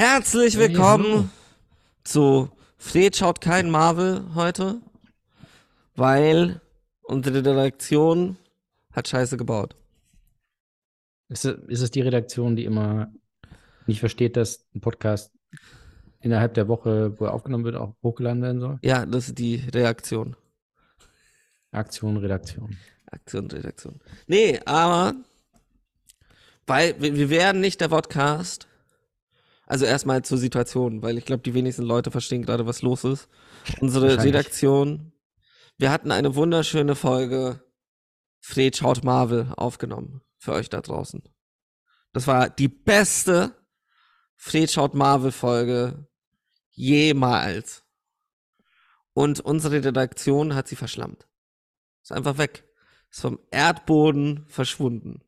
Herzlich 0.00 0.56
willkommen 0.56 1.30
zu 2.04 2.48
Fred 2.78 3.14
schaut 3.14 3.42
kein 3.42 3.68
Marvel 3.68 4.34
heute, 4.34 4.80
weil 5.94 6.62
unsere 7.02 7.44
Redaktion 7.44 8.38
hat 8.92 9.08
Scheiße 9.08 9.36
gebaut. 9.36 9.76
Ist 11.28 11.44
es, 11.44 11.58
ist 11.68 11.82
es 11.82 11.90
die 11.90 12.00
Redaktion, 12.00 12.56
die 12.56 12.64
immer 12.64 13.12
nicht 13.86 14.00
versteht, 14.00 14.38
dass 14.38 14.64
ein 14.74 14.80
Podcast 14.80 15.34
innerhalb 16.20 16.54
der 16.54 16.66
Woche, 16.66 17.20
wo 17.20 17.26
er 17.26 17.34
aufgenommen 17.34 17.64
wird, 17.64 17.76
auch 17.76 17.94
hochgeladen 18.02 18.40
werden 18.40 18.60
soll? 18.62 18.78
Ja, 18.80 19.04
das 19.04 19.28
ist 19.28 19.38
die 19.38 19.56
Reaktion. 19.56 20.34
Aktion, 21.72 22.16
Redaktion. 22.16 22.78
Aktion, 23.04 23.50
Redaktion. 23.50 24.00
Nee, 24.26 24.60
aber 24.64 25.14
weil 26.66 26.98
wir, 27.02 27.14
wir 27.14 27.28
werden 27.28 27.60
nicht 27.60 27.82
der 27.82 27.88
Podcast. 27.88 28.66
Also 29.70 29.84
erstmal 29.84 30.22
zur 30.22 30.36
Situation, 30.36 31.00
weil 31.00 31.16
ich 31.16 31.24
glaube, 31.24 31.44
die 31.44 31.54
wenigsten 31.54 31.84
Leute 31.84 32.10
verstehen 32.10 32.42
gerade, 32.42 32.66
was 32.66 32.82
los 32.82 33.04
ist. 33.04 33.28
Unsere. 33.80 34.20
Redaktion, 34.20 35.12
wir 35.78 35.92
hatten 35.92 36.10
eine 36.10 36.34
wunderschöne 36.34 36.96
Folge 36.96 37.62
Fred 38.40 38.76
schaut 38.76 39.04
Marvel 39.04 39.52
aufgenommen 39.56 40.22
für 40.38 40.54
euch 40.54 40.70
da 40.70 40.80
draußen. 40.80 41.22
Das 42.12 42.26
war 42.26 42.50
die 42.50 42.66
beste 42.66 43.54
Fred 44.34 44.72
schaut 44.72 44.94
Marvel 44.94 45.30
Folge 45.30 46.08
jemals. 46.70 47.84
Und 49.12 49.38
unsere 49.38 49.84
Redaktion 49.84 50.56
hat 50.56 50.66
sie 50.66 50.74
verschlammt. 50.74 51.28
Ist 52.02 52.10
einfach 52.10 52.38
weg. 52.38 52.64
Ist 53.08 53.20
vom 53.20 53.38
Erdboden 53.52 54.46
verschwunden. 54.48 55.22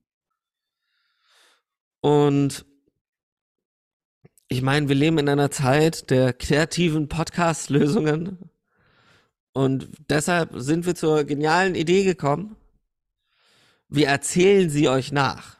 Und 2.01 2.67
ich 4.53 4.61
meine, 4.61 4.87
wir 4.91 4.95
leben 4.95 5.17
in 5.17 5.31
einer 5.31 5.51
Zeit 5.51 6.11
der 6.11 6.35
kreativen 6.35 7.09
Podcast-Lösungen. 7.09 8.51
Und 9.55 9.89
deshalb 10.11 10.51
sind 10.57 10.85
wir 10.85 10.95
zur 10.95 11.25
genialen 11.25 11.75
Idee 11.75 12.05
gekommen. 12.05 12.57
Wir 13.89 14.09
erzählen 14.09 14.69
sie 14.69 14.91
euch 14.91 15.11
nach. 15.11 15.57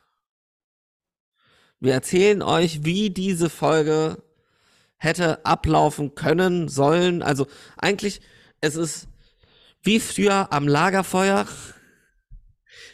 Wir 1.81 1.95
erzählen 1.95 2.43
euch, 2.43 2.85
wie 2.85 3.09
diese 3.09 3.49
Folge 3.49 4.23
hätte 4.99 5.45
ablaufen 5.47 6.15
können, 6.15 6.69
sollen. 6.69 7.23
Also 7.23 7.47
eigentlich, 7.79 8.21
es 8.61 8.77
ist 8.77 9.09
wie 9.83 10.01
früher 10.01 10.53
am 10.53 10.69
Lagerfeuer 10.69 11.49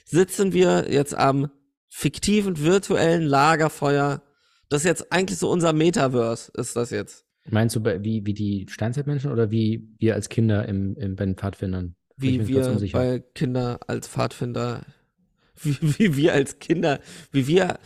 sitzen 0.05 0.53
wir 0.53 0.93
jetzt 0.93 1.15
am 1.15 1.51
fiktiven 1.89 2.57
virtuellen 2.61 3.25
Lagerfeuer. 3.25 4.23
Das 4.69 4.83
ist 4.83 4.87
jetzt 4.87 5.13
eigentlich 5.13 5.39
so 5.39 5.51
unser 5.51 5.73
Metaverse, 5.73 6.53
ist 6.55 6.77
das 6.77 6.91
jetzt. 6.91 7.25
Meinst 7.51 7.77
du 7.77 7.85
wie, 7.85 8.27
wie 8.27 8.35
die 8.35 8.67
Steinzeitmenschen 8.69 9.33
oder 9.33 9.51
wie 9.51 9.89
wir 9.99 10.15
als 10.15 10.29
Kinder 10.29 10.69
im, 10.69 10.95
im, 10.97 11.17
bei 11.17 11.25
den 11.25 11.37
Pfadfindern? 11.37 11.95
Wie 12.17 12.47
wir 12.47 12.79
bei 12.93 13.21
Kinder 13.35 13.81
als 13.87 14.09
Pfadfinder, 14.09 14.85
wie, 15.63 15.79
wie 15.81 16.17
wir 16.17 16.35
als 16.35 16.59
Kinder, 16.59 17.01
wie 17.33 17.47
wir 17.47 17.79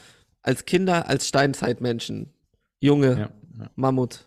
als 0.42 0.64
Kinder 0.64 1.08
als 1.08 1.28
Steinzeitmenschen, 1.28 2.33
Junge, 2.80 3.10
Ja, 3.10 3.30
ja. 3.58 3.70
Mammut, 3.77 4.27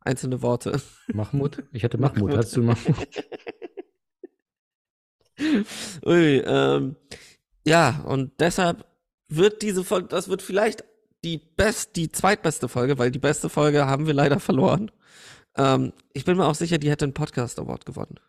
einzelne 0.00 0.42
Worte. 0.42 0.80
Mahmoud? 1.12 1.62
Ich 1.72 1.84
hatte. 1.84 1.98
Mahmoud. 1.98 2.36
Hast 2.36 2.56
du 2.56 2.62
Mahmoud? 2.62 3.08
Ui, 6.04 6.42
ähm, 6.44 6.96
ja, 7.64 8.02
und 8.06 8.32
deshalb 8.40 8.86
wird 9.28 9.62
diese 9.62 9.84
Folge, 9.84 10.08
das 10.08 10.28
wird 10.28 10.42
vielleicht 10.42 10.84
die 11.26 11.40
best, 11.56 11.96
die 11.96 12.10
zweitbeste 12.10 12.68
Folge, 12.68 12.98
weil 12.98 13.10
die 13.10 13.18
beste 13.18 13.48
Folge 13.48 13.86
haben 13.86 14.06
wir 14.06 14.14
leider 14.14 14.38
verloren. 14.38 14.92
Ähm, 15.56 15.92
ich 16.12 16.24
bin 16.24 16.36
mir 16.36 16.46
auch 16.46 16.54
sicher, 16.54 16.78
die 16.78 16.88
hätte 16.88 17.04
einen 17.04 17.14
Podcast 17.14 17.58
Award 17.58 17.84
gewonnen. 17.84 18.20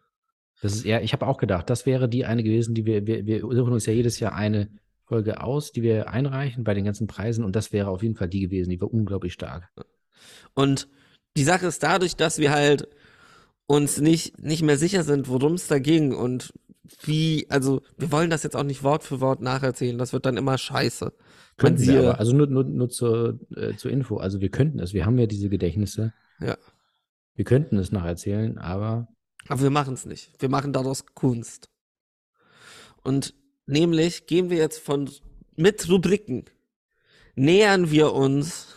Das 0.62 0.74
ist 0.74 0.86
eher, 0.86 1.04
ich 1.04 1.14
habe 1.14 1.28
auch 1.28 1.38
gedacht, 1.38 1.70
das 1.70 1.86
wäre 1.86 2.10
die 2.10 2.26
eine 2.26 2.42
gewesen, 2.44 2.74
die 2.74 2.86
wir, 2.86 3.06
wir, 3.06 3.28
wir 3.28 3.42
suchen 3.42 3.74
uns 3.74 3.86
ja 3.86 3.94
jedes 3.94 4.20
Jahr 4.20 4.34
eine 4.34 4.70
Folge 5.06 5.42
aus, 5.42 5.72
die 5.72 5.84
wir 5.84 6.10
einreichen 6.10 6.64
bei 6.64 6.74
den 6.74 6.86
ganzen 6.86 7.06
Preisen 7.06 7.46
und 7.46 7.56
das 7.56 7.72
wäre 7.72 7.90
auf 7.90 8.02
jeden 8.02 8.16
Fall 8.16 8.28
die 8.28 8.40
gewesen, 8.40 8.72
die 8.72 8.82
war 8.82 8.92
unglaublich 8.92 9.34
stark. 9.34 9.70
Und 10.56 10.88
die 11.38 11.44
Sache 11.44 11.68
ist 11.68 11.84
dadurch, 11.84 12.16
dass 12.16 12.40
wir 12.40 12.52
halt 12.52 12.88
uns 13.68 14.02
nicht, 14.02 14.42
nicht 14.42 14.64
mehr 14.64 14.78
sicher 14.78 15.04
sind, 15.04 15.30
worum 15.30 15.54
es 15.54 15.68
da 15.68 15.78
ging 15.78 16.16
und 16.16 16.52
wie, 17.04 17.46
also 17.50 17.82
wir 17.98 18.12
wollen 18.12 18.30
das 18.30 18.44
jetzt 18.44 18.56
auch 18.56 18.64
nicht 18.64 18.84
Wort 18.84 19.04
für 19.04 19.22
Wort 19.22 19.42
nacherzählen, 19.42 19.98
das 19.98 20.14
wird 20.14 20.26
dann 20.26 20.38
immer 20.38 20.58
scheiße. 20.58 21.14
Könnten 21.58 21.88
wir 21.88 22.00
aber, 22.00 22.20
also 22.20 22.36
nur, 22.36 22.48
nur, 22.48 22.64
nur 22.64 22.90
zur, 22.90 23.40
äh, 23.56 23.76
zur 23.76 23.92
Info, 23.92 24.18
also 24.18 24.42
wir 24.42 24.50
könnten 24.50 24.80
es, 24.80 24.94
wir 24.94 25.06
haben 25.06 25.18
ja 25.18 25.26
diese 25.26 25.50
Gedächtnisse. 25.50 26.14
Ja. 26.40 26.58
Wir 27.36 27.46
könnten 27.46 27.78
es 27.78 27.92
nacherzählen, 27.92 28.58
aber 28.58 29.08
aber 29.50 29.62
wir 29.62 29.70
machen 29.70 29.94
es 29.94 30.06
nicht. 30.06 30.32
Wir 30.40 30.50
machen 30.50 30.74
daraus 30.74 31.06
Kunst. 31.14 31.70
Und 33.04 33.34
nämlich 33.66 34.28
gehen 34.28 34.50
wir 34.50 34.58
jetzt 34.58 34.80
von 34.80 35.10
mit 35.56 35.88
Rubriken 35.90 36.46
nähern 37.38 37.92
wir 37.92 38.14
uns 38.14 38.68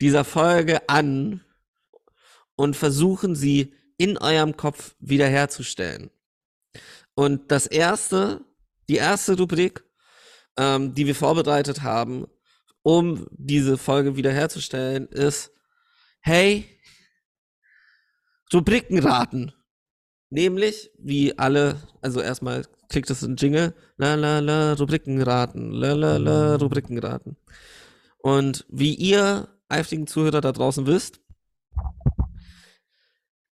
dieser 0.00 0.24
Folge 0.24 0.88
an 0.88 1.42
und 2.54 2.76
versuchen 2.76 3.34
sie 3.34 3.74
in 3.98 4.16
eurem 4.16 4.56
Kopf 4.56 4.94
wiederherzustellen. 5.00 6.10
Und 7.18 7.50
das 7.50 7.66
erste, 7.66 8.44
die 8.88 8.94
erste 8.94 9.36
Rubrik, 9.36 9.82
ähm, 10.56 10.94
die 10.94 11.04
wir 11.04 11.16
vorbereitet 11.16 11.82
haben, 11.82 12.28
um 12.82 13.26
diese 13.32 13.76
Folge 13.76 14.14
wiederherzustellen, 14.14 15.08
ist, 15.08 15.50
hey, 16.20 16.64
Rubrikenraten. 18.54 19.52
Nämlich, 20.30 20.92
wie 20.96 21.36
alle, 21.36 21.82
also 22.02 22.20
erstmal 22.20 22.64
kriegt 22.88 23.10
es 23.10 23.22
ein 23.22 23.34
Jingle, 23.34 23.74
la 23.96 24.14
la 24.14 24.38
la, 24.38 24.74
Rubrikenraten, 24.74 25.72
la 25.72 25.94
la 25.94 26.18
la, 26.18 26.54
Rubrikenraten. 26.54 27.36
Und 28.18 28.64
wie 28.68 28.94
ihr 28.94 29.48
eifrigen 29.68 30.06
Zuhörer 30.06 30.40
da 30.40 30.52
draußen 30.52 30.86
wisst, 30.86 31.20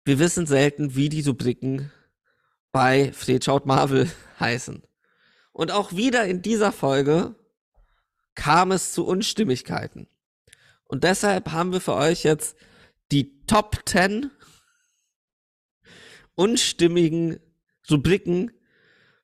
wir 0.05 0.19
wissen 0.19 0.47
selten, 0.47 0.97
wie 0.97 1.09
die 1.09 1.23
Rubriken 1.23 1.93
bei 2.73 3.13
Fred 3.13 3.45
schaut 3.45 3.67
Marvel 3.67 4.11
heißen. 4.41 4.83
Und 5.53 5.71
auch 5.71 5.93
wieder 5.93 6.25
in 6.27 6.43
dieser 6.43 6.73
Folge 6.73 7.35
kam 8.35 8.73
es 8.73 8.93
zu 8.93 9.07
Unstimmigkeiten. 9.07 10.09
Und 10.85 11.05
deshalb 11.05 11.53
haben 11.53 11.73
wir 11.73 11.81
für 11.81 11.95
euch 11.95 12.25
jetzt 12.25 12.57
die 13.13 13.45
Top 13.47 13.81
10 13.87 14.31
unstimmigen 16.35 17.39
Rubriken 17.91 18.51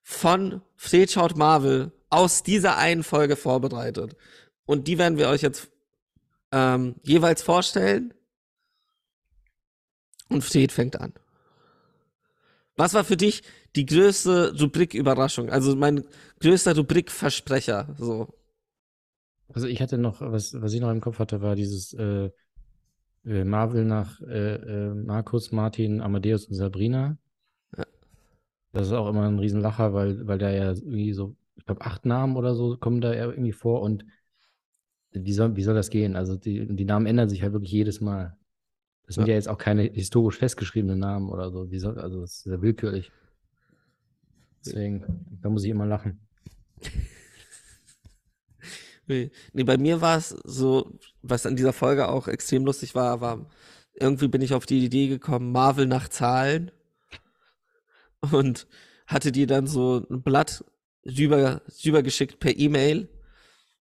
von 0.02 0.62
Fred 0.76 1.10
schaut 1.10 1.36
Marvel 1.36 1.92
aus 2.10 2.42
dieser 2.42 2.76
einen 2.76 3.02
Folge 3.02 3.36
vorbereitet. 3.36 4.16
Und 4.64 4.88
die 4.88 4.98
werden 4.98 5.18
wir 5.18 5.28
euch 5.28 5.42
jetzt 5.42 5.68
ähm, 6.52 6.96
jeweils 7.02 7.42
vorstellen. 7.42 8.14
Und 10.28 10.42
Fred 10.42 10.72
fängt 10.72 11.00
an. 11.00 11.14
Was 12.78 12.94
war 12.94 13.02
für 13.02 13.16
dich 13.16 13.42
die 13.74 13.84
größte 13.84 14.54
Rubrik-Überraschung? 14.58 15.50
Also 15.50 15.74
mein 15.74 16.04
größter 16.40 16.76
Rubrik-Versprecher, 16.76 17.88
so. 17.98 18.28
Also 19.52 19.66
ich 19.66 19.82
hatte 19.82 19.98
noch, 19.98 20.20
was, 20.20 20.54
was 20.60 20.72
ich 20.72 20.80
noch 20.80 20.90
im 20.90 21.00
Kopf 21.00 21.18
hatte, 21.18 21.42
war 21.42 21.56
dieses 21.56 21.92
äh, 21.94 22.30
äh, 23.24 23.44
Marvel 23.44 23.84
nach 23.84 24.20
äh, 24.20 24.54
äh, 24.54 24.94
Markus, 24.94 25.50
Martin, 25.50 26.00
Amadeus 26.00 26.46
und 26.46 26.54
Sabrina. 26.54 27.18
Ja. 27.76 27.84
Das 28.72 28.86
ist 28.86 28.92
auch 28.92 29.08
immer 29.08 29.26
ein 29.26 29.40
Riesenlacher, 29.40 29.92
weil, 29.92 30.24
weil 30.28 30.38
da 30.38 30.48
ja 30.48 30.68
irgendwie 30.68 31.12
so, 31.12 31.34
ich 31.56 31.66
glaube, 31.66 31.80
acht 31.80 32.06
Namen 32.06 32.36
oder 32.36 32.54
so 32.54 32.76
kommen 32.76 33.00
da 33.00 33.12
ja 33.12 33.26
irgendwie 33.26 33.52
vor 33.52 33.82
und 33.82 34.04
wie 35.10 35.32
soll, 35.32 35.56
wie 35.56 35.64
soll 35.64 35.74
das 35.74 35.90
gehen? 35.90 36.14
Also 36.14 36.36
die, 36.36 36.64
die 36.76 36.84
Namen 36.84 37.06
ändern 37.06 37.28
sich 37.28 37.42
halt 37.42 37.54
wirklich 37.54 37.72
jedes 37.72 38.00
Mal. 38.00 38.37
Das 39.08 39.14
sind 39.14 39.26
Ja. 39.26 39.30
ja, 39.30 39.34
jetzt 39.36 39.48
auch 39.48 39.56
keine 39.56 39.84
historisch 39.84 40.36
festgeschriebenen 40.36 40.98
Namen 40.98 41.30
oder 41.30 41.50
so. 41.50 41.66
Soll, 41.78 41.98
also 41.98 42.20
das 42.20 42.32
ist 42.34 42.42
sehr 42.44 42.60
willkürlich. 42.60 43.10
Deswegen, 44.64 45.26
da 45.40 45.48
muss 45.48 45.64
ich 45.64 45.70
immer 45.70 45.86
lachen. 45.86 46.20
Nee, 49.10 49.30
bei 49.54 49.78
mir 49.78 50.02
war 50.02 50.18
es 50.18 50.28
so, 50.44 50.98
was 51.22 51.46
an 51.46 51.56
dieser 51.56 51.72
Folge 51.72 52.10
auch 52.10 52.28
extrem 52.28 52.66
lustig 52.66 52.94
war, 52.94 53.22
war, 53.22 53.48
irgendwie 53.94 54.28
bin 54.28 54.42
ich 54.42 54.52
auf 54.52 54.66
die 54.66 54.84
Idee 54.84 55.08
gekommen, 55.08 55.50
Marvel 55.50 55.86
nach 55.86 56.08
Zahlen. 56.08 56.70
Und 58.20 58.66
hatte 59.06 59.32
die 59.32 59.46
dann 59.46 59.66
so 59.66 60.06
ein 60.10 60.20
Blatt 60.20 60.62
rüber, 61.06 61.62
rübergeschickt 61.82 62.38
per 62.38 62.54
E-Mail, 62.58 63.08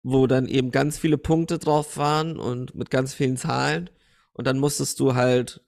wo 0.05 0.29
dann 0.29 0.47
eben 0.47 0.71
ganz 0.71 0.97
viele 0.97 1.19
Punkte 1.19 1.59
drauf 1.59 1.97
waren 1.97 2.39
und 2.39 2.77
mit 2.77 2.91
ganz 2.91 3.13
vielen 3.13 3.37
Zahlen. 3.37 3.91
Und 4.37 4.47
dann 4.47 4.59
musstest 4.59 5.01
du 5.01 5.15
halt 5.15 5.63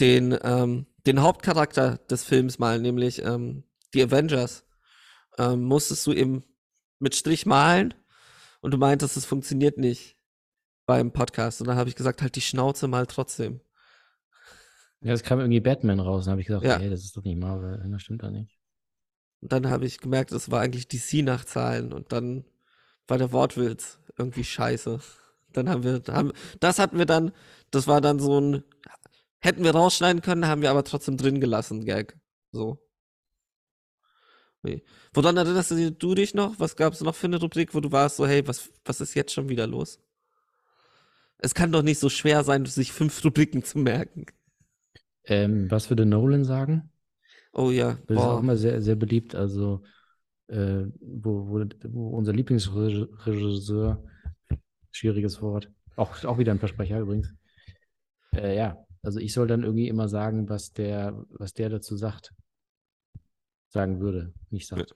den, 0.00 0.38
ähm, 0.42 0.86
den 1.06 1.20
Hauptcharakter 1.22 1.98
des 2.08 2.24
Films 2.24 2.58
malen, 2.58 2.82
nämlich 2.82 3.22
ähm, 3.22 3.64
die 3.94 4.02
Avengers, 4.02 4.64
ähm, 5.38 5.62
musstest 5.64 6.06
du 6.06 6.12
eben 6.12 6.44
mit 7.00 7.14
Strich 7.14 7.46
malen 7.46 7.94
und 8.60 8.70
du 8.72 8.78
meintest, 8.78 9.16
es 9.16 9.24
funktioniert 9.26 9.78
nicht. 9.78 10.16
beim 10.86 11.12
Podcast. 11.12 11.62
Und 11.62 11.66
dann 11.68 11.78
habe 11.78 11.88
ich 11.88 11.96
gesagt, 11.96 12.20
halt 12.20 12.36
die 12.36 12.42
Schnauze 12.42 12.88
mal 12.88 13.06
trotzdem. 13.06 13.60
Ja, 15.00 15.14
es 15.14 15.22
kam 15.22 15.40
irgendwie 15.40 15.60
Batman 15.60 15.98
raus. 15.98 16.24
Dann 16.26 16.32
habe 16.32 16.42
ich 16.42 16.46
gesagt, 16.46 16.64
Ja. 16.66 16.76
ey, 16.76 16.90
das 16.90 17.04
ist 17.04 17.16
doch 17.16 17.24
nicht 17.24 17.38
Marvel. 17.38 17.82
Das 17.90 18.02
stimmt 18.02 18.22
doch 18.22 18.28
nicht. 18.30 18.58
Und 19.40 19.50
dann 19.50 19.70
habe 19.70 19.86
ich 19.86 19.98
gemerkt, 19.98 20.30
es 20.32 20.50
war 20.50 20.60
eigentlich 20.60 20.86
DC 20.86 21.22
nach 21.24 21.46
Zahlen. 21.46 21.90
Und 21.94 22.12
dann 22.12 22.44
war 23.08 23.16
der 23.16 23.32
Wortwitz 23.32 23.98
irgendwie 24.18 24.44
scheiße. 24.44 25.00
Dann 25.54 25.68
haben 25.70 25.84
wir, 25.84 26.02
haben, 26.10 26.32
das 26.60 26.78
hatten 26.78 26.98
wir 26.98 27.06
dann, 27.06 27.32
das 27.70 27.86
war 27.86 28.00
dann 28.00 28.18
so 28.20 28.40
ein, 28.40 28.64
hätten 29.40 29.64
wir 29.64 29.72
rausschneiden 29.72 30.22
können, 30.22 30.46
haben 30.46 30.62
wir 30.62 30.70
aber 30.70 30.84
trotzdem 30.84 31.16
drin 31.16 31.40
gelassen, 31.40 31.84
Gag. 31.84 32.18
So. 32.52 32.78
Nee. 34.62 34.82
Woran 35.12 35.36
erinnerst 35.36 35.72
du 35.72 35.92
du 35.92 36.14
dich 36.14 36.34
noch? 36.34 36.58
Was 36.58 36.76
gab 36.76 36.94
es 36.94 37.00
noch 37.02 37.14
für 37.14 37.26
eine 37.26 37.38
Rubrik, 37.40 37.74
wo 37.74 37.80
du 37.80 37.92
warst 37.92 38.16
so, 38.16 38.26
hey, 38.26 38.46
was, 38.48 38.70
was 38.84 39.00
ist 39.00 39.14
jetzt 39.14 39.32
schon 39.32 39.48
wieder 39.48 39.66
los? 39.66 40.00
Es 41.38 41.54
kann 41.54 41.72
doch 41.72 41.82
nicht 41.82 41.98
so 41.98 42.08
schwer 42.08 42.42
sein, 42.44 42.64
sich 42.64 42.92
fünf 42.92 43.22
Rubriken 43.24 43.62
zu 43.62 43.78
merken. 43.78 44.26
Ähm, 45.24 45.70
was 45.70 45.90
würde 45.90 46.06
Nolan 46.06 46.44
sagen? 46.44 46.90
Oh 47.52 47.70
ja, 47.70 47.98
Das 48.06 48.18
ist 48.18 48.26
auch 48.26 48.36
boah. 48.36 48.40
immer 48.40 48.56
sehr, 48.56 48.80
sehr 48.82 48.96
beliebt. 48.96 49.34
Also, 49.34 49.82
äh, 50.48 50.84
wo, 51.00 51.48
wo, 51.48 51.64
wo 51.90 52.08
unser 52.16 52.32
Lieblingsregisseur, 52.32 54.04
schwieriges 54.94 55.42
Wort, 55.42 55.70
auch, 55.96 56.24
auch 56.24 56.38
wieder 56.38 56.52
ein 56.52 56.58
Versprecher 56.58 57.00
übrigens. 57.00 57.32
Äh, 58.34 58.56
ja, 58.56 58.78
also 59.02 59.18
ich 59.20 59.32
soll 59.32 59.46
dann 59.46 59.62
irgendwie 59.62 59.88
immer 59.88 60.08
sagen, 60.08 60.48
was 60.48 60.72
der, 60.72 61.24
was 61.30 61.52
der 61.52 61.68
dazu 61.68 61.96
sagt. 61.96 62.32
Sagen 63.68 64.00
würde, 64.00 64.32
nicht 64.50 64.68
sagt. 64.68 64.94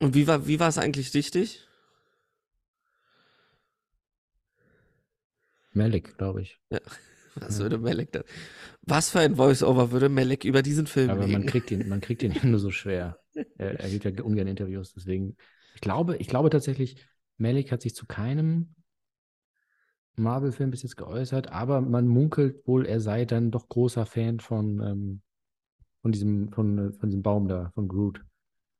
Und 0.00 0.14
wie 0.14 0.26
war, 0.26 0.46
wie 0.46 0.60
war 0.60 0.68
es 0.68 0.78
eigentlich 0.78 1.14
richtig? 1.14 1.66
Malik, 5.72 6.16
glaube 6.18 6.42
ich. 6.42 6.58
Was 7.38 7.58
Ja. 7.58 7.64
würde 7.64 7.76
Melek 7.76 8.12
da? 8.12 8.24
Was 8.80 9.10
für 9.10 9.20
ein 9.20 9.36
Voice-Over 9.36 9.90
würde 9.90 10.08
Melek 10.08 10.44
über 10.44 10.62
diesen 10.62 10.86
Film 10.86 11.10
Aber 11.10 11.26
man 11.26 11.44
kriegt 11.44 11.70
ihn, 11.70 11.86
man 11.86 12.00
kriegt 12.00 12.22
ihn 12.22 12.34
nur 12.44 12.58
so 12.58 12.70
schwer. 12.70 13.18
Er, 13.58 13.78
er 13.78 13.90
gibt 13.90 14.06
ja 14.06 14.24
ungern 14.24 14.46
Interviews, 14.46 14.94
deswegen. 14.94 15.36
Ich 15.74 15.82
glaube, 15.82 16.16
ich 16.16 16.26
glaube 16.26 16.48
tatsächlich, 16.48 17.06
Malik 17.38 17.72
hat 17.72 17.82
sich 17.82 17.94
zu 17.94 18.06
keinem 18.06 18.74
Marvel-Film 20.16 20.70
bis 20.70 20.82
jetzt 20.82 20.96
geäußert, 20.96 21.52
aber 21.52 21.80
man 21.80 22.08
munkelt 22.08 22.66
wohl, 22.66 22.86
er 22.86 23.00
sei 23.00 23.24
dann 23.24 23.50
doch 23.50 23.68
großer 23.68 24.06
Fan 24.06 24.40
von, 24.40 24.80
ähm, 24.80 25.20
von 26.02 26.12
diesem, 26.12 26.52
von, 26.52 26.78
äh, 26.78 26.92
von 26.92 27.10
diesem 27.10 27.22
Baum 27.22 27.48
da, 27.48 27.70
von 27.74 27.88
Groot. 27.88 28.24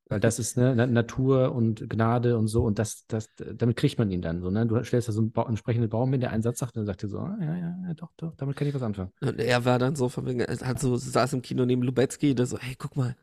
Weil 0.09 0.21
das 0.21 0.39
ist 0.39 0.57
ne, 0.57 0.75
Na- 0.77 0.87
Natur 0.87 1.53
und 1.53 1.91
Gnade 1.91 2.39
und 2.39 2.47
so, 2.47 2.63
und 2.65 2.79
das, 2.79 3.07
das, 3.09 3.29
damit 3.37 3.77
kriegt 3.77 3.99
man 3.99 4.11
ihn 4.11 4.23
dann 4.23 4.41
so. 4.41 4.51
Ne? 4.51 4.65
Du 4.65 4.83
stellst 4.85 5.09
da 5.09 5.13
so 5.13 5.21
einen 5.21 5.33
ba 5.33 5.47
entsprechenden 5.49 5.91
Baum 5.91 6.13
hin, 6.13 6.21
der 6.21 6.31
einen 6.31 6.43
Satz 6.45 6.61
sagt, 6.61 6.77
und 6.77 6.81
dann 6.81 6.87
sagt 6.87 7.03
er 7.03 7.09
so, 7.09 7.19
ah, 7.19 7.37
ja, 7.41 7.57
ja, 7.57 7.77
ja, 7.89 7.95
doch, 7.95 8.13
doch, 8.17 8.35
damit 8.37 8.57
kann 8.57 8.69
ich 8.69 8.75
was 8.75 8.83
anfangen. 8.83 9.11
Und 9.21 9.41
er 9.41 9.65
war 9.65 9.79
dann 9.79 9.97
so 9.97 10.09
von 10.09 10.25
wegen, 10.27 10.43
hat 10.43 10.79
so, 10.79 10.97
saß 10.97 11.33
im 11.33 11.43
Kino 11.43 11.67
neben 11.67 11.83
Lubetzky, 11.83 12.35
der 12.35 12.47
so, 12.47 12.57
hey, 12.57 12.77
guck 12.79 12.97
mal, 12.97 13.17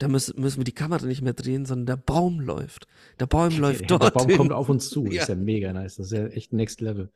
da 0.00 0.08
müssen, 0.08 0.40
müssen 0.40 0.58
wir 0.58 0.64
die 0.64 0.72
Kamera 0.74 1.06
nicht 1.06 1.22
mehr 1.22 1.34
drehen, 1.34 1.64
sondern 1.66 1.86
der 1.86 1.96
Baum 2.02 2.40
läuft. 2.40 2.88
Der 3.20 3.26
Baum 3.26 3.56
läuft 3.60 3.82
Der 3.82 3.98
dort. 3.98 4.14
Baum 4.14 4.28
kommt 4.36 4.52
auf 4.52 4.68
uns 4.68 4.90
zu. 4.90 5.04
Das 5.06 5.14
Ja. 5.14 5.22
ist 5.22 5.28
ja 5.28 5.34
mega 5.36 5.72
nice. 5.72 5.96
Das 5.96 6.06
ist 6.06 6.12
ja 6.12 6.26
echt 6.26 6.52
Next 6.52 6.80
Level. 6.80 7.10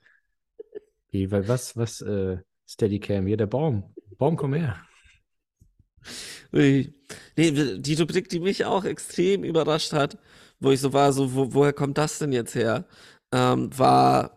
Okay, 1.08 1.30
weil 1.30 1.48
was, 1.48 1.76
was, 1.76 2.00
äh, 2.02 2.38
Steadicam? 2.66 3.26
Hier, 3.26 3.36
der 3.36 3.46
Baum. 3.46 3.84
Baum, 4.18 4.36
komm 4.36 4.54
her. 4.54 4.76
Nee, 6.52 6.92
die 7.36 7.94
Rubrik, 7.94 8.28
die 8.28 8.40
mich 8.40 8.64
auch 8.64 8.84
extrem 8.84 9.44
überrascht 9.44 9.92
hat, 9.92 10.18
wo 10.60 10.70
ich 10.70 10.80
so 10.80 10.92
war, 10.92 11.12
so, 11.12 11.34
wo, 11.34 11.52
woher 11.54 11.72
kommt 11.72 11.98
das 11.98 12.18
denn 12.18 12.32
jetzt 12.32 12.54
her? 12.54 12.86
Ähm, 13.32 13.76
war, 13.76 14.36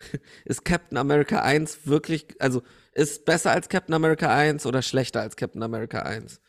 ist 0.44 0.64
Captain 0.64 0.98
America 0.98 1.42
1 1.42 1.86
wirklich, 1.86 2.26
also 2.40 2.62
ist 2.92 3.24
besser 3.24 3.50
als 3.52 3.68
Captain 3.68 3.94
America 3.94 4.34
1 4.34 4.66
oder 4.66 4.82
schlechter 4.82 5.20
als 5.20 5.36
Captain 5.36 5.62
America 5.62 6.00
1? 6.02 6.40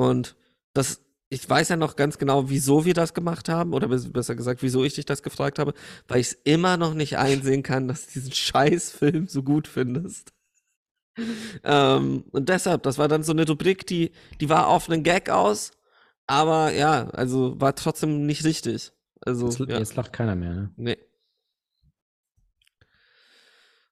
Und 0.00 0.34
das, 0.72 1.02
ich 1.28 1.48
weiß 1.48 1.68
ja 1.68 1.76
noch 1.76 1.94
ganz 1.96 2.16
genau, 2.16 2.48
wieso 2.48 2.84
wir 2.86 2.94
das 2.94 3.12
gemacht 3.12 3.48
haben, 3.50 3.74
oder 3.74 3.86
bes- 3.88 4.10
besser 4.10 4.34
gesagt, 4.34 4.62
wieso 4.62 4.82
ich 4.82 4.94
dich 4.94 5.04
das 5.04 5.22
gefragt 5.22 5.58
habe, 5.58 5.74
weil 6.08 6.20
ich 6.20 6.28
es 6.28 6.32
immer 6.44 6.76
noch 6.78 6.94
nicht 6.94 7.18
einsehen 7.18 7.62
kann, 7.62 7.86
dass 7.86 8.06
du 8.06 8.12
diesen 8.14 8.32
Scheißfilm 8.32 9.26
so 9.28 9.42
gut 9.42 9.68
findest. 9.68 10.32
Ähm, 11.64 12.24
und 12.30 12.48
deshalb, 12.48 12.82
das 12.84 12.96
war 12.96 13.08
dann 13.08 13.22
so 13.22 13.32
eine 13.32 13.46
Rubrik, 13.46 13.86
die, 13.86 14.12
die 14.40 14.48
war 14.48 14.68
auf 14.68 14.88
einen 14.88 15.02
Gag 15.02 15.28
aus, 15.28 15.72
aber 16.26 16.72
ja, 16.72 17.10
also 17.10 17.60
war 17.60 17.74
trotzdem 17.74 18.24
nicht 18.24 18.44
richtig. 18.44 18.92
Also, 19.20 19.48
Jetzt, 19.48 19.58
ja, 19.58 19.78
jetzt 19.78 19.96
lacht 19.96 20.14
keiner 20.14 20.34
mehr, 20.34 20.54
ne? 20.54 20.72
nee. 20.76 20.96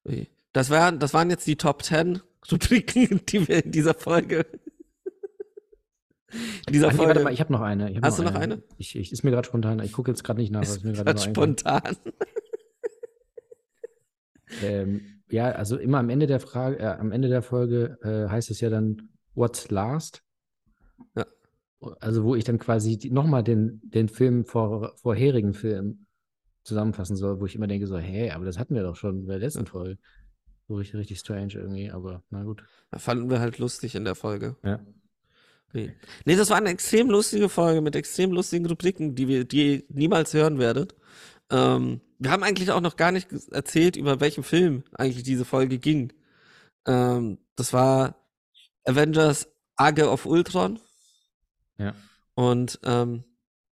Ui. 0.06 0.28
Das, 0.54 0.70
war, 0.70 0.90
das 0.92 1.12
waren 1.12 1.28
jetzt 1.28 1.46
die 1.46 1.56
Top 1.56 1.82
10 1.82 2.22
Rubriken, 2.50 3.20
die 3.28 3.46
wir 3.46 3.64
in 3.64 3.72
dieser 3.72 3.92
Folge. 3.94 4.46
In 6.66 6.72
dieser 6.72 6.88
Ach 6.88 6.92
nee, 6.92 6.96
Folge. 6.96 7.08
warte 7.10 7.24
mal, 7.24 7.32
ich 7.32 7.40
habe 7.40 7.52
noch 7.52 7.62
eine. 7.62 7.94
Hab 7.94 8.02
Hast 8.02 8.18
du 8.18 8.22
noch 8.22 8.34
eine? 8.34 8.62
Ich, 8.76 8.96
ich, 8.96 9.12
ist 9.12 9.24
mir 9.24 9.30
gerade 9.30 9.46
spontan. 9.46 9.80
Ich 9.80 9.92
gucke 9.92 10.10
jetzt 10.10 10.24
gerade 10.24 10.40
nicht 10.40 10.52
nach, 10.52 10.60
was 10.60 10.76
ist 10.76 10.84
mir 10.84 10.92
gerade 10.92 11.14
noch 11.14 11.22
spontan. 11.22 11.96
Ähm, 14.62 15.22
ja, 15.30 15.50
also 15.50 15.76
immer 15.76 15.98
am 15.98 16.10
Ende 16.10 16.26
der 16.26 16.40
Frage, 16.40 16.78
äh, 16.78 16.86
am 16.86 17.12
Ende 17.12 17.28
der 17.28 17.42
Folge 17.42 17.98
äh, 18.02 18.30
heißt 18.30 18.50
es 18.50 18.60
ja 18.60 18.70
dann 18.70 19.10
What's 19.34 19.70
last? 19.70 20.22
Ja. 21.14 21.26
Also 22.00 22.24
wo 22.24 22.34
ich 22.34 22.44
dann 22.44 22.58
quasi 22.58 22.98
nochmal 23.10 23.44
den, 23.44 23.80
den 23.84 24.08
Film 24.08 24.44
vor 24.44 24.96
vorherigen 24.96 25.54
Film 25.54 26.06
zusammenfassen 26.64 27.16
soll, 27.16 27.40
wo 27.40 27.46
ich 27.46 27.54
immer 27.54 27.66
denke 27.66 27.86
so, 27.86 27.98
hä, 27.98 28.30
aber 28.30 28.44
das 28.44 28.58
hatten 28.58 28.74
wir 28.74 28.82
doch 28.82 28.96
schon 28.96 29.26
bei 29.26 29.34
der 29.34 29.40
letzten 29.40 29.66
Folge. 29.66 29.98
So 30.66 30.74
richtig, 30.74 30.96
richtig 30.96 31.18
strange 31.20 31.54
irgendwie, 31.54 31.90
aber 31.90 32.22
na 32.30 32.42
gut. 32.42 32.62
Das 32.90 33.02
fanden 33.02 33.30
wir 33.30 33.40
halt 33.40 33.58
lustig 33.58 33.94
in 33.94 34.04
der 34.04 34.14
Folge. 34.14 34.56
Ja. 34.62 34.80
Nee. 35.72 35.92
nee, 36.24 36.36
das 36.36 36.50
war 36.50 36.56
eine 36.56 36.70
extrem 36.70 37.10
lustige 37.10 37.48
Folge 37.48 37.80
mit 37.80 37.94
extrem 37.94 38.32
lustigen 38.32 38.66
Rubriken, 38.66 39.14
die 39.14 39.28
wir, 39.28 39.44
die 39.44 39.74
ihr 39.74 39.82
niemals 39.90 40.32
hören 40.32 40.58
werdet. 40.58 40.94
Ähm, 41.50 42.00
wir 42.18 42.30
haben 42.30 42.42
eigentlich 42.42 42.70
auch 42.70 42.80
noch 42.80 42.96
gar 42.96 43.12
nicht 43.12 43.28
erzählt, 43.52 43.96
über 43.96 44.20
welchen 44.20 44.42
Film 44.44 44.82
eigentlich 44.92 45.22
diese 45.24 45.44
Folge 45.44 45.78
ging. 45.78 46.12
Ähm, 46.86 47.38
das 47.54 47.72
war 47.72 48.16
Avengers 48.84 49.48
Age 49.76 50.02
of 50.02 50.26
Ultron 50.26 50.80
Ja. 51.78 51.94
und 52.34 52.80
ähm, 52.84 53.24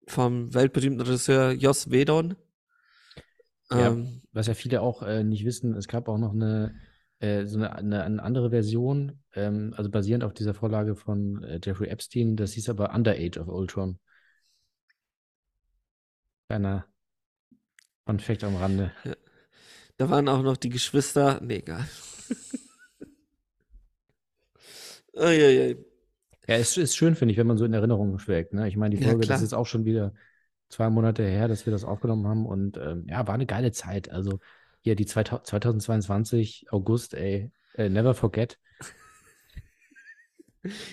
vom 0.08 0.52
weltberühmten 0.54 1.00
Regisseur 1.00 1.52
Joss 1.52 1.90
Whedon. 1.90 2.36
Ja. 3.70 3.88
Ähm, 3.88 4.22
Was 4.32 4.46
ja 4.46 4.54
viele 4.54 4.80
auch 4.80 5.02
äh, 5.02 5.22
nicht 5.24 5.44
wissen, 5.44 5.74
es 5.76 5.88
gab 5.88 6.08
auch 6.08 6.18
noch 6.18 6.32
eine, 6.32 6.74
äh, 7.22 7.46
so 7.46 7.58
eine, 7.58 7.74
eine, 7.76 8.02
eine 8.04 8.22
andere 8.22 8.50
Version, 8.50 9.20
ähm, 9.34 9.72
also 9.76 9.90
basierend 9.90 10.24
auf 10.24 10.34
dieser 10.34 10.54
Vorlage 10.54 10.96
von 10.96 11.42
äh, 11.44 11.60
Jeffrey 11.64 11.88
Epstein, 11.88 12.36
das 12.36 12.52
hieß 12.54 12.68
aber 12.70 12.94
Under 12.94 13.12
Age 13.12 13.38
of 13.38 13.48
Ultron. 13.48 13.98
Kleiner 16.48 16.86
Fun 18.06 18.18
Fact 18.20 18.44
am 18.44 18.56
Rande. 18.56 18.92
Da 19.96 20.10
waren 20.10 20.28
auch 20.28 20.42
noch 20.42 20.56
die 20.56 20.70
Geschwister. 20.70 21.40
Nee, 21.42 21.58
egal. 21.58 21.84
Uiuiui. 25.14 25.76
Ja, 26.48 26.56
es 26.56 26.76
ist 26.76 26.96
schön, 26.96 27.14
finde 27.14 27.32
ich, 27.32 27.38
wenn 27.38 27.46
man 27.46 27.56
so 27.58 27.64
in 27.64 27.74
Erinnerung 27.74 28.18
schwelgt. 28.18 28.52
Ne? 28.54 28.66
Ich 28.68 28.76
meine, 28.76 28.96
die 28.96 29.00
Ja, 29.00 29.02
Folge, 29.02 29.26
das 29.26 29.26
klar. 29.26 29.36
ist 29.36 29.42
jetzt 29.42 29.54
auch 29.54 29.66
schon 29.66 29.84
wieder 29.84 30.12
zwei 30.68 30.90
Monate 30.90 31.22
her, 31.24 31.48
dass 31.48 31.66
wir 31.66 31.70
das 31.72 31.84
aufgenommen 31.84 32.26
haben 32.26 32.46
und 32.46 32.76
ähm, 32.78 33.06
ja, 33.08 33.26
war 33.26 33.34
eine 33.34 33.46
geile 33.46 33.72
Zeit. 33.72 34.10
Also 34.10 34.38
hier 34.82 34.94
die 34.96 35.06
2000 35.06 35.46
2022, 35.46 36.66
August, 36.70 37.14
ey, 37.14 37.50
äh, 37.76 37.88
never 37.88 38.14
forget. 38.14 38.58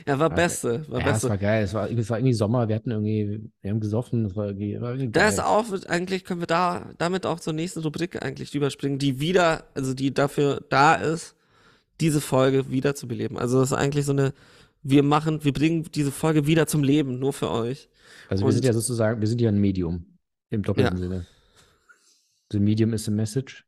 Ja, 0.08 0.18
war 0.18 0.30
Ja, 0.30 0.36
Beste. 0.36 0.90
War 0.90 1.00
ja, 1.00 1.06
es 1.08 1.12
Beste. 1.14 1.30
war 1.30 1.38
geil. 1.38 1.64
Es 1.64 1.74
war, 1.76 1.90
es 1.92 2.10
war 2.10 2.18
irgendwie 2.18 2.34
Sommer, 2.34 2.68
wir 2.68 2.76
hatten 2.76 2.90
irgendwie, 2.90 3.52
wir 3.62 3.70
haben 3.70 3.80
gesoffen, 3.80 4.26
es 4.26 4.36
war 4.36 4.48
irgendwie, 4.48 4.82
war 4.82 4.92
irgendwie 4.94 5.12
Da 5.12 5.22
geil. 5.22 5.30
ist 5.30 5.40
auch, 5.40 5.66
eigentlich 5.88 6.24
können 6.26 6.40
wir 6.40 6.48
da 6.48 6.90
damit 6.98 7.28
auch 7.28 7.40
zur 7.40 7.54
nächsten 7.54 7.82
Rubrik 7.82 8.24
eigentlich 8.24 8.56
überspringen, 8.56 8.98
die 8.98 9.20
wieder, 9.20 9.66
also 9.76 9.94
die 9.94 10.12
dafür 10.12 10.66
da 10.70 10.96
ist, 10.96 11.36
diese 12.02 12.20
Folge 12.20 12.72
wieder 12.72 12.96
zu 12.96 13.08
beleben. 13.08 13.38
Also 13.38 13.60
das 13.60 13.70
ist 13.72 13.78
eigentlich 13.78 14.06
so 14.06 14.12
eine, 14.12 14.34
wir 14.82 15.04
machen, 15.04 15.44
wir 15.44 15.54
bringen 15.54 15.84
diese 15.94 16.12
Folge 16.12 16.48
wieder 16.48 16.66
zum 16.66 16.82
Leben, 16.84 17.20
nur 17.20 17.34
für 17.34 17.52
euch. 17.52 17.90
Also 18.28 18.42
wir 18.42 18.48
und- 18.48 18.54
sind 18.54 18.66
ja 18.66 18.74
sozusagen, 18.74 19.22
wir 19.22 19.28
sind 19.28 19.40
ja 19.40 19.50
ein 19.50 19.60
Medium 19.62 20.18
im 20.50 20.64
doppelten 20.64 20.98
Ja. 20.98 21.04
Sinne. 21.04 21.28
The 22.52 22.60
Medium 22.60 22.94
is 22.94 23.08
a 23.08 23.12
message. 23.12 23.66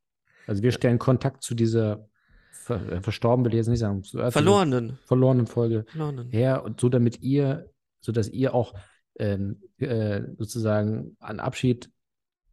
Also 0.51 0.63
wir 0.63 0.74
stellen 0.74 1.00
Kontakt 1.00 1.43
zu 1.43 1.55
dieser 1.55 2.10
ver 2.51 2.91
äh, 2.91 3.01
verstorben, 3.01 3.46
will 3.46 3.53
ich 3.53 3.58
jetzt 3.60 3.70
nicht 3.70 3.79
sagen, 3.79 4.03
Verlorenen. 4.03 5.00
verlorenen 5.05 5.48
Folge 5.48 5.86
Verlorenen. 5.88 6.29
her 6.29 6.65
und 6.65 6.81
so 6.81 6.89
damit 6.89 7.22
ihr, 7.22 7.70
so 8.01 8.12
dass 8.12 8.27
ihr 8.27 8.53
auch 8.53 8.74
ähm, 9.17 9.62
äh, 9.77 10.24
sozusagen 10.38 11.15
einen 11.22 11.39
Abschied 11.39 11.89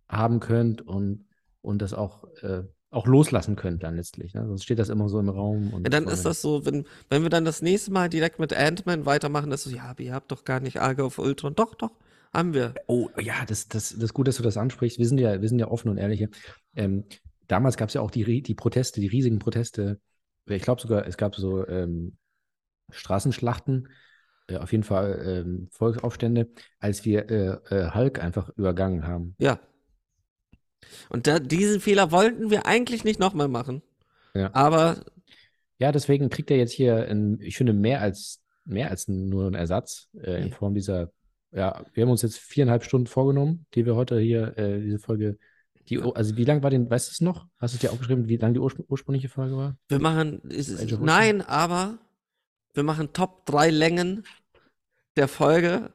haben 0.09 0.39
könnt 0.39 0.81
und, 0.81 1.27
und 1.61 1.83
das 1.83 1.93
auch, 1.93 2.23
äh, 2.43 2.63
auch 2.91 3.09
loslassen 3.09 3.57
könnt 3.57 3.83
dann 3.83 3.97
letztlich. 3.97 4.33
Ne? 4.33 4.47
Sonst 4.47 4.63
steht 4.63 4.79
das 4.79 4.91
immer 4.91 5.09
so 5.09 5.19
im 5.19 5.29
Raum. 5.29 5.75
Und 5.75 5.83
Ja, 5.85 5.91
dann 5.91 6.07
ist 6.07 6.25
das 6.25 6.41
so, 6.41 6.65
wenn, 6.65 6.87
wenn 7.11 7.25
wir 7.25 7.31
dann 7.31 7.45
das 7.45 7.63
nächste 7.63 7.91
Mal 7.91 8.09
direkt 8.09 8.39
mit 8.39 8.55
Ant-Man 8.55 9.07
weitermachen, 9.07 9.51
das 9.51 9.67
ist 9.67 9.73
so, 9.73 9.77
ja, 9.77 9.87
aber 9.87 10.05
ihr 10.05 10.15
habt 10.15 10.31
doch 10.31 10.45
gar 10.45 10.61
nicht 10.61 10.81
Arge 10.81 11.03
auf 11.03 11.19
Ultron. 11.19 11.57
Doch, 11.57 11.75
doch, 11.75 11.91
Haben 12.33 12.55
wir. 12.55 12.75
Oh, 12.87 13.09
ja, 13.21 13.45
das, 13.47 13.67
das, 13.67 13.91
das 13.91 14.05
ist 14.05 14.15
gut, 14.15 14.29
dass 14.29 14.37
du 14.37 14.45
das 14.45 14.57
ansprichst. 14.57 15.01
Wir 15.01 15.09
sind 15.09 15.19
ja, 15.19 15.43
wir 15.43 15.49
sind 15.49 15.59
ja 15.59 15.69
offen 15.69 15.89
und 15.91 15.99
ehrlich. 15.99 16.19
hier. 16.19 16.31
Ähm, 16.77 17.05
damals 17.49 17.77
gab 17.77 17.89
es 17.89 17.95
ja 17.95 18.01
auch 18.01 18.11
die, 18.11 18.43
die 18.43 18.55
Proteste, 18.55 19.01
die 19.01 19.09
riesigen 19.09 19.41
Proteste. 19.41 20.01
Ich 20.47 20.63
glaube 20.63 20.81
sogar, 20.81 21.07
es 21.07 21.17
gab 21.17 21.35
so 21.35 21.67
ähm, 21.67 22.17
Straßenschlachten, 22.91 23.89
äh, 24.47 24.57
auf 24.57 24.73
jeden 24.73 24.85
Fall 24.85 25.45
ähm, 25.45 25.69
Volksaufstände, 25.73 26.49
als 26.79 27.05
wir 27.05 27.29
äh, 27.31 27.75
äh, 27.75 27.95
Hulk 27.95 28.23
einfach 28.23 28.49
übergangen 28.57 29.07
haben. 29.07 29.35
Ja. 29.39 29.61
Und 31.11 31.27
da, 31.27 31.39
diesen 31.39 31.81
Fehler 31.81 32.13
wollten 32.13 32.51
wir 32.51 32.65
eigentlich 32.65 33.05
nicht 33.05 33.19
nochmal 33.19 33.49
machen. 33.49 33.83
Ja. 34.35 34.55
Aber 34.55 35.05
Ja, 35.79 35.93
deswegen 35.93 36.29
kriegt 36.29 36.51
er 36.51 36.57
jetzt 36.57 36.73
hier, 36.73 37.09
ein, 37.09 37.41
ich 37.41 37.57
finde, 37.57 37.73
mehr 37.73 38.01
als, 38.01 38.43
mehr 38.65 38.91
als 38.91 39.09
nur 39.09 39.47
einen 39.47 39.55
Ersatz 39.55 40.09
äh, 40.21 40.43
in. 40.43 40.53
Form 40.53 40.75
dieser, 40.75 41.13
ja, 41.53 41.85
wir 41.95 42.03
haben 42.03 42.11
uns 42.11 42.23
jetzt 42.23 42.39
viereinhalb 42.39 42.85
Stunden 42.85 43.07
vorgenommen, 43.07 43.67
die 43.75 43.87
wir 43.87 43.95
heute 43.95 44.19
hier, 44.19 44.57
äh, 44.59 44.81
diese 44.81 44.99
Folge, 44.99 45.39
die, 45.91 46.01
also 46.01 46.37
wie 46.37 46.45
lang 46.45 46.63
war 46.63 46.71
denn, 46.71 46.89
weißt 46.91 47.09
du 47.09 47.13
es 47.13 47.21
noch? 47.21 47.47
Hast 47.59 47.75
du 47.75 47.77
es 47.77 47.81
dir 47.81 47.93
aufgeschrieben, 47.93 48.29
wie 48.29 48.37
lang 48.37 48.55
die 48.55 48.61
urspr 48.61 48.85
ursprüngliche 48.89 49.29
Folge 49.29 49.57
war? 49.57 49.77
wir 49.89 49.99
machen. 50.01 50.41
Ist, 50.49 50.71
Ultron? 50.81 51.05
nein, 51.05 51.43
aber 51.43 51.99
wir 52.75 52.83
machen 52.83 53.13
Top 53.13 53.47
3 53.47 53.71
Längen 53.71 54.25
der 55.17 55.29
Folge. 55.29 55.91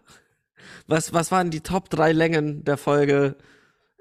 Was, 0.88 1.13
was 1.13 1.31
waren 1.31 1.50
die 1.51 1.62
Top 1.62 1.89
3 1.89 2.12
Längen 2.12 2.63
der 2.63 2.77
Folge 2.77 3.35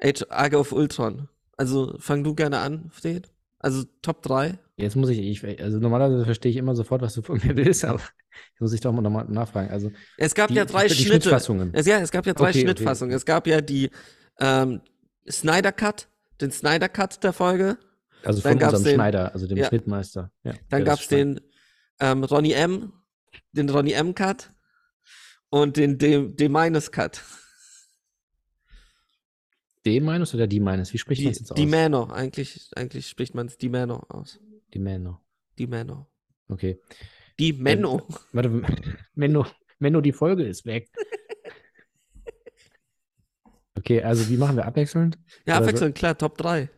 Age, 0.02 0.24
Age 0.30 0.54
of 0.54 0.72
Ultron? 0.72 1.28
Also 1.56 1.96
fang 1.98 2.24
du 2.24 2.34
gerne 2.34 2.58
an, 2.58 2.90
Fred. 2.90 3.30
Also 3.58 3.84
Top 4.00 4.22
3. 4.22 4.58
Jetzt 4.76 4.96
muss 4.96 5.10
ich, 5.10 5.18
ich, 5.18 5.62
also 5.62 5.78
normalerweise 5.78 6.24
verstehe 6.24 6.50
ich 6.50 6.56
immer 6.56 6.74
sofort, 6.74 7.02
was 7.02 7.14
du 7.14 7.22
von 7.22 7.38
mir 7.44 7.54
willst, 7.56 7.84
aber 7.84 8.00
jetzt 8.00 8.60
muss 8.60 8.72
ich 8.72 8.80
doch 8.80 8.92
mal 8.92 9.02
nochmal 9.02 9.26
nachfragen. 9.28 9.70
Also, 9.70 9.92
Es 10.16 10.34
gab 10.34 10.48
die, 10.48 10.54
ja 10.54 10.64
drei 10.64 10.88
Schnitte. 10.88 11.10
Schnittfassungen. 11.10 11.70
Es, 11.72 11.86
ja, 11.86 11.98
es 11.98 12.10
gab 12.10 12.26
ja 12.26 12.32
drei 12.32 12.48
Okay, 12.48 12.58
okay. 12.58 12.60
Schnittfassungen. 12.62 13.14
Es 13.14 13.24
gab 13.24 13.46
ja 13.46 13.60
die 13.60 13.90
ähm, 14.40 14.80
Snyder 15.30 15.72
Cut, 15.72 16.08
den 16.40 16.50
Snyder 16.50 16.88
Cut 16.88 17.22
der 17.24 17.32
Folge. 17.32 17.78
Also 18.24 18.40
dann 18.40 18.52
von 18.52 18.58
gab's 18.60 18.72
unserem 18.74 18.84
den- 18.84 18.94
Schneider, 18.96 19.32
also 19.34 19.46
dem 19.46 19.58
Ja. 19.58 19.66
Schnittmeister. 19.66 20.30
Ja, 20.44 20.52
Dann 20.68 20.84
das 20.84 20.98
gab's 20.98 21.08
den 21.08 21.40
ähm, 22.00 22.24
Ronny 22.24 22.52
M, 22.52 22.92
den 23.52 23.68
Ronny 23.68 23.92
M 23.92 24.14
Cut 24.14 24.52
und 25.50 25.76
den 25.76 25.98
D, 25.98 26.28
D 26.28 26.48
Minus 26.48 26.90
Cut. 26.92 27.20
Den 29.84 30.04
meinst 30.04 30.32
oder 30.34 30.46
die 30.46 30.60
meines? 30.60 30.92
Wie 30.92 30.98
spricht 30.98 31.22
man 31.24 31.32
es 31.32 31.40
jetzt 31.40 31.50
aus? 31.52 31.58
Mano, 31.58 32.04
eigentlich, 32.10 32.70
eigentlich 32.76 33.08
spricht 33.08 33.34
man 33.34 33.46
es 33.48 33.58
die 33.58 33.68
Mano 33.68 33.96
aus. 34.08 34.38
Die 34.72 34.78
Männer. 34.78 35.20
Die 35.58 35.66
Mano. 35.66 36.06
Okay. 36.48 36.80
Die 37.40 37.52
Menno. 37.52 38.06
Warte, 38.32 38.48
Menno, 39.14 39.46
Menno, 39.80 40.00
die 40.00 40.12
Folge 40.12 40.44
ist 40.44 40.64
weg. 40.66 40.88
Okay, 43.82 44.00
also 44.02 44.28
wie 44.28 44.36
machen 44.36 44.54
wir 44.56 44.64
abwechselnd? 44.64 45.18
ja, 45.44 45.56
oder 45.56 45.64
so- 45.64 45.68
abwechselnd, 45.70 45.94
klar, 45.96 46.16
Top 46.16 46.38
3. 46.38 46.70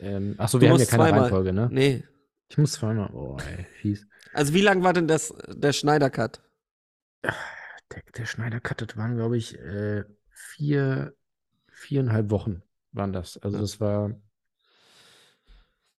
Ähm, 0.00 0.34
achso, 0.38 0.60
wir 0.60 0.68
haben 0.68 0.80
ja 0.80 0.84
keine 0.84 1.02
zweimal. 1.04 1.20
Reihenfolge, 1.20 1.52
ne? 1.52 1.68
Nee. 1.70 2.02
Ich 2.48 2.58
muss 2.58 2.72
zweimal. 2.72 3.10
Oh, 3.14 3.36
ey, 3.56 3.66
fies. 3.80 4.06
Also 4.32 4.52
wie 4.52 4.62
lang 4.62 4.82
war 4.82 4.92
denn 4.92 5.06
das, 5.06 5.32
der 5.48 5.72
Schneider 5.72 6.10
Cut? 6.10 6.42
Der, 7.22 8.02
der 8.16 8.26
Schneider 8.26 8.58
cuttet 8.58 8.96
waren, 8.96 9.14
glaube 9.14 9.36
ich, 9.36 9.56
äh, 9.60 10.02
vier, 10.30 11.14
viereinhalb 11.70 12.30
Wochen 12.30 12.62
waren 12.90 13.12
das. 13.12 13.38
Also 13.38 13.58
das 13.58 13.80
war, 13.80 14.10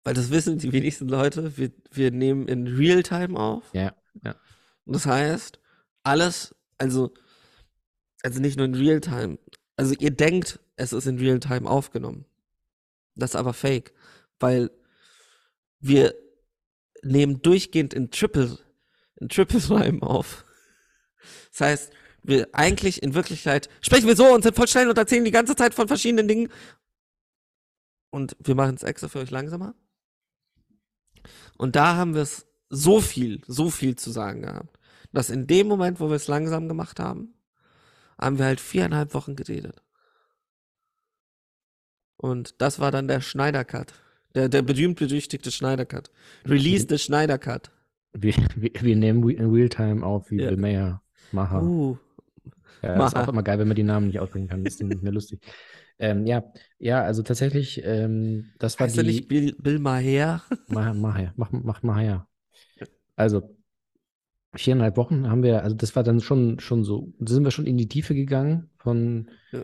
Weil 0.04 0.16
das 0.16 0.32
wissen 0.32 0.58
die 0.58 0.74
wenigsten 0.74 1.08
Leute. 1.08 1.56
Wir, 1.58 1.72
wir 1.92 2.12
nehmen 2.12 2.48
in 2.50 2.68
Realtime 2.68 3.40
auf. 3.40 3.74
ja, 3.74 3.94
ja. 4.24 4.36
Und 4.86 4.96
das 4.96 5.06
heißt, 5.06 5.60
alles, 6.04 6.54
also, 6.78 7.14
also 8.22 8.42
nicht 8.42 8.58
nur 8.58 8.66
in 8.66 8.76
Realtime. 8.76 9.38
Also 9.84 9.96
ihr 10.00 10.12
denkt, 10.12 10.62
es 10.78 10.94
ist 10.94 11.08
in 11.08 11.20
Realtime 11.20 11.70
aufgenommen. 11.70 12.24
Das 13.16 13.32
ist 13.32 13.36
aber 13.36 13.52
fake, 13.52 13.94
weil 14.40 14.72
wir 15.82 16.16
nehmen 17.02 17.42
durchgehend 17.42 17.94
in 17.94 18.10
Triple, 18.10 18.60
in 19.18 19.28
Triple 19.28 19.60
Time 19.60 20.02
auf. 20.02 20.46
Das 21.52 21.60
heißt, 21.60 21.94
wir 22.24 22.48
eigentlich 22.54 23.04
in 23.04 23.14
Wirklichkeit 23.14 23.68
sprechen 23.82 24.08
wir 24.08 24.16
so 24.16 24.34
und 24.34 24.44
sind 24.44 24.56
voll 24.56 24.70
schnell 24.70 24.88
und 24.88 24.98
erzählen 24.98 25.26
die 25.26 25.32
ganze 25.32 25.54
Zeit 25.58 25.74
von 25.74 25.90
verschiedenen 25.90 26.30
Dingen. 26.30 26.50
Und 28.10 28.38
wir 28.40 28.56
machen 28.56 28.76
es 28.76 28.84
extra 28.84 29.10
für 29.10 29.20
euch 29.20 29.32
langsamer. 29.32 29.76
Und 31.58 31.76
da 31.76 31.98
haben 31.98 32.16
wir 32.16 32.22
es 32.22 32.48
so 32.70 33.02
viel, 33.02 33.42
so 33.48 33.70
viel 33.70 33.98
zu 33.98 34.12
sagen 34.12 34.44
gehabt, 34.44 34.80
dass 35.12 35.30
in 35.30 35.46
dem 35.46 35.68
Moment, 35.68 36.00
wo 36.00 36.08
wir 36.08 36.16
es 36.16 36.30
langsam 36.30 36.70
gemacht 36.70 37.02
haben, 37.02 37.34
haben 38.20 38.38
wir 38.38 38.46
halt 38.46 38.60
viereinhalb 38.60 39.14
Wochen 39.14 39.36
geredet. 39.36 39.82
Und 42.18 42.62
das 42.62 42.80
war 42.80 42.92
dann 42.92 43.08
der 43.08 43.22
Schneider-Cut. 43.22 43.94
Der, 44.36 44.50
der 44.50 44.62
berühmt-berüchtigte 44.62 45.52
Schneider-Cut. 45.52 46.10
Release 46.46 46.88
des 46.88 47.04
Schneider-Cut. 47.04 47.72
Wir, 48.14 48.34
wir, 48.56 48.72
wir 48.80 48.96
nehmen 48.96 49.28
in 49.30 49.52
Realtime 49.52 50.06
auf 50.06 50.32
wie 50.32 50.40
Ja. 50.42 50.50
Bill 50.50 50.58
Mayer. 50.58 51.02
Maha. 51.32 51.62
Uh, 51.62 51.98
Ja, 52.82 52.94
ist 53.06 53.14
Maha. 53.14 53.24
auch 53.24 53.28
immer 53.30 53.44
geil, 53.44 53.60
wenn 53.60 53.68
man 53.68 53.76
die 53.76 53.84
Namen 53.84 54.08
nicht 54.08 54.20
aussprechen 54.20 54.48
kann. 54.48 54.64
Das 54.64 54.76
ist 54.76 54.84
nicht 54.84 55.02
mehr 55.02 55.12
lustig. 55.12 55.42
Ähm, 56.00 56.26
ja, 56.26 56.44
ja, 56.80 57.02
also 57.04 57.22
tatsächlich, 57.24 57.82
ähm, 57.84 58.52
das 58.60 58.80
war 58.80 58.88
heißt 58.88 58.98
die. 58.98 59.04
nicht 59.04 59.28
Bill, 59.28 59.56
Bill 59.60 59.80
Maher? 59.80 60.42
Mach, 60.68 60.94
mach 60.94 61.18
her, 61.18 61.34
mach, 61.38 61.52
mach 61.52 61.84
mal 61.84 62.02
her. 62.02 62.28
Also, 63.16 63.56
viereinhalb 64.56 64.98
Wochen 64.98 65.30
haben 65.30 65.44
wir, 65.44 65.64
also 65.64 65.76
das 65.76 65.96
war 65.96 66.04
dann 66.04 66.20
schon, 66.22 66.60
schon 66.60 66.84
so, 66.84 67.14
sind 67.20 67.44
wir 67.44 67.52
schon 67.52 67.66
in 67.66 67.78
die 67.78 67.88
Tiefe 67.88 68.14
gegangen 68.16 68.70
von, 68.78 69.30
Ja. 69.52 69.64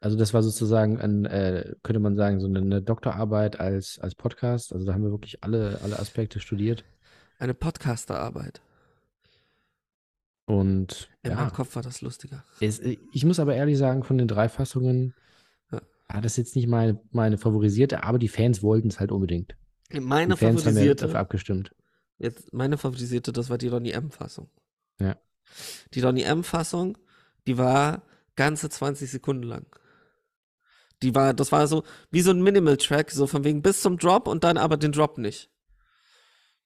also 0.00 0.16
das 0.16 0.32
war 0.34 0.42
sozusagen 0.42 0.98
ein, 1.00 1.24
äh, 1.26 1.74
könnte 1.82 2.00
man 2.00 2.16
sagen, 2.16 2.40
so 2.40 2.46
eine, 2.46 2.60
eine 2.60 2.82
Doktorarbeit 2.82 3.60
als, 3.60 3.98
als 3.98 4.14
Podcast. 4.14 4.72
Also 4.72 4.86
da 4.86 4.94
haben 4.94 5.02
wir 5.04 5.10
wirklich 5.10 5.42
alle, 5.44 5.80
alle 5.82 5.98
Aspekte 5.98 6.40
studiert. 6.40 6.84
Eine 7.38 7.54
Podcasterarbeit. 7.54 8.60
Und 10.46 11.08
In 11.22 11.30
ja, 11.30 11.36
meinem 11.36 11.52
Kopf 11.52 11.76
war 11.76 11.82
das 11.82 12.00
lustiger. 12.02 12.44
es, 12.60 12.80
ich 12.80 13.24
muss 13.24 13.38
aber 13.38 13.54
ehrlich 13.54 13.78
sagen, 13.78 14.02
von 14.02 14.18
den 14.18 14.26
drei 14.28 14.48
Fassungen 14.48 15.14
Ja. 15.70 15.80
war 16.08 16.20
das 16.20 16.36
jetzt 16.36 16.56
nicht 16.56 16.66
meine, 16.66 17.00
meine 17.12 17.38
favorisierte, 17.38 18.02
aber 18.02 18.18
die 18.18 18.28
Fans 18.28 18.62
wollten 18.62 18.88
es 18.88 18.98
halt 18.98 19.12
unbedingt. 19.12 19.54
Meine 19.92 20.34
die 20.34 20.38
Fans 20.38 20.40
haben 20.40 20.48
ja 20.54 20.70
favorisierte, 20.72 21.04
dafür 21.06 21.20
abgestimmt. 21.20 21.70
Jetzt 22.20 22.52
meine 22.52 22.78
favorisierte, 22.78 23.32
das 23.32 23.50
war 23.50 23.58
die 23.58 23.68
Ronny 23.68 23.90
M-Fassung. 23.90 24.48
Ja. 25.00 25.16
Die 25.94 26.00
Ronny 26.00 26.22
M-Fassung, 26.22 26.96
die 27.46 27.58
war 27.58 28.02
ganze 28.36 28.68
20 28.70 29.10
Sekunden 29.10 29.42
lang. 29.42 29.66
Die 31.02 31.14
war, 31.14 31.34
das 31.34 31.50
war 31.50 31.66
so 31.66 31.82
wie 32.10 32.20
so 32.20 32.30
ein 32.30 32.42
Minimal-Track, 32.42 33.10
so 33.10 33.26
von 33.26 33.42
wegen 33.44 33.62
bis 33.62 33.80
zum 33.80 33.98
Drop 33.98 34.28
und 34.28 34.44
dann 34.44 34.58
aber 34.58 34.76
den 34.76 34.92
Drop 34.92 35.18
nicht. 35.18 35.50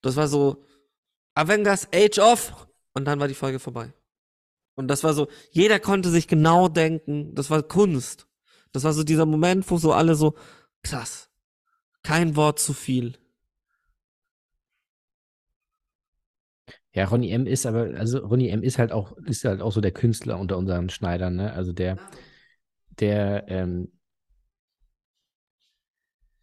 Das 0.02 0.16
war 0.16 0.28
so 0.28 0.64
Avengers 1.34 1.88
Age 1.94 2.18
of 2.18 2.68
und 2.92 3.04
dann 3.06 3.20
war 3.20 3.28
die 3.28 3.34
Folge 3.34 3.58
vorbei. 3.58 3.94
Und 4.74 4.88
das 4.88 5.04
war 5.04 5.14
so, 5.14 5.28
jeder 5.50 5.78
konnte 5.78 6.10
sich 6.10 6.26
genau 6.26 6.68
denken, 6.68 7.34
das 7.34 7.48
war 7.48 7.62
Kunst. 7.62 8.26
Das 8.72 8.82
war 8.82 8.92
so 8.92 9.04
dieser 9.04 9.24
Moment, 9.24 9.70
wo 9.70 9.78
so 9.78 9.92
alle 9.92 10.16
so, 10.16 10.34
krass, 10.82 11.30
kein 12.02 12.34
Wort 12.34 12.58
zu 12.58 12.72
viel. 12.72 13.16
Ja, 16.94 17.06
Ronny 17.06 17.30
M. 17.30 17.46
ist 17.46 17.66
aber, 17.66 17.98
also 17.98 18.18
Ronny 18.18 18.48
M. 18.48 18.62
ist 18.62 18.78
halt 18.78 18.92
auch, 18.92 19.16
ist 19.18 19.44
halt 19.44 19.60
auch 19.60 19.72
so 19.72 19.80
der 19.80 19.90
Künstler 19.90 20.38
unter 20.38 20.56
unseren 20.56 20.88
Schneidern, 20.90 21.34
ne? 21.34 21.52
Also 21.52 21.72
der, 21.72 21.98
der, 23.00 23.48
ähm, 23.48 23.90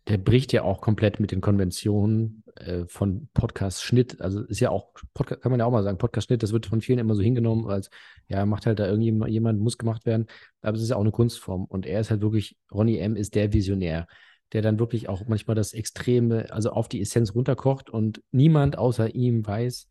der 0.07 0.17
bricht 0.17 0.51
ja 0.51 0.63
auch 0.63 0.81
komplett 0.81 1.21
mit 1.21 1.31
den 1.31 1.39
Konventionen 1.39 2.43
äh, 2.57 2.83
von 2.87 3.29
Podcast-Schnitt. 3.33 4.19
Also 4.19 4.41
ist 4.41 4.59
ja 4.59 4.71
auch, 4.71 4.93
Podca 5.13 5.37
kann 5.37 5.51
man 5.51 5.59
ja 5.61 5.65
auch 5.65 5.71
mal 5.71 5.83
sagen, 5.83 5.97
Podcast-Schnitt, 5.97 6.43
das 6.43 6.51
wird 6.51 6.65
von 6.65 6.81
vielen 6.81 6.99
immer 6.99 7.15
so 7.15 7.21
hingenommen, 7.21 7.67
als 7.67 7.89
ja, 8.27 8.45
macht 8.45 8.65
halt 8.65 8.79
da 8.79 8.87
irgendjemand, 8.87 9.31
jemand 9.31 9.61
muss 9.61 9.77
gemacht 9.77 10.05
werden. 10.05 10.25
Aber 10.61 10.75
es 10.75 10.83
ist 10.83 10.89
ja 10.89 10.97
auch 10.97 11.01
eine 11.01 11.11
Kunstform. 11.11 11.63
Und 11.63 11.85
er 11.85 12.01
ist 12.01 12.11
halt 12.11 12.19
wirklich, 12.19 12.57
Ronny 12.73 12.97
M. 12.97 13.15
ist 13.15 13.35
der 13.35 13.53
Visionär, 13.53 14.05
der 14.51 14.61
dann 14.61 14.79
wirklich 14.79 15.07
auch 15.07 15.25
manchmal 15.27 15.55
das 15.55 15.71
Extreme, 15.71 16.51
also 16.51 16.71
auf 16.71 16.89
die 16.89 16.99
Essenz 16.99 17.33
runterkocht 17.35 17.89
und 17.89 18.21
niemand 18.31 18.77
außer 18.77 19.15
ihm 19.15 19.47
weiß, 19.47 19.87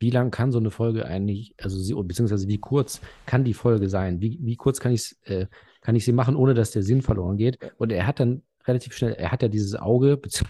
wie 0.00 0.10
lang 0.10 0.30
kann 0.32 0.50
so 0.50 0.58
eine 0.58 0.70
Folge 0.72 1.04
eigentlich, 1.06 1.54
also 1.60 2.02
beziehungsweise 2.02 2.48
wie 2.48 2.58
kurz 2.58 3.00
kann 3.26 3.44
die 3.44 3.54
Folge 3.54 3.88
sein? 3.88 4.20
Wie, 4.20 4.38
wie 4.42 4.56
kurz 4.56 4.80
kann 4.80 4.92
ich 4.92 5.14
äh, 5.24 5.46
kann 5.82 5.94
ich 5.94 6.04
sie 6.04 6.12
machen, 6.12 6.34
ohne 6.36 6.54
dass 6.54 6.72
der 6.72 6.82
Sinn 6.82 7.02
verloren 7.02 7.36
geht? 7.36 7.58
Und 7.78 7.92
er 7.92 8.06
hat 8.06 8.18
dann 8.20 8.42
relativ 8.66 8.94
schnell, 8.94 9.12
er 9.12 9.30
hat 9.30 9.42
ja 9.42 9.48
dieses 9.48 9.74
Auge, 9.76 10.14
bezieh- 10.16 10.44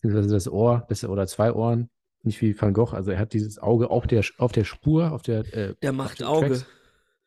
beziehungsweise 0.00 0.34
das 0.34 0.48
Ohr, 0.48 0.84
das, 0.88 1.04
oder 1.04 1.26
zwei 1.26 1.52
Ohren, 1.52 1.90
nicht 2.22 2.40
wie 2.40 2.58
Van 2.60 2.72
Gogh, 2.72 2.94
also 2.94 3.10
er 3.10 3.18
hat 3.18 3.32
dieses 3.34 3.58
Auge 3.58 3.90
auf 3.90 4.06
der, 4.06 4.24
auf 4.38 4.52
der 4.52 4.64
Spur, 4.64 5.12
auf 5.12 5.22
der, 5.22 5.40
äh, 5.54 5.74
Der 5.82 5.92
macht 5.92 6.22
Auge. 6.22 6.48
Tracks. 6.48 6.66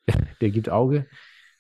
Der 0.41 0.49
gibt 0.51 0.69
Auge. 0.69 1.05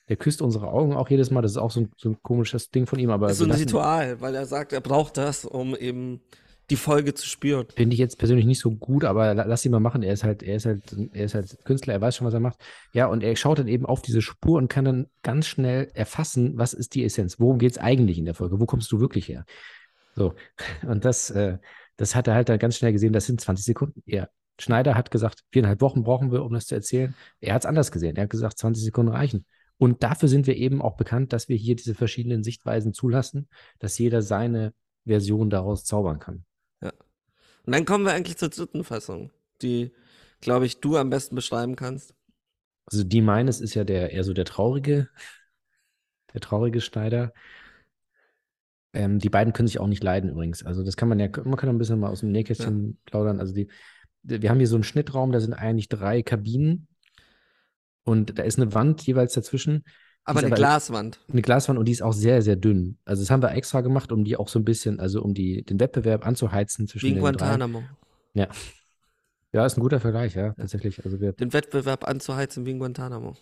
Der 0.09 0.15
küsst 0.15 0.41
unsere 0.41 0.69
Augen 0.71 0.93
auch 0.93 1.09
jedes 1.09 1.31
Mal. 1.31 1.41
Das 1.41 1.51
ist 1.51 1.57
auch 1.57 1.69
so 1.71 1.81
ein, 1.81 1.91
so 1.97 2.09
ein 2.09 2.17
komisches 2.23 2.71
Ding 2.71 2.85
von 2.85 2.97
ihm, 2.97 3.09
aber 3.09 3.29
ist 3.29 3.39
so 3.39 3.43
ein 3.43 3.49
lassen- 3.49 3.63
Ritual, 3.63 4.21
weil 4.21 4.35
er 4.35 4.45
sagt, 4.45 4.71
er 4.71 4.79
braucht 4.79 5.17
das, 5.17 5.43
um 5.43 5.75
eben 5.75 6.21
die 6.69 6.75
Folge 6.75 7.13
zu 7.13 7.25
spüren. 7.25 7.65
Finde 7.75 7.93
ich 7.93 7.99
jetzt 7.99 8.17
persönlich 8.17 8.45
nicht 8.45 8.59
so 8.59 8.71
gut, 8.71 9.05
aber 9.05 9.33
la- 9.33 9.45
lass 9.45 9.65
ihn 9.65 9.71
mal 9.71 9.79
machen. 9.79 10.03
Er 10.03 10.13
ist 10.13 10.23
halt, 10.23 10.43
er 10.43 10.55
ist 10.57 10.65
halt, 10.65 10.83
er 11.13 11.25
ist 11.25 11.33
halt 11.33 11.57
Künstler, 11.63 11.93
er 11.93 12.01
weiß 12.01 12.15
schon, 12.15 12.27
was 12.27 12.33
er 12.33 12.39
macht. 12.39 12.59
Ja, 12.93 13.07
und 13.07 13.23
er 13.23 13.35
schaut 13.35 13.59
dann 13.59 13.67
eben 13.67 13.85
auf 13.85 14.01
diese 14.01 14.21
Spur 14.21 14.57
und 14.57 14.67
kann 14.67 14.85
dann 14.85 15.07
ganz 15.23 15.47
schnell 15.47 15.89
erfassen, 15.93 16.57
was 16.57 16.73
ist 16.73 16.93
die 16.95 17.05
Essenz? 17.05 17.39
Worum 17.39 17.57
geht 17.57 17.71
es 17.71 17.77
eigentlich 17.77 18.17
in 18.17 18.25
der 18.25 18.33
Folge? 18.33 18.59
Wo 18.59 18.65
kommst 18.65 18.91
du 18.91 18.99
wirklich 18.99 19.29
her? 19.29 19.45
So. 20.15 20.33
Und 20.87 21.05
das, 21.05 21.29
äh, 21.29 21.57
das 21.95 22.15
hat 22.15 22.27
er 22.27 22.33
halt 22.35 22.49
dann 22.49 22.59
ganz 22.59 22.77
schnell 22.77 22.91
gesehen, 22.91 23.13
das 23.13 23.25
sind 23.25 23.39
20 23.39 23.65
Sekunden. 23.65 24.03
Er, 24.05 24.29
Schneider 24.59 24.95
hat 24.95 25.11
gesagt, 25.11 25.43
viereinhalb 25.51 25.81
Wochen 25.81 26.03
brauchen 26.03 26.31
wir, 26.31 26.43
um 26.43 26.53
das 26.53 26.65
zu 26.65 26.75
erzählen. 26.75 27.15
Er 27.39 27.53
hat 27.53 27.61
es 27.61 27.65
anders 27.67 27.91
gesehen. 27.91 28.15
Er 28.15 28.23
hat 28.23 28.29
gesagt, 28.29 28.57
20 28.57 28.83
Sekunden 28.83 29.11
reichen. 29.11 29.45
Und 29.77 30.01
dafür 30.01 30.27
sind 30.27 30.47
wir 30.47 30.55
eben 30.57 30.81
auch 30.81 30.97
bekannt, 30.97 31.33
dass 31.33 31.49
wir 31.49 31.55
hier 31.55 31.75
diese 31.75 31.93
verschiedenen 31.93 32.43
Sichtweisen 32.43 32.93
zulassen, 32.93 33.47
dass 33.77 33.99
jeder 33.99 34.23
seine 34.23 34.73
Version 35.05 35.51
daraus 35.51 35.85
zaubern 35.85 36.19
kann. 36.19 36.43
Und 37.67 37.73
dann 37.73 37.83
kommen 37.83 38.05
wir 38.05 38.13
eigentlich 38.13 38.37
zur 38.37 38.47
dritten 38.47 38.85
Fassung, 38.85 39.29
die, 39.61 39.91
glaube 40.39 40.65
ich, 40.65 40.79
du 40.79 40.95
am 40.95 41.09
besten 41.09 41.35
beschreiben 41.35 41.75
kannst. 41.75 42.15
Also 42.85 43.03
die 43.03 43.19
meines 43.19 43.59
ist 43.59 43.73
ja 43.73 43.83
der 43.83 44.11
eher 44.13 44.23
so 44.23 44.31
der 44.31 44.45
traurige, 44.45 45.09
der 46.33 46.39
traurige 46.39 46.79
Schneider. 46.79 47.33
Ähm, 48.93 49.19
die 49.19 49.29
beiden 49.29 49.51
können 49.51 49.67
sich 49.67 49.79
auch 49.81 49.87
nicht 49.87 50.01
leiden 50.01 50.29
übrigens. 50.29 50.63
Also 50.63 50.81
das 50.81 50.95
kann 50.95 51.09
man 51.09 51.19
ja, 51.19 51.27
man 51.43 51.57
kann 51.57 51.67
ein 51.67 51.77
bisschen 51.77 51.99
mal 51.99 52.09
aus 52.09 52.21
dem 52.21 52.31
Nähkästchen 52.31 52.99
plaudern. 53.03 53.41
Also 53.41 53.53
die- 53.53 53.67
wir 54.23 54.49
haben 54.49 54.59
hier 54.59 54.67
so 54.67 54.77
einen 54.77 54.85
Schnittraum, 54.85 55.33
da 55.33 55.41
sind 55.41 55.53
eigentlich 55.53 55.89
drei 55.89 56.23
Kabinen 56.23 56.87
und 58.05 58.39
da 58.39 58.43
ist 58.43 58.57
eine 58.57 58.73
Wand 58.73 59.01
jeweils 59.05 59.33
dazwischen, 59.33 59.83
Aber 60.27 60.39
eine 60.39 60.47
aber- 60.47 60.55
Glaswand. 60.57 61.19
eine 61.31 61.41
Glaswand 61.41 61.79
und 61.79 61.85
die 61.85 61.91
ist 61.93 62.01
auch 62.03 62.13
sehr, 62.13 62.41
sehr 62.41 62.55
dünn. 62.55 62.97
Also 63.05 63.21
das 63.21 63.31
haben 63.31 63.41
wir 63.41 63.51
extra 63.51 63.81
gemacht, 63.81 64.11
um 64.11 64.23
die 64.25 64.35
auch 64.37 64.49
so 64.49 64.59
ein 64.59 64.65
bisschen, 64.65 64.99
also 64.99 65.21
um 65.23 65.33
die, 65.33 65.63
den 65.63 65.79
Wettbewerb 65.79 66.25
anzuheizen 66.27 66.87
zwischen 66.87 67.05
Wie 67.07 67.13
den 67.13 67.23
drei. 67.23 67.31
Guantanamo. 67.31 67.83
Ja, 69.53 69.65
ist 69.65 69.77
ein 69.77 69.81
guter 69.81 69.99
Vergleich, 69.99 70.35
ja, 70.35 70.53
tatsächlich. 70.53 71.03
Also 71.05 71.19
wir, 71.21 71.31
Den 71.31 71.53
Wettbewerb 71.53 72.07
anzuheizen 72.07 72.65
wie 72.65 72.71
in 72.71 72.79
Guantanamo. 72.79 73.35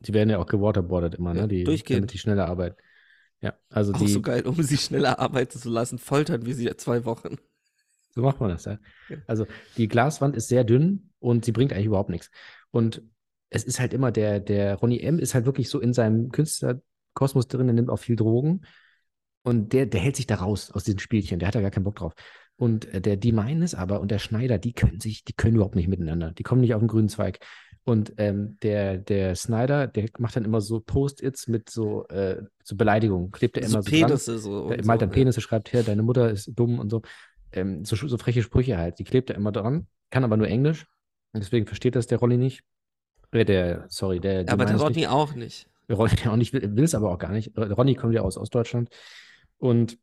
die 0.00 0.12
werden 0.14 0.30
ja 0.30 0.38
auch 0.38 0.46
gewaterboardet 0.46 1.14
immer, 1.14 1.34
Ja, 1.34 1.42
ne? 1.42 1.48
Die, 1.48 1.64
durchgehend. 1.64 2.02
damit 2.02 2.12
die 2.12 2.18
schneller 2.18 2.46
arbeiten. 2.48 2.76
Ja, 3.40 3.54
also 3.70 3.92
Auch 3.92 3.98
die, 3.98 4.08
so 4.08 4.20
geil, 4.20 4.44
um 4.46 4.60
sie 4.62 4.76
schneller 4.76 5.20
arbeiten 5.20 5.56
zu 5.58 5.70
lassen. 5.70 5.98
Foltern 5.98 6.44
wir 6.44 6.54
sie 6.56 6.68
zwei 6.76 7.04
Wochen. 7.04 7.36
So 8.10 8.22
macht 8.22 8.40
man 8.40 8.50
das, 8.50 8.64
ja. 8.64 8.78
Ja. 9.08 9.16
Also 9.28 9.46
die 9.76 9.86
Glaswand 9.86 10.34
ist 10.36 10.48
sehr 10.48 10.64
dünn 10.64 11.10
und 11.20 11.44
sie 11.44 11.52
bringt 11.52 11.72
eigentlich 11.72 11.86
überhaupt 11.86 12.10
nichts. 12.10 12.30
Und 12.72 13.02
es 13.50 13.64
ist 13.64 13.80
halt 13.80 13.92
immer 13.92 14.12
der, 14.12 14.40
der 14.40 14.76
Ronny 14.76 15.00
M. 15.00 15.18
ist 15.18 15.34
halt 15.34 15.46
wirklich 15.46 15.68
so 15.68 15.80
in 15.80 15.92
seinem 15.92 16.30
Künstlerkosmos 16.30 17.48
drin, 17.48 17.66
der 17.66 17.74
nimmt 17.74 17.90
auch 17.90 17.98
viel 17.98 18.16
Drogen. 18.16 18.62
Und 19.42 19.72
der, 19.72 19.86
der 19.86 20.00
hält 20.00 20.16
sich 20.16 20.26
da 20.26 20.36
raus 20.36 20.70
aus 20.72 20.84
diesen 20.84 20.98
Spielchen, 20.98 21.38
der 21.38 21.48
hat 21.48 21.54
da 21.54 21.60
gar 21.60 21.70
keinen 21.70 21.84
Bock 21.84 21.96
drauf. 21.96 22.12
Und 22.56 22.92
äh, 22.92 23.00
der 23.00 23.16
Die 23.16 23.32
Meines 23.32 23.74
aber 23.74 24.00
und 24.00 24.10
der 24.10 24.18
Schneider, 24.18 24.58
die 24.58 24.72
können 24.72 25.00
sich, 25.00 25.24
die 25.24 25.32
können 25.32 25.54
überhaupt 25.54 25.76
nicht 25.76 25.88
miteinander. 25.88 26.32
Die 26.32 26.42
kommen 26.42 26.60
nicht 26.60 26.74
auf 26.74 26.80
den 26.80 26.88
grünen 26.88 27.08
Zweig. 27.08 27.38
Und 27.84 28.12
ähm, 28.18 28.58
der, 28.62 28.98
der 28.98 29.34
Snyder, 29.34 29.86
der 29.86 30.10
macht 30.18 30.36
dann 30.36 30.44
immer 30.44 30.60
so 30.60 30.80
Post-its 30.80 31.48
mit 31.48 31.70
so, 31.70 32.06
äh, 32.08 32.42
so 32.62 32.76
Beleidigungen, 32.76 33.30
klebt 33.30 33.56
er 33.56 33.66
So 33.66 33.76
immer 33.76 33.82
so 33.82 33.90
dran. 33.90 34.00
Penisse 34.00 34.38
so. 34.38 34.68
Der 34.68 34.84
malt 34.84 35.00
so, 35.00 35.06
dann 35.06 35.10
Penisse, 35.10 35.40
schreibt 35.40 35.72
her, 35.72 35.82
deine 35.84 36.02
Mutter 36.02 36.30
ist 36.30 36.52
dumm 36.54 36.78
und 36.78 36.90
so. 36.90 37.00
Ähm, 37.52 37.86
so, 37.86 37.96
so 37.96 38.18
freche 38.18 38.42
Sprüche 38.42 38.76
halt. 38.76 38.98
Die 38.98 39.04
klebt 39.04 39.30
er 39.30 39.36
immer 39.36 39.52
dran, 39.52 39.86
kann 40.10 40.24
aber 40.24 40.36
nur 40.36 40.48
Englisch. 40.48 40.86
Und 41.32 41.42
deswegen 41.42 41.66
versteht 41.66 41.96
das 41.96 42.06
der 42.06 42.18
Rolli 42.18 42.36
nicht. 42.36 42.62
Äh, 43.32 43.44
der, 43.44 43.84
sorry, 43.88 44.20
der. 44.20 44.44
Die 44.44 44.50
Aber 44.50 44.64
der 44.64 44.74
meint's 44.74 44.82
Rodney 44.82 45.06
auch 45.06 45.34
nicht. 45.34 45.38
Nicht. 45.38 45.68
Der 45.88 45.96
Ronny 45.96 46.12
auch 46.28 46.36
nicht, 46.36 46.52
will 46.52 46.84
es 46.84 46.94
aber 46.94 47.10
auch 47.10 47.18
gar 47.18 47.32
nicht. 47.32 47.56
Äh, 47.56 47.62
Ronny 47.62 47.94
kommt 47.94 48.14
ja 48.14 48.22
aus 48.22 48.36
Ostdeutschland. 48.36 48.90
Und 49.56 49.98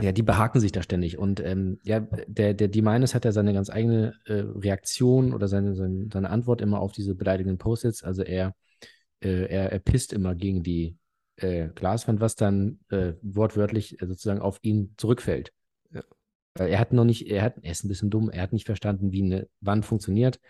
ja, 0.00 0.12
die 0.12 0.22
behaken 0.22 0.60
sich 0.60 0.72
da 0.72 0.82
ständig. 0.82 1.18
Und 1.18 1.40
ähm, 1.40 1.78
ja, 1.82 2.00
der, 2.00 2.54
der 2.54 2.68
Die 2.68 2.82
Meines 2.82 3.14
hat 3.14 3.24
ja 3.24 3.32
seine 3.32 3.54
ganz 3.54 3.70
eigene 3.70 4.14
äh, 4.26 4.44
Reaktion 4.44 5.32
oder 5.32 5.48
seine, 5.48 5.74
seine, 5.74 6.08
seine 6.12 6.30
Antwort 6.30 6.60
immer 6.60 6.80
auf 6.80 6.92
diese 6.92 7.14
beleidigenden 7.14 7.58
Post-its. 7.58 8.04
Also 8.04 8.22
er, 8.22 8.54
äh, 9.20 9.46
er, 9.46 9.72
er 9.72 9.78
pisst 9.78 10.12
immer 10.12 10.34
gegen 10.34 10.62
die 10.62 10.96
äh, 11.36 11.68
Glaswand, 11.68 12.20
was 12.20 12.36
dann 12.36 12.78
äh, 12.90 13.14
wortwörtlich 13.22 14.00
äh, 14.00 14.06
sozusagen 14.06 14.40
auf 14.40 14.58
ihn 14.62 14.94
zurückfällt. 14.98 15.52
Ja. 15.92 16.02
Weil 16.54 16.68
er 16.68 16.78
hat 16.78 16.92
noch 16.92 17.04
nicht, 17.04 17.28
er 17.30 17.42
hat, 17.42 17.54
er 17.62 17.72
ist 17.72 17.84
ein 17.84 17.88
bisschen 17.88 18.10
dumm, 18.10 18.30
er 18.30 18.42
hat 18.42 18.52
nicht 18.52 18.66
verstanden, 18.66 19.12
wie 19.12 19.22
eine 19.22 19.48
Wand 19.60 19.84
funktioniert. 19.86 20.40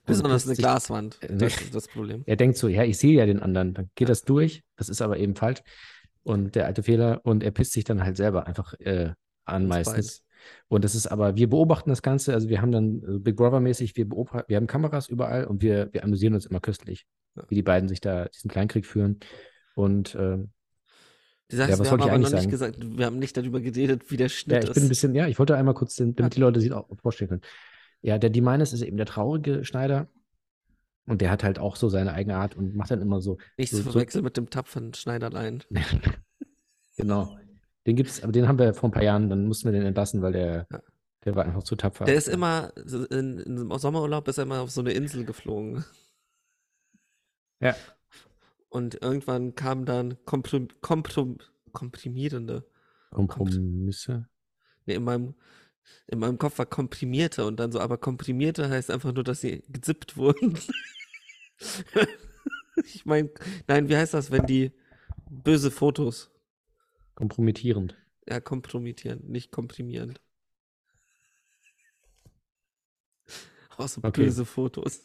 Und 0.00 0.06
Besonders 0.06 0.46
eine 0.46 0.56
Glaswand. 0.56 1.18
Äh, 1.22 1.36
Das 1.36 1.60
ist 1.60 1.74
das 1.74 1.88
Problem. 1.88 2.22
er 2.26 2.36
denkt 2.36 2.56
so, 2.56 2.68
ja, 2.68 2.82
ich 2.84 2.98
sehe 2.98 3.14
ja 3.16 3.26
den 3.26 3.40
anderen, 3.40 3.74
dann 3.74 3.90
geht 3.94 4.08
das 4.08 4.22
durch, 4.22 4.62
das 4.76 4.88
ist 4.88 5.00
aber 5.02 5.16
eben 5.18 5.36
falsch. 5.36 5.60
Und 6.24 6.54
der 6.54 6.66
alte 6.66 6.82
Fehler, 6.82 7.20
und 7.24 7.42
er 7.42 7.50
pisst 7.50 7.72
sich 7.72 7.84
dann 7.84 8.02
halt 8.04 8.16
selber 8.16 8.46
einfach 8.46 8.74
äh, 8.80 9.10
an 9.44 9.62
Ins 9.62 9.68
meistens. 9.68 10.22
Und 10.68 10.84
das 10.84 10.94
ist 10.96 11.06
aber, 11.06 11.36
wir 11.36 11.48
beobachten 11.48 11.90
das 11.90 12.02
Ganze, 12.02 12.34
also 12.34 12.48
wir 12.48 12.60
haben 12.60 12.72
dann 12.72 13.02
äh, 13.02 13.18
Big 13.18 13.36
Brother-mäßig, 13.36 13.96
wir, 13.96 14.08
beobachten- 14.08 14.44
wir 14.48 14.56
haben 14.56 14.66
Kameras 14.66 15.08
überall 15.08 15.44
und 15.46 15.62
wir, 15.62 15.88
wir 15.92 16.02
amüsieren 16.02 16.34
uns 16.34 16.46
immer 16.46 16.60
köstlich, 16.60 17.06
Ja. 17.36 17.44
wie 17.48 17.54
die 17.54 17.62
beiden 17.62 17.88
sich 17.88 18.00
da 18.00 18.26
diesen 18.26 18.50
Kleinkrieg 18.50 18.86
führen. 18.86 19.20
Und 19.76 20.16
ähm, 20.18 20.50
Die 21.50 21.56
Sache 21.56 21.68
Ja, 21.68 21.74
ist, 21.74 21.80
was 21.80 21.86
wir 21.86 21.90
haben 21.92 22.00
aber 22.02 22.18
noch 22.18 22.26
eigentlich 22.26 22.32
nicht 22.40 22.50
gesagt, 22.50 22.76
wir 22.80 23.06
haben 23.06 23.18
nicht 23.20 23.36
darüber 23.36 23.60
geredet, 23.60 24.10
wie 24.10 24.16
der 24.16 24.26
ja, 24.26 24.30
Schnitt 24.30 24.64
ich 24.64 24.70
bin 24.72 24.82
ein 24.82 24.86
ist. 24.86 24.88
bisschen, 24.88 25.14
ja, 25.14 25.28
ich 25.28 25.38
wollte 25.38 25.56
einmal 25.56 25.74
kurz, 25.74 25.94
den, 25.96 26.14
damit 26.16 26.34
die 26.36 26.40
Leute 26.40 26.60
sich 26.60 26.72
auch 26.72 26.88
vorstellen 27.00 27.28
können. 27.28 27.42
Ja, 28.02 28.18
der 28.18 28.30
Die 28.30 28.40
Meines 28.40 28.72
ist 28.72 28.82
eben 28.82 28.96
der 28.96 29.06
traurige 29.06 29.64
Schneider 29.64 30.08
und 31.06 31.20
der 31.20 31.30
hat 31.30 31.42
halt 31.44 31.58
auch 31.58 31.76
so 31.76 31.88
seine 31.88 32.12
eigene 32.12 32.36
Art 32.36 32.56
und 32.56 32.74
macht 32.76 32.90
dann 32.90 33.00
immer 33.00 33.20
so, 33.20 33.38
Nicht 33.56 33.70
so- 33.70 33.78
zu 33.78 33.82
so- 33.84 33.90
verwechseln 33.92 34.24
mit 34.24 34.36
dem 34.36 34.50
tapferen 34.50 34.92
Schneiderlein. 34.94 35.62
Genau. 36.98 37.38
Den 37.86 37.96
gibt's, 37.96 38.22
aber 38.22 38.32
den 38.32 38.46
haben 38.46 38.58
wir 38.58 38.74
vor 38.74 38.90
ein 38.90 38.92
paar 38.92 39.02
Jahren, 39.02 39.30
dann 39.30 39.46
mussten 39.46 39.64
wir 39.64 39.72
den 39.72 39.86
entlassen, 39.86 40.20
weil 40.20 40.32
der, 40.32 40.66
Ja. 40.70 40.82
der 41.24 41.34
war 41.34 41.44
einfach 41.46 41.62
zu 41.62 41.74
tapfer. 41.74 42.04
Der 42.04 42.14
ist 42.14 42.28
immer, 42.28 42.70
in, 43.10 43.38
im 43.38 43.72
Sommerurlaub 43.78 44.28
ist 44.28 44.36
er 44.38 44.44
immer 44.44 44.60
auf 44.60 44.70
so 44.70 44.82
eine 44.82 44.92
Insel 44.92 45.24
geflogen. 45.24 45.84
Ja. 47.60 47.74
Und 48.68 49.02
irgendwann 49.02 49.54
kam 49.54 49.84
dann 49.86 50.22
komprim, 50.26 50.68
komprim, 50.82 51.38
komprimierende. 51.72 52.68
Kompromisse. 53.10 54.28
Nee, 54.86 54.94
in 54.94 55.04
meinem, 55.04 55.34
in 56.06 56.18
meinem 56.18 56.38
Kopf 56.38 56.58
war 56.58 56.66
komprimierte 56.66 57.44
und 57.46 57.58
dann 57.58 57.72
so, 57.72 57.80
aber 57.80 57.98
komprimierte 57.98 58.68
heißt 58.68 58.90
einfach 58.90 59.12
nur, 59.12 59.24
dass 59.24 59.40
sie 59.40 59.62
gezippt 59.68 60.16
wurden. 60.16 60.58
ich 62.84 63.04
meine, 63.06 63.30
nein, 63.68 63.88
wie 63.88 63.96
heißt 63.96 64.14
das, 64.14 64.30
wenn 64.30 64.46
die 64.46 64.72
böse 65.30 65.70
Fotos, 65.70 66.30
Kompromittierend. 67.14 67.96
ja, 68.28 68.40
kompromittieren, 68.40 69.20
nicht 69.26 69.50
komprimierend. 69.52 70.20
Auch 73.76 73.88
so 73.88 74.02
Okay. 74.02 74.24
böse 74.24 74.44
Fotos. 74.44 75.00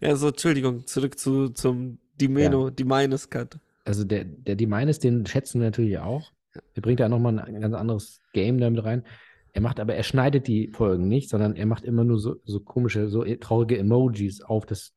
ja, 0.00 0.16
so, 0.16 0.28
Entschuldigung, 0.28 0.86
zurück 0.86 1.18
zu, 1.18 1.50
zum 1.50 1.98
Dimeno, 2.20 2.70
die 2.70 2.84
meines 2.84 3.28
Cut. 3.30 3.58
Also 3.84 4.04
der, 4.04 4.24
der 4.24 4.56
Die 4.56 4.66
Meines, 4.66 4.98
den 4.98 5.26
schätzen 5.26 5.60
wir 5.60 5.66
natürlich 5.66 5.98
auch. 5.98 6.32
Der 6.76 6.80
bringt 6.80 7.00
da 7.00 7.08
nochmal 7.08 7.38
ein 7.38 7.60
ganz 7.60 7.74
anderes 7.74 8.20
Game 8.32 8.58
damit 8.58 8.82
rein. 8.84 9.04
Er 9.52 9.60
macht 9.60 9.80
aber, 9.80 9.94
er 9.94 10.02
schneidet 10.04 10.46
die 10.46 10.68
Folgen 10.72 11.08
nicht, 11.08 11.28
sondern 11.28 11.56
er 11.56 11.66
macht 11.66 11.84
immer 11.84 12.04
nur 12.04 12.18
so, 12.18 12.36
so 12.44 12.60
komische, 12.60 13.08
so 13.08 13.24
e- 13.24 13.36
traurige 13.36 13.78
Emojis 13.78 14.40
auf 14.42 14.66
das, 14.66 14.92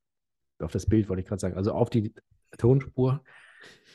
auf 0.60 0.72
das 0.72 0.86
Bild, 0.86 1.10
wollte 1.10 1.22
ich 1.22 1.28
gerade 1.28 1.40
sagen. 1.40 1.56
Also 1.56 1.72
auf 1.74 1.90
die 1.90 2.14
Tonspur. 2.58 3.24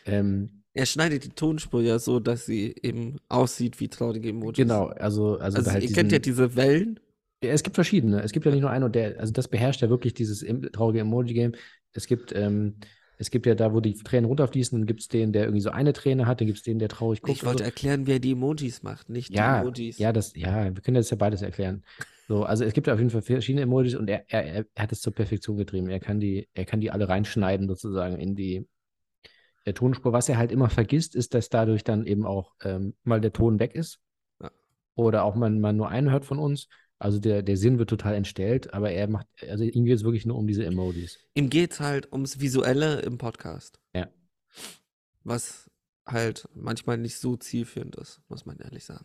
Ähm, 0.06 0.62
Er 0.74 0.86
schneidet 0.86 1.24
die 1.24 1.28
Tonspur 1.30 1.80
ja 1.82 1.98
so, 1.98 2.18
dass 2.20 2.46
sie 2.46 2.74
eben 2.82 3.16
aussieht 3.28 3.78
wie 3.80 3.88
traurige 3.88 4.30
Emojis. 4.30 4.56
genau, 4.56 4.86
also, 4.86 5.38
also, 5.38 5.58
Also, 5.58 5.70
halt 5.70 5.84
ihr 5.84 5.92
kennt 5.92 6.12
ja 6.12 6.18
diesen- 6.18 6.46
diese 6.48 6.56
Wellen. 6.56 7.00
Ja, 7.42 7.50
es 7.50 7.62
gibt 7.62 7.76
verschiedene. 7.76 8.20
Es 8.22 8.32
gibt 8.32 8.44
ja 8.46 8.50
nicht 8.52 8.62
nur 8.62 8.70
einen 8.70 8.84
und 8.84 8.94
der, 8.96 9.20
also 9.20 9.32
das 9.32 9.46
beherrscht 9.46 9.80
ja 9.80 9.88
wirklich 9.90 10.14
dieses 10.14 10.44
traurige 10.72 11.00
Emoji-Game. 11.00 11.52
Es 11.92 12.06
gibt, 12.08 12.32
ähm, 12.34 12.74
es 13.18 13.30
gibt 13.30 13.46
ja 13.46 13.54
da, 13.54 13.74
wo 13.74 13.80
die 13.80 13.94
Tränen 13.94 14.26
runterfließen, 14.26 14.78
dann 14.78 14.86
gibt 14.86 15.00
es 15.00 15.08
den, 15.08 15.32
der 15.32 15.42
irgendwie 15.42 15.60
so 15.60 15.70
eine 15.70 15.92
Träne 15.92 16.26
hat, 16.26 16.40
dann 16.40 16.46
gibt 16.46 16.58
es 16.58 16.62
den, 16.62 16.78
der 16.78 16.88
traurig 16.88 17.20
guckt. 17.20 17.36
Ich 17.36 17.44
wollte 17.44 17.58
so. 17.58 17.64
erklären, 17.64 18.06
wie 18.06 18.12
er 18.12 18.20
die 18.20 18.32
Emojis 18.32 18.82
macht, 18.82 19.10
nicht 19.10 19.34
ja, 19.34 19.56
die 19.56 19.66
Emojis. 19.66 19.98
ja, 19.98 20.12
das, 20.12 20.34
ja, 20.36 20.74
wir 20.74 20.82
können 20.82 20.94
das 20.94 21.10
ja 21.10 21.16
beides 21.16 21.42
erklären. 21.42 21.84
So, 22.28 22.44
also 22.44 22.64
es 22.64 22.74
gibt 22.74 22.88
auf 22.88 22.98
jeden 22.98 23.10
Fall 23.10 23.22
verschiedene 23.22 23.62
Emojis 23.62 23.94
und 23.94 24.08
er, 24.08 24.24
er, 24.28 24.44
er 24.44 24.66
hat 24.76 24.92
es 24.92 25.00
zur 25.00 25.14
Perfektion 25.14 25.56
getrieben. 25.56 25.88
Er 25.88 25.98
kann 25.98 26.20
die, 26.20 26.48
er 26.54 26.64
kann 26.64 26.80
die 26.80 26.90
alle 26.90 27.08
reinschneiden 27.08 27.66
sozusagen 27.68 28.18
in 28.18 28.36
die 28.36 28.66
der 29.66 29.74
Tonspur. 29.74 30.12
Was 30.12 30.28
er 30.28 30.38
halt 30.38 30.52
immer 30.52 30.70
vergisst, 30.70 31.14
ist, 31.14 31.34
dass 31.34 31.48
dadurch 31.48 31.84
dann 31.84 32.06
eben 32.06 32.26
auch 32.26 32.54
ähm, 32.62 32.94
mal 33.02 33.20
der 33.20 33.32
Ton 33.32 33.58
weg 33.58 33.74
ist. 33.74 34.00
Ja. 34.40 34.50
Oder 34.94 35.24
auch 35.24 35.34
man, 35.34 35.60
man 35.60 35.76
nur 35.76 35.88
einen 35.88 36.10
hört 36.10 36.24
von 36.24 36.38
uns. 36.38 36.68
Also 36.98 37.20
der, 37.20 37.42
der 37.42 37.56
Sinn 37.56 37.78
wird 37.78 37.90
total 37.90 38.14
entstellt, 38.14 38.74
aber 38.74 38.90
er 38.90 39.08
macht, 39.08 39.26
also 39.48 39.62
ihm 39.62 39.84
geht 39.84 39.96
es 39.96 40.04
wirklich 40.04 40.26
nur 40.26 40.36
um 40.36 40.48
diese 40.48 40.64
Emojis. 40.64 41.18
Ihm 41.34 41.48
geht 41.48 41.72
es 41.72 41.80
halt 41.80 42.12
ums 42.12 42.40
Visuelle 42.40 43.00
im 43.02 43.18
Podcast. 43.18 43.78
Ja. 43.94 44.08
Was 45.22 45.70
halt 46.04 46.48
manchmal 46.54 46.98
nicht 46.98 47.18
so 47.18 47.36
zielführend 47.36 47.94
ist, 47.96 48.20
muss 48.28 48.46
man 48.46 48.58
ehrlich 48.58 48.84
sagen. 48.84 49.04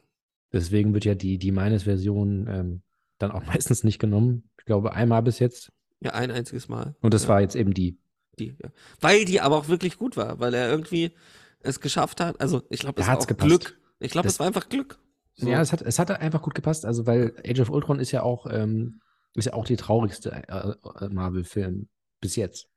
Deswegen 0.52 0.94
wird 0.94 1.06
ja 1.06 1.14
die, 1.14 1.38
die 1.38 1.52
Meines-Version 1.52 2.48
ähm, 2.48 2.82
dann 3.20 3.32
auch 3.32 3.46
meistens 3.46 3.84
nicht 3.84 4.00
genommen. 4.00 4.50
Ich 4.58 4.66
glaube, 4.66 4.94
einmal 4.94 5.22
bis 5.22 5.40
jetzt. 5.40 5.72
Ja, 6.00 6.12
ein 6.14 6.32
einziges 6.32 6.68
Mal. 6.70 6.96
Und 7.02 7.14
das 7.14 7.24
ja, 7.24 7.30
war 7.30 7.42
jetzt 7.42 7.56
eben 7.56 7.74
die. 7.74 8.00
die. 8.40 8.56
Ja. 8.62 8.72
Weil 9.02 9.26
die 9.26 9.40
aber 9.40 9.58
auch 9.58 9.68
wirklich 9.68 9.98
gut 9.98 10.18
war, 10.18 10.40
weil 10.40 10.54
er 10.54 10.70
irgendwie 10.70 11.12
es 11.60 11.80
geschafft 11.80 12.20
hat. 12.20 12.42
Also 12.42 12.64
ich 12.70 12.80
glaube, 12.80 13.02
es 13.02 13.08
war 13.08 13.20
auch 13.20 13.28
gepasst. 13.28 13.48
Glück. 13.48 13.80
Ich 14.00 14.12
glaube, 14.12 14.28
es 14.28 14.40
war 14.40 14.48
einfach 14.48 14.68
Glück. 14.68 15.00
So. 15.36 15.50
Ja, 15.50 15.62
es 15.62 15.72
hat, 15.72 15.82
es 15.82 15.98
hat 16.00 16.12
einfach 16.12 16.42
gut 16.42 16.54
gepasst, 16.56 16.86
also 16.86 17.06
weil 17.08 17.34
Age 17.46 17.62
of 17.62 17.70
Ultron 17.70 18.00
ist 18.00 18.12
ja 18.12 18.22
auch, 18.24 18.46
ähm, 18.50 19.02
ist 19.34 19.46
ja 19.46 19.54
auch 19.54 19.66
die 19.66 19.76
traurigste 19.78 20.32
äh, 20.32 20.74
äh, 21.06 21.10
Marvel-Film 21.10 21.88
bis 22.22 22.36
jetzt. 22.36 22.68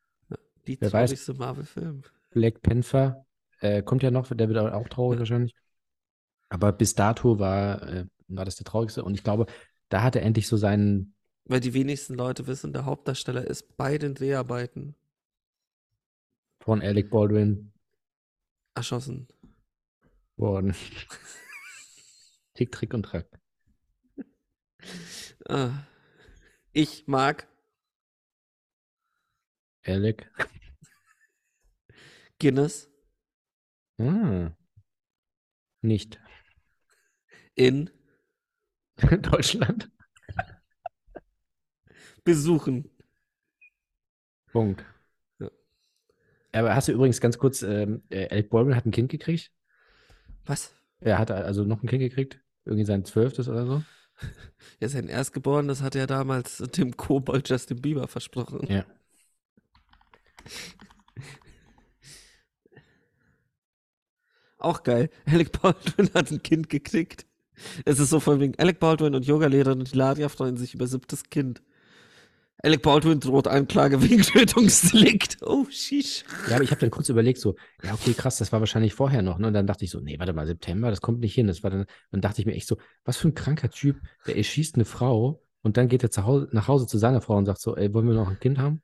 die 0.66 0.80
wer 0.80 0.90
traurigste 0.90 1.34
Marvel-Film. 1.34 2.02
Black 2.30 2.62
Panther 2.62 3.26
äh, 3.60 3.82
kommt 3.82 4.02
ja 4.02 4.10
noch, 4.10 4.28
der 4.34 4.48
wird 4.48 4.58
auch 4.58 4.88
traurig 4.88 5.16
Ja. 5.16 5.20
wahrscheinlich. 5.20 5.54
Aber 6.48 6.72
bis 6.72 6.94
dato 6.94 7.38
war, 7.38 7.82
äh, 7.82 8.06
war 8.28 8.44
das 8.44 8.56
der 8.56 8.64
traurigste 8.64 9.04
und 9.04 9.14
ich 9.14 9.22
glaube, 9.22 9.46
da 9.88 10.02
hat 10.02 10.16
er 10.16 10.22
endlich 10.22 10.48
so 10.48 10.56
seinen, 10.56 11.14
Weil 11.44 11.60
die 11.60 11.74
wenigsten 11.74 12.14
Leute 12.14 12.46
wissen, 12.46 12.72
der 12.72 12.84
Hauptdarsteller 12.86 13.46
ist 13.46 13.76
bei 13.76 13.98
den 13.98 14.14
Dreharbeiten 14.14 14.94
von 16.60 16.82
Alec 16.82 17.10
Baldwin 17.10 17.72
erschossen. 18.74 19.28
worden. 20.36 20.74
Tick, 22.56 22.72
Trick 22.72 22.94
und 22.94 23.04
Track. 23.04 23.26
Ah. 25.48 25.86
Ich 26.72 27.06
mag 27.06 27.48
Alec. 29.84 30.30
Guinness 32.38 32.90
Ah. 33.98 34.50
Nicht. 35.82 36.20
in 37.54 37.90
Deutschland. 39.22 39.90
besuchen. 42.24 42.90
Punkt. 44.52 44.84
Ja. 45.38 45.50
Aber 46.52 46.74
hast 46.74 46.88
du 46.88 46.92
übrigens 46.92 47.20
ganz 47.20 47.38
kurz, 47.38 47.62
ähm, 47.62 48.02
äh, 48.10 48.28
Alec 48.28 48.50
Baldwin 48.50 48.74
hat 48.74 48.84
ein 48.84 48.90
Kind 48.90 49.10
gekriegt? 49.10 49.52
Was? 50.44 50.74
Er 51.00 51.18
hat 51.18 51.30
also 51.30 51.64
noch 51.64 51.82
ein 51.82 51.88
Kind 51.88 52.00
gekriegt? 52.00 52.40
Irgendwie 52.66 52.84
sein 52.84 53.04
zwölftes 53.04 53.48
oder 53.48 53.66
so? 53.66 53.82
Ja, 54.80 54.88
sein 54.88 55.08
Erstgeborenes 55.08 55.82
hat 55.82 55.94
er 55.94 56.06
damals 56.06 56.58
dem 56.76 56.96
Kobold 56.96 57.48
Justin 57.48 57.80
Bieber 57.80 58.08
versprochen. 58.08 58.60
Ja. 58.68 58.84
Auch 64.58 64.82
geil. 64.82 65.10
Alec 65.26 65.52
Baldwin 65.60 66.10
hat 66.14 66.30
ein 66.30 66.42
Kind 66.42 66.68
gekriegt. 66.68 67.26
Es 67.84 67.98
ist 68.00 68.10
so 68.10 68.20
von 68.20 68.40
wegen 68.40 68.58
Alec 68.58 68.80
Baldwin 68.80 69.14
und 69.14 69.26
Yogalehrerin 69.26 69.80
und 69.80 69.88
Hilaria 69.88 70.28
freuen 70.28 70.56
sich 70.56 70.74
über 70.74 70.86
siebtes 70.86 71.24
Kind. 71.24 71.62
Alec 72.62 72.82
Baldwin 72.82 73.20
droht 73.20 73.48
Anklage 73.48 74.02
wegen 74.02 74.22
Tötungsdelikt. 74.22 75.38
Oh, 75.42 75.66
sheesh. 75.70 76.24
Ja, 76.48 76.56
aber 76.56 76.64
ich 76.64 76.70
habe 76.70 76.80
dann 76.80 76.90
kurz 76.90 77.08
überlegt, 77.08 77.38
so, 77.38 77.54
ja, 77.82 77.92
okay, 77.92 78.14
krass, 78.14 78.38
das 78.38 78.50
war 78.50 78.60
wahrscheinlich 78.60 78.94
vorher 78.94 79.22
noch. 79.22 79.38
Ne? 79.38 79.46
Und 79.48 79.54
dann 79.54 79.66
dachte 79.66 79.84
ich 79.84 79.90
so, 79.90 80.00
nee, 80.00 80.18
warte 80.18 80.32
mal, 80.32 80.46
September, 80.46 80.90
das 80.90 81.00
kommt 81.00 81.20
nicht 81.20 81.34
hin. 81.34 81.46
Das 81.46 81.62
war 81.62 81.70
dann, 81.70 81.84
dann 82.10 82.20
dachte 82.20 82.40
ich 82.40 82.46
mir 82.46 82.54
echt 82.54 82.66
so, 82.66 82.78
was 83.04 83.18
für 83.18 83.28
ein 83.28 83.34
kranker 83.34 83.70
Typ, 83.70 84.00
der 84.26 84.36
erschießt 84.36 84.76
eine 84.76 84.84
Frau 84.84 85.42
und 85.62 85.76
dann 85.76 85.88
geht 85.88 86.02
er 86.02 86.24
Hause, 86.24 86.48
nach 86.52 86.68
Hause 86.68 86.86
zu 86.86 86.96
seiner 86.96 87.20
Frau 87.20 87.36
und 87.36 87.46
sagt 87.46 87.60
so, 87.60 87.76
ey, 87.76 87.92
wollen 87.92 88.06
wir 88.06 88.14
noch 88.14 88.30
ein 88.30 88.40
Kind 88.40 88.58
haben? 88.58 88.80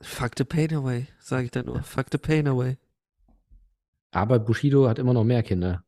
Fuck 0.00 0.32
the 0.38 0.44
pain 0.44 0.72
away, 0.74 1.08
sage 1.18 1.46
ich 1.46 1.50
dann 1.50 1.66
nur. 1.66 1.82
Fuck 1.82 2.06
the 2.12 2.18
pain 2.18 2.46
away. 2.46 2.76
Aber 4.12 4.38
Bushido 4.38 4.88
hat 4.88 4.98
immer 4.98 5.12
noch 5.12 5.24
mehr 5.24 5.42
Kinder 5.42 5.84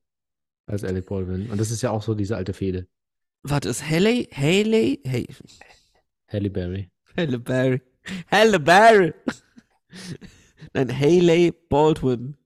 als 0.66 0.84
Alec 0.84 1.06
Baldwin. 1.06 1.50
Und 1.50 1.58
das 1.60 1.70
ist 1.70 1.82
ja 1.82 1.90
auch 1.90 2.02
so 2.02 2.14
diese 2.14 2.36
alte 2.36 2.52
Fehde. 2.52 2.86
Was 3.42 3.64
ist 3.64 3.88
Haley? 3.88 4.28
Haley? 4.32 5.00
Hey, 5.04 5.26
Halle 6.32 6.50
Berry. 6.50 6.90
Halle 7.16 7.38
Berry. 7.38 7.82
Halle 8.30 8.60
Berry. 8.60 9.12
Nein, 10.72 10.98
Haley 10.98 11.52
Baldwin. 11.68 12.36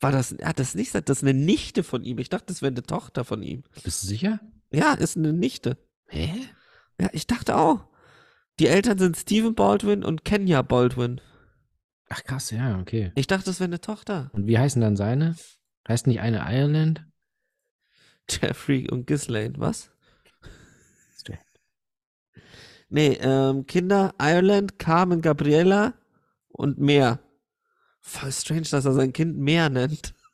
War 0.00 0.10
das, 0.10 0.34
hat 0.42 0.58
das 0.58 0.74
nicht, 0.74 0.94
das 0.94 1.18
ist 1.18 1.22
eine 1.22 1.34
Nichte 1.34 1.84
von 1.84 2.02
ihm. 2.02 2.18
Ich 2.18 2.28
dachte, 2.28 2.46
das 2.46 2.62
wäre 2.62 2.72
eine 2.72 2.82
Tochter 2.82 3.24
von 3.24 3.42
ihm. 3.42 3.62
Bist 3.84 4.02
du 4.02 4.06
sicher? 4.08 4.40
Ja, 4.72 4.94
ist 4.94 5.16
eine 5.16 5.32
Nichte. 5.32 5.78
Hä? 6.08 6.32
Ja, 7.00 7.08
ich 7.12 7.26
dachte 7.26 7.56
auch. 7.56 7.86
Die 8.58 8.66
Eltern 8.66 8.98
sind 8.98 9.16
Stephen 9.16 9.54
Baldwin 9.54 10.04
und 10.04 10.24
Kenya 10.24 10.62
Baldwin. 10.62 11.20
Ach 12.08 12.24
krass, 12.24 12.50
ja, 12.50 12.78
okay. 12.80 13.12
Ich 13.14 13.26
dachte, 13.26 13.46
das 13.46 13.60
wäre 13.60 13.68
eine 13.68 13.80
Tochter. 13.80 14.30
Und 14.32 14.46
wie 14.46 14.58
heißen 14.58 14.82
dann 14.82 14.96
seine? 14.96 15.36
Heißt 15.86 16.06
nicht 16.06 16.20
eine 16.20 16.38
Ireland? 16.38 17.06
Jeffrey 18.28 18.90
und 18.90 19.06
Ghislaine, 19.06 19.54
was? 19.58 19.91
Nee, 22.92 23.16
ähm, 23.22 23.64
Kinder, 23.66 24.14
Ireland, 24.20 24.78
Carmen, 24.78 25.22
Gabriella 25.22 25.94
und 26.50 26.78
mehr. 26.78 27.20
Voll 28.02 28.30
strange, 28.30 28.66
dass 28.70 28.84
er 28.84 28.92
sein 28.92 29.12
Kind 29.12 29.38
mehr 29.38 29.70
nennt. 29.70 30.14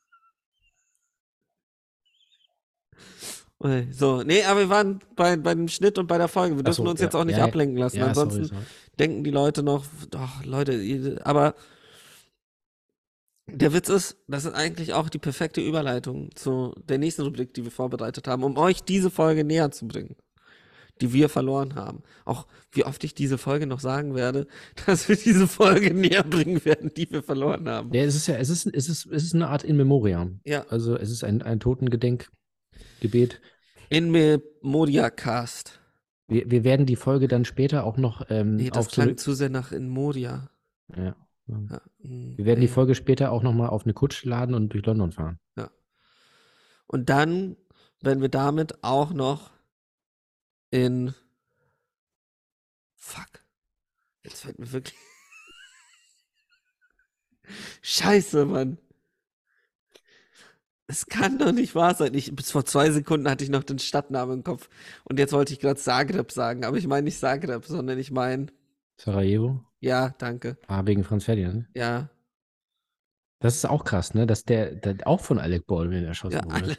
So, 3.90 4.22
nee, 4.22 4.44
aber 4.44 4.60
wir 4.60 4.68
waren 4.68 5.00
bei, 5.16 5.36
bei 5.36 5.52
dem 5.52 5.66
Schnitt 5.66 5.98
und 5.98 6.06
bei 6.06 6.16
der 6.16 6.28
Folge. 6.28 6.54
Wir 6.54 6.62
dürfen 6.62 6.84
so, 6.84 6.90
uns 6.92 7.00
ja, 7.00 7.06
jetzt 7.06 7.16
auch 7.16 7.24
nicht 7.24 7.38
ja, 7.38 7.44
ablenken 7.44 7.76
lassen. 7.76 7.96
Ja, 7.96 8.06
Ansonsten 8.06 8.44
sorry, 8.44 8.60
sorry. 8.60 8.66
denken 9.00 9.24
die 9.24 9.32
Leute 9.32 9.64
noch, 9.64 9.84
doch, 10.12 10.44
Leute, 10.44 11.20
aber 11.24 11.56
der 13.48 13.72
Witz 13.72 13.88
ist, 13.88 14.16
das 14.28 14.44
ist 14.44 14.54
eigentlich 14.54 14.92
auch 14.92 15.08
die 15.08 15.18
perfekte 15.18 15.60
Überleitung 15.60 16.30
zu 16.36 16.72
der 16.88 16.98
nächsten 16.98 17.22
Rubrik, 17.22 17.52
die 17.52 17.64
wir 17.64 17.72
vorbereitet 17.72 18.28
haben, 18.28 18.44
um 18.44 18.56
euch 18.56 18.84
diese 18.84 19.10
Folge 19.10 19.42
näher 19.42 19.72
zu 19.72 19.88
bringen, 19.88 20.14
die 20.98 21.12
wir 21.12 21.28
verloren 21.28 21.74
haben. 21.74 22.02
Auch 22.24 22.46
wie 22.72 22.84
oft 22.84 23.02
ich 23.04 23.14
diese 23.14 23.38
Folge 23.38 23.66
noch 23.66 23.80
sagen 23.80 24.14
werde, 24.14 24.46
dass 24.86 25.08
wir 25.08 25.16
diese 25.16 25.46
Folge 25.48 25.94
näher 25.94 26.22
bringen 26.24 26.64
werden, 26.64 26.92
die 26.94 27.10
wir 27.10 27.22
verloren 27.22 27.68
haben. 27.68 27.92
Ja, 27.94 28.02
es 28.02 28.14
ist 28.14 28.26
ja, 28.26 28.36
es 28.36 28.50
ist, 28.50 28.66
es 28.66 28.88
ist, 28.88 29.06
es 29.06 29.24
ist 29.24 29.34
eine 29.34 29.48
Art 29.48 29.64
In 29.64 29.76
Memoriam. 29.76 30.40
Ja, 30.44 30.64
Also 30.68 30.96
es 30.96 31.10
ist 31.10 31.24
ein, 31.24 31.42
ein 31.42 31.60
Totengedenkgebet. 31.60 33.40
in 33.88 34.10
Memoria 34.10 35.10
Cast. 35.10 35.80
Wir, 36.26 36.50
wir 36.50 36.62
werden 36.64 36.84
die 36.86 36.96
Folge 36.96 37.26
dann 37.28 37.44
später 37.44 37.84
auch 37.84 37.96
noch 37.96 38.26
ähm, 38.28 38.56
Nee, 38.56 38.70
das 38.70 38.86
so 38.86 38.90
klang 38.90 39.16
zu 39.16 39.32
sehr 39.32 39.48
nach 39.50 39.72
In 39.72 39.88
Moria. 39.88 40.50
ja. 40.94 41.16
Ja, 41.50 41.80
mm, 42.00 42.36
Wir 42.36 42.44
werden 42.44 42.60
die. 42.60 42.68
Folge 42.68 42.94
später 42.94 43.32
auch 43.32 43.42
noch 43.42 43.54
mal 43.54 43.68
auf 43.70 43.84
eine 43.84 43.94
Kutsche 43.94 44.28
laden 44.28 44.54
und 44.54 44.68
durch 44.74 44.84
London 44.84 45.12
fahren. 45.12 45.38
Und 46.86 47.08
dann 47.08 47.56
werden 48.02 48.20
wir 48.20 48.28
damit 48.28 48.82
auch 48.84 49.12
noch 49.14 49.50
in. 50.70 51.14
Fuck. 52.94 53.44
Jetzt 54.24 54.40
fällt 54.42 54.58
mir 54.58 54.70
wirklich. 54.72 54.96
Scheiße, 57.82 58.44
Mann. 58.44 58.78
Es 60.86 61.06
kann 61.06 61.38
doch 61.38 61.52
nicht 61.52 61.74
wahr 61.74 61.94
sein. 61.94 62.14
Ich, 62.14 62.34
bis 62.34 62.50
vor 62.50 62.64
zwei 62.64 62.90
Sekunden 62.90 63.28
hatte 63.28 63.44
ich 63.44 63.50
noch 63.50 63.62
den 63.62 63.78
Stadtnamen 63.78 64.38
im 64.38 64.44
Kopf. 64.44 64.70
Und 65.04 65.18
jetzt 65.18 65.32
wollte 65.32 65.52
ich 65.52 65.60
gerade 65.60 65.78
Zagreb 65.78 66.32
sagen. 66.32 66.64
Aber 66.64 66.76
ich 66.78 66.86
meine 66.86 67.04
nicht 67.04 67.18
Zagreb, 67.18 67.64
sondern 67.66 67.98
ich 67.98 68.10
meine. 68.10 68.46
Sarajevo. 68.96 69.62
Ja, 69.80 70.10
danke. 70.18 70.56
Ah, 70.66 70.86
wegen 70.86 71.04
Franz 71.04 71.24
Ferdinand. 71.24 71.68
Ja. 71.74 72.10
Das 73.40 73.54
ist 73.54 73.66
auch 73.66 73.84
krass, 73.84 74.14
ne? 74.14 74.26
Dass 74.26 74.44
der, 74.44 74.74
der 74.74 75.06
auch 75.06 75.20
von 75.20 75.38
Alec 75.38 75.66
Baldwin 75.66 76.04
erschossen 76.04 76.36
Ja, 76.36 76.44
wurde. 76.44 76.54
alle. 76.54 76.78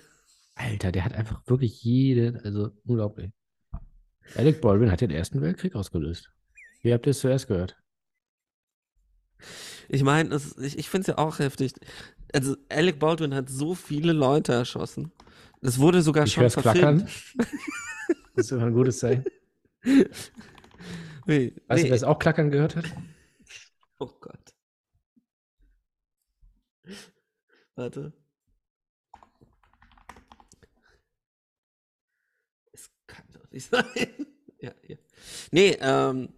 Alter, 0.55 0.91
der 0.91 1.05
hat 1.05 1.13
einfach 1.13 1.41
wirklich 1.47 1.81
jede, 1.83 2.41
also 2.43 2.71
unglaublich. 2.85 3.31
Alec 4.35 4.61
Baldwin 4.61 4.91
hat 4.91 5.01
den 5.01 5.11
Ersten 5.11 5.41
Weltkrieg 5.41 5.75
ausgelöst. 5.75 6.31
Wie 6.81 6.93
habt 6.93 7.05
ihr 7.05 7.11
es 7.11 7.19
zuerst 7.19 7.47
gehört? 7.47 7.77
Ich 9.87 10.03
meine, 10.03 10.35
ich, 10.61 10.77
ich 10.77 10.89
finde 10.89 11.01
es 11.01 11.07
ja 11.07 11.17
auch 11.17 11.39
heftig. 11.39 11.73
Also, 12.33 12.55
Alec 12.69 12.99
Baldwin 12.99 13.33
hat 13.33 13.49
so 13.49 13.73
viele 13.75 14.13
Leute 14.13 14.53
erschossen. 14.53 15.11
Das 15.61 15.79
wurde 15.79 16.01
sogar 16.01 16.25
Ich 16.25 16.33
schon 16.33 16.49
verfilmt. 16.49 17.07
klackern. 17.07 17.09
Das 18.35 18.45
ist 18.45 18.51
immer 18.53 18.67
ein 18.67 18.73
gutes 18.73 18.99
Zeichen. 18.99 19.25
Nee, 19.83 21.53
Weißt 21.67 21.83
du, 21.83 21.83
nee. 21.83 21.89
wer 21.89 21.95
es 21.95 22.03
auch 22.05 22.17
klackern 22.19 22.51
gehört 22.51 22.77
hat? 22.77 22.85
Oh 23.99 24.07
Gott. 24.21 24.53
Warte. 27.75 28.13
Nicht 33.51 33.69
sein. 33.71 33.85
ja, 34.59 34.71
ja. 34.87 34.95
Nee, 35.51 35.77
ähm, 35.81 36.29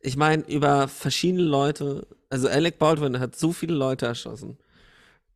ich 0.00 0.16
meine, 0.16 0.42
über 0.44 0.88
verschiedene 0.88 1.42
Leute, 1.42 2.06
also 2.30 2.48
Alec 2.48 2.78
Baldwin 2.78 3.20
hat 3.20 3.36
so 3.36 3.52
viele 3.52 3.74
Leute 3.74 4.06
erschossen. 4.06 4.58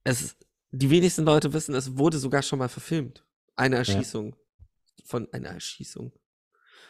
Es, 0.05 0.37
die 0.71 0.91
wenigsten 0.91 1.25
Leute 1.25 1.53
wissen, 1.53 1.75
es 1.75 1.97
wurde 1.97 2.19
sogar 2.19 2.43
schon 2.43 2.59
mal 2.59 2.69
verfilmt. 2.69 3.25
Eine 3.57 3.77
Erschießung. 3.77 4.37
Von 5.05 5.29
einer 5.33 5.51
Erschießung. 5.51 6.13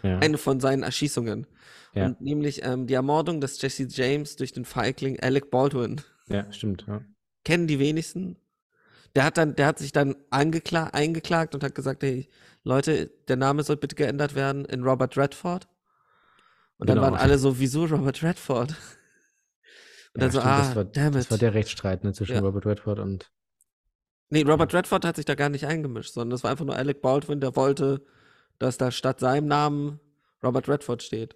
Ja. 0.02 0.18
Eine 0.18 0.38
von 0.38 0.60
seinen 0.60 0.82
Erschießungen. 0.82 1.46
Ja. 1.94 2.06
Und 2.06 2.20
nämlich 2.20 2.64
ähm, 2.64 2.86
die 2.86 2.94
Ermordung 2.94 3.40
des 3.40 3.60
Jesse 3.60 3.86
James 3.88 4.36
durch 4.36 4.52
den 4.52 4.64
Feigling 4.64 5.18
Alec 5.20 5.50
Baldwin. 5.50 6.00
ja, 6.28 6.50
stimmt. 6.52 6.84
Ja. 6.86 7.02
Kennen 7.44 7.66
die 7.66 7.78
wenigsten. 7.78 8.36
Der 9.14 9.24
hat 9.24 9.36
dann, 9.38 9.54
der 9.54 9.66
hat 9.66 9.78
sich 9.78 9.92
dann 9.92 10.16
angekla 10.30 10.88
eingeklagt 10.88 11.54
und 11.54 11.62
hat 11.62 11.74
gesagt, 11.74 12.02
hey, 12.02 12.28
Leute, 12.64 13.10
der 13.28 13.36
Name 13.36 13.62
soll 13.62 13.76
bitte 13.76 13.94
geändert 13.94 14.34
werden 14.34 14.64
in 14.64 14.82
Robert 14.82 15.16
Redford. 15.16 15.68
Und 16.78 16.88
dann 16.88 16.96
Genau. 16.96 17.06
waren 17.10 17.14
alle 17.20 17.38
so, 17.38 17.58
wieso 17.58 17.84
Robert 17.84 18.22
Redford? 18.22 18.70
Und 20.14 20.22
dann 20.22 20.30
so, 20.30 20.38
stimmt, 20.40 20.52
ah, 20.54 20.58
das, 20.58 20.76
war, 20.76 20.84
damn 20.84 21.12
das 21.12 21.24
it. 21.26 21.30
war 21.32 21.38
der 21.38 21.54
Rechtsstreit 21.54 22.04
ne, 22.04 22.12
zwischen 22.12 22.34
Ja. 22.34 22.40
Robert 22.40 22.66
Redford 22.66 23.00
und. 23.00 23.32
Nee, 24.30 24.42
Robert 24.42 24.72
Redford 24.72 25.04
hat 25.04 25.16
sich 25.16 25.24
da 25.24 25.34
gar 25.34 25.48
nicht 25.48 25.66
eingemischt, 25.66 26.12
sondern 26.14 26.30
das 26.30 26.44
war 26.44 26.52
einfach 26.52 26.64
nur 26.64 26.76
Alec 26.76 27.02
Baldwin, 27.02 27.40
der 27.40 27.56
wollte, 27.56 28.04
dass 28.60 28.78
da 28.78 28.92
statt 28.92 29.18
seinem 29.18 29.48
Namen 29.48 29.98
Robert 30.42 30.68
Redford 30.68 31.02
steht. 31.02 31.34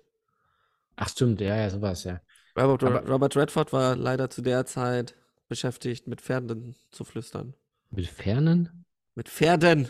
Ach, 0.94 1.08
stimmt, 1.08 1.40
ja, 1.40 1.56
ja, 1.56 1.70
sowas, 1.70 2.04
ja. 2.04 2.20
Robert, 2.56 2.84
Aber- 2.84 3.08
Robert 3.08 3.36
Redford 3.36 3.72
war 3.72 3.96
leider 3.96 4.30
zu 4.30 4.42
der 4.42 4.64
Zeit 4.64 5.16
beschäftigt, 5.48 6.06
mit 6.06 6.20
Pferden 6.20 6.76
zu 6.92 7.02
flüstern. 7.04 7.54
Mit 7.90 8.06
Fernen? 8.06 8.84
Mit 9.16 9.28
Pferden. 9.28 9.88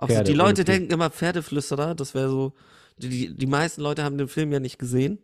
Auch 0.00 0.08
so, 0.08 0.14
Pferde 0.14 0.30
die 0.30 0.36
Leute 0.36 0.64
denken 0.64 0.92
immer 0.92 1.10
Pferdeflüsterer, 1.10 1.94
das 1.94 2.14
wäre 2.14 2.30
so. 2.30 2.54
Die, 2.96 3.34
die, 3.34 3.46
meisten 3.46 3.82
Leute 3.82 4.02
haben 4.02 4.18
den 4.18 4.28
Film 4.28 4.50
ja 4.52 4.60
nicht 4.60 4.78
gesehen. 4.78 5.18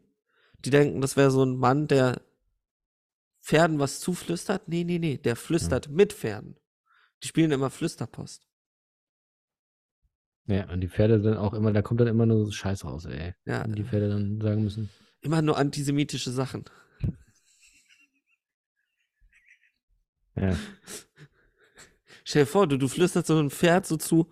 Die 0.65 0.71
denken, 0.71 1.01
das 1.01 1.17
wäre 1.17 1.31
so 1.31 1.45
ein 1.45 1.57
Mann, 1.57 1.89
der 1.89 2.21
Pferden 3.43 3.79
was 3.79 4.01
zuflüstert. 4.01 4.69
Nee, 4.69 4.85
nee, 4.85 4.99
nee, 4.99 5.17
der 5.17 5.37
flüstert 5.37 5.89
mit 5.89 6.13
Pferden. 6.13 6.57
Die 7.23 7.29
spielen 7.29 7.51
immer 7.51 7.71
Flüsterpost. 7.71 8.47
Ja, 10.47 10.71
und 10.71 10.81
die 10.81 10.89
Pferde 10.89 11.21
dann 11.21 11.37
auch 11.37 11.55
immer, 11.55 11.73
da 11.73 11.83
kommt 11.83 12.01
dann 12.01 12.09
immer 12.09 12.27
nur 12.27 12.47
so 12.47 12.53
Scheiß 12.53 12.85
raus, 12.85 13.05
ey. 13.07 13.35
Ja. 13.47 13.65
Und 13.65 13.77
die 13.77 13.85
Pferde 13.85 14.09
dann 14.09 14.41
sagen 14.41 14.63
müssen. 14.63 14.91
Immer 15.23 15.43
nur 15.43 15.57
antisemitische 15.59 16.31
Sachen. 16.31 16.65
Ja. 20.37 20.57
Stell 22.25 22.43
dir 22.43 22.47
vor, 22.47 22.67
du, 22.67 22.77
du 22.77 22.89
flüsterst 22.89 23.29
so 23.29 23.39
ein 23.39 23.51
Pferd 23.51 23.87
so 23.87 23.97
zu, 23.97 24.29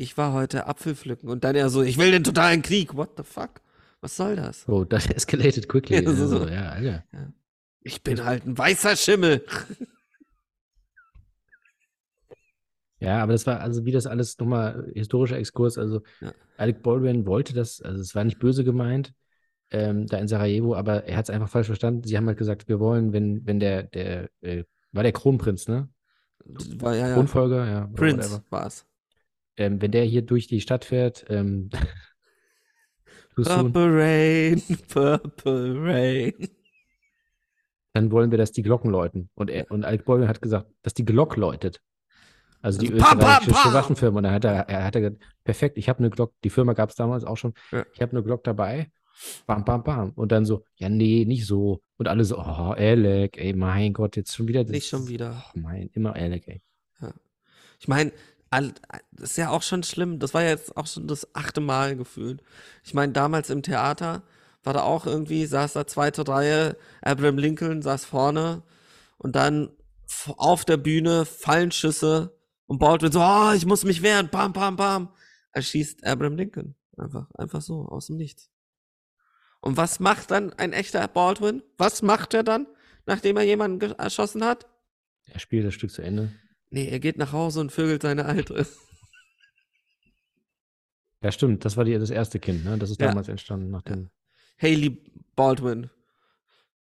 ich 0.00 0.16
war 0.16 0.32
heute 0.32 0.66
Apfel 0.66 0.94
pflücken 0.94 1.28
und 1.28 1.44
dann 1.44 1.54
ja 1.56 1.68
so, 1.68 1.82
ich 1.82 1.98
will 1.98 2.10
den 2.10 2.24
totalen 2.24 2.62
Krieg. 2.62 2.94
What 2.96 3.10
the 3.16 3.22
fuck? 3.22 3.60
Was 4.00 4.16
soll 4.16 4.34
das? 4.36 4.66
Oh, 4.68 4.84
das 4.84 5.06
escalated 5.06 5.68
quickly. 5.68 5.96
Ja, 5.96 6.02
Ja, 6.10 6.12
so- 6.14 6.26
so, 6.26 6.48
ja 6.48 6.70
Alter. 6.70 7.04
Ich 7.82 8.02
bin 8.02 8.24
halt 8.24 8.46
ein 8.46 8.56
weißer 8.56 8.96
Schimmel. 8.96 9.44
Ja, 13.02 13.22
aber 13.22 13.32
das 13.32 13.46
war, 13.46 13.60
also 13.60 13.86
wie 13.86 13.92
das 13.92 14.06
alles 14.06 14.38
nochmal 14.38 14.90
historischer 14.94 15.38
Exkurs, 15.38 15.78
also 15.78 16.02
Ja. 16.20 16.32
Alec 16.58 16.82
Baldwin 16.82 17.24
wollte 17.24 17.54
das, 17.54 17.80
also 17.80 17.98
es 17.98 18.14
war 18.14 18.24
nicht 18.24 18.38
böse 18.38 18.62
gemeint, 18.62 19.14
ähm, 19.70 20.06
da 20.06 20.18
in 20.18 20.28
Sarajevo, 20.28 20.74
aber 20.74 21.04
er 21.04 21.16
hat 21.16 21.24
es 21.24 21.30
einfach 21.30 21.48
falsch 21.48 21.68
verstanden. 21.68 22.02
Sie 22.04 22.14
haben 22.18 22.26
halt 22.26 22.36
gesagt, 22.36 22.68
wir 22.68 22.78
wollen, 22.78 23.14
wenn, 23.14 23.46
wenn 23.46 23.58
der, 23.58 23.84
der, 23.84 24.28
äh, 24.42 24.64
war 24.92 25.02
der 25.02 25.12
Kronprinz, 25.12 25.66
ne? 25.66 25.88
War 26.44 26.94
ja, 26.94 27.08
ja. 27.08 27.14
Thronfolger, 27.14 27.66
ja. 27.66 27.84
oder 27.84 27.92
Prince 27.94 28.30
whatever. 28.32 28.44
Ähm, 29.56 29.80
wenn 29.82 29.90
der 29.90 30.04
hier 30.04 30.22
durch 30.22 30.46
die 30.46 30.60
Stadt 30.60 30.84
fährt, 30.84 31.24
ähm, 31.28 31.70
Purple 33.36 33.72
Rain, 33.92 34.62
Purple 34.88 35.74
Rain. 35.82 36.32
dann 37.92 38.10
wollen 38.10 38.30
wir, 38.30 38.38
dass 38.38 38.52
die 38.52 38.62
Glocken 38.62 38.90
läuten. 38.90 39.30
Und, 39.34 39.50
er, 39.50 39.70
und 39.70 39.84
Alec 39.84 40.04
Baldwin 40.04 40.28
hat 40.28 40.42
gesagt, 40.42 40.70
dass 40.82 40.94
die 40.94 41.04
Glock 41.04 41.36
läutet. 41.36 41.80
Also 42.62 42.78
die 42.80 42.92
Also 42.92 43.02
pam, 43.04 43.18
pam, 43.18 43.28
österreichische 43.40 43.62
pam. 43.62 43.72
Waffenfirma. 43.74 44.16
Und 44.18 44.22
dann 44.24 44.34
hat 44.34 44.44
er, 44.44 44.68
er 44.68 44.84
hat 44.84 44.94
er 44.94 45.00
gesagt, 45.00 45.22
perfekt, 45.44 45.78
ich 45.78 45.88
habe 45.88 46.00
eine 46.00 46.10
Glock, 46.10 46.34
die 46.44 46.50
Firma 46.50 46.74
gab 46.74 46.90
es 46.90 46.96
damals 46.96 47.24
auch 47.24 47.36
schon, 47.36 47.54
Ja. 47.72 47.84
ich 47.94 48.02
habe 48.02 48.12
eine 48.12 48.22
Glock 48.22 48.44
dabei. 48.44 48.90
Bam, 49.46 49.64
bam, 49.64 49.82
bam. 49.82 50.10
Und 50.12 50.32
dann 50.32 50.44
so, 50.44 50.64
ja, 50.76 50.88
nee, 50.88 51.24
nicht 51.26 51.46
so. 51.46 51.82
Und 51.96 52.08
alle 52.08 52.24
so, 52.24 52.38
oh, 52.38 52.42
Alec, 52.76 53.38
ey, 53.38 53.52
mein 53.54 53.92
Gott, 53.92 54.16
jetzt 54.16 54.34
schon 54.34 54.48
wieder. 54.48 54.62
das- 54.62 54.72
Nicht 54.72 54.88
schon 54.88 55.08
wieder. 55.08 55.44
Mein, 55.54 55.88
immer 55.94 56.14
Alec, 56.14 56.46
ey. 56.48 56.62
Ich 57.78 57.88
meine, 57.88 58.12
das 58.50 59.30
ist 59.30 59.36
ja 59.36 59.50
auch 59.50 59.62
schon 59.62 59.82
schlimm. 59.82 60.18
Das 60.18 60.34
war 60.34 60.42
ja 60.42 60.50
jetzt 60.50 60.76
auch 60.76 60.86
schon 60.86 61.06
das 61.06 61.34
achte 61.34 61.60
Mal 61.60 61.96
gefühlt. 61.96 62.42
Ich 62.84 62.94
meine, 62.94 63.12
damals 63.12 63.50
im 63.50 63.62
Theater 63.62 64.22
war 64.62 64.74
da 64.74 64.82
auch 64.82 65.06
irgendwie, 65.06 65.46
saß 65.46 65.72
da 65.72 65.86
zweite 65.86 66.26
Reihe, 66.26 66.76
Abraham 67.00 67.38
Lincoln 67.38 67.82
saß 67.82 68.04
vorne 68.04 68.62
und 69.18 69.36
dann 69.36 69.70
auf 70.36 70.64
der 70.64 70.76
Bühne 70.76 71.24
fallen 71.24 71.70
Schüsse 71.70 72.36
und 72.66 72.78
Baldwin 72.78 73.12
so, 73.12 73.20
oh, 73.20 73.52
ich 73.54 73.66
muss 73.66 73.84
mich 73.84 74.02
wehren, 74.02 74.28
bam, 74.28 74.52
bam, 74.52 74.76
bam. 74.76 75.14
Er 75.52 75.62
schießt 75.62 76.04
Abraham 76.04 76.36
Lincoln. 76.36 76.74
Einfach, 76.96 77.30
einfach 77.34 77.62
so, 77.62 77.86
aus 77.86 78.08
dem 78.08 78.16
Nichts. 78.16 78.50
Und 79.60 79.76
was 79.76 80.00
macht 80.00 80.30
dann 80.30 80.52
ein 80.54 80.72
echter 80.72 81.06
Baldwin? 81.08 81.62
Was 81.78 82.02
macht 82.02 82.34
er 82.34 82.42
dann, 82.42 82.66
nachdem 83.06 83.36
er 83.36 83.44
jemanden 83.44 83.92
erschossen 83.92 84.44
hat? 84.44 84.66
Er 85.26 85.38
spielt 85.38 85.66
das 85.66 85.74
Stück 85.74 85.90
zu 85.90 86.02
Ende. 86.02 86.32
Nee, 86.70 86.88
er 86.88 87.00
geht 87.00 87.18
nach 87.18 87.32
Hause 87.32 87.60
und 87.60 87.72
vögelt 87.72 88.02
seine 88.02 88.24
Alte. 88.26 88.66
Ja, 91.22 91.32
stimmt, 91.32 91.64
das 91.64 91.76
war 91.76 91.84
die, 91.84 91.98
das 91.98 92.10
erste 92.10 92.38
Kind, 92.38 92.64
ne? 92.64 92.78
Das 92.78 92.90
ist 92.90 93.00
Ja. 93.00 93.08
damals 93.08 93.28
entstanden 93.28 93.70
nach 93.70 93.82
dem. 93.82 94.10
Haley 94.60 95.02
Baldwin. 95.36 95.90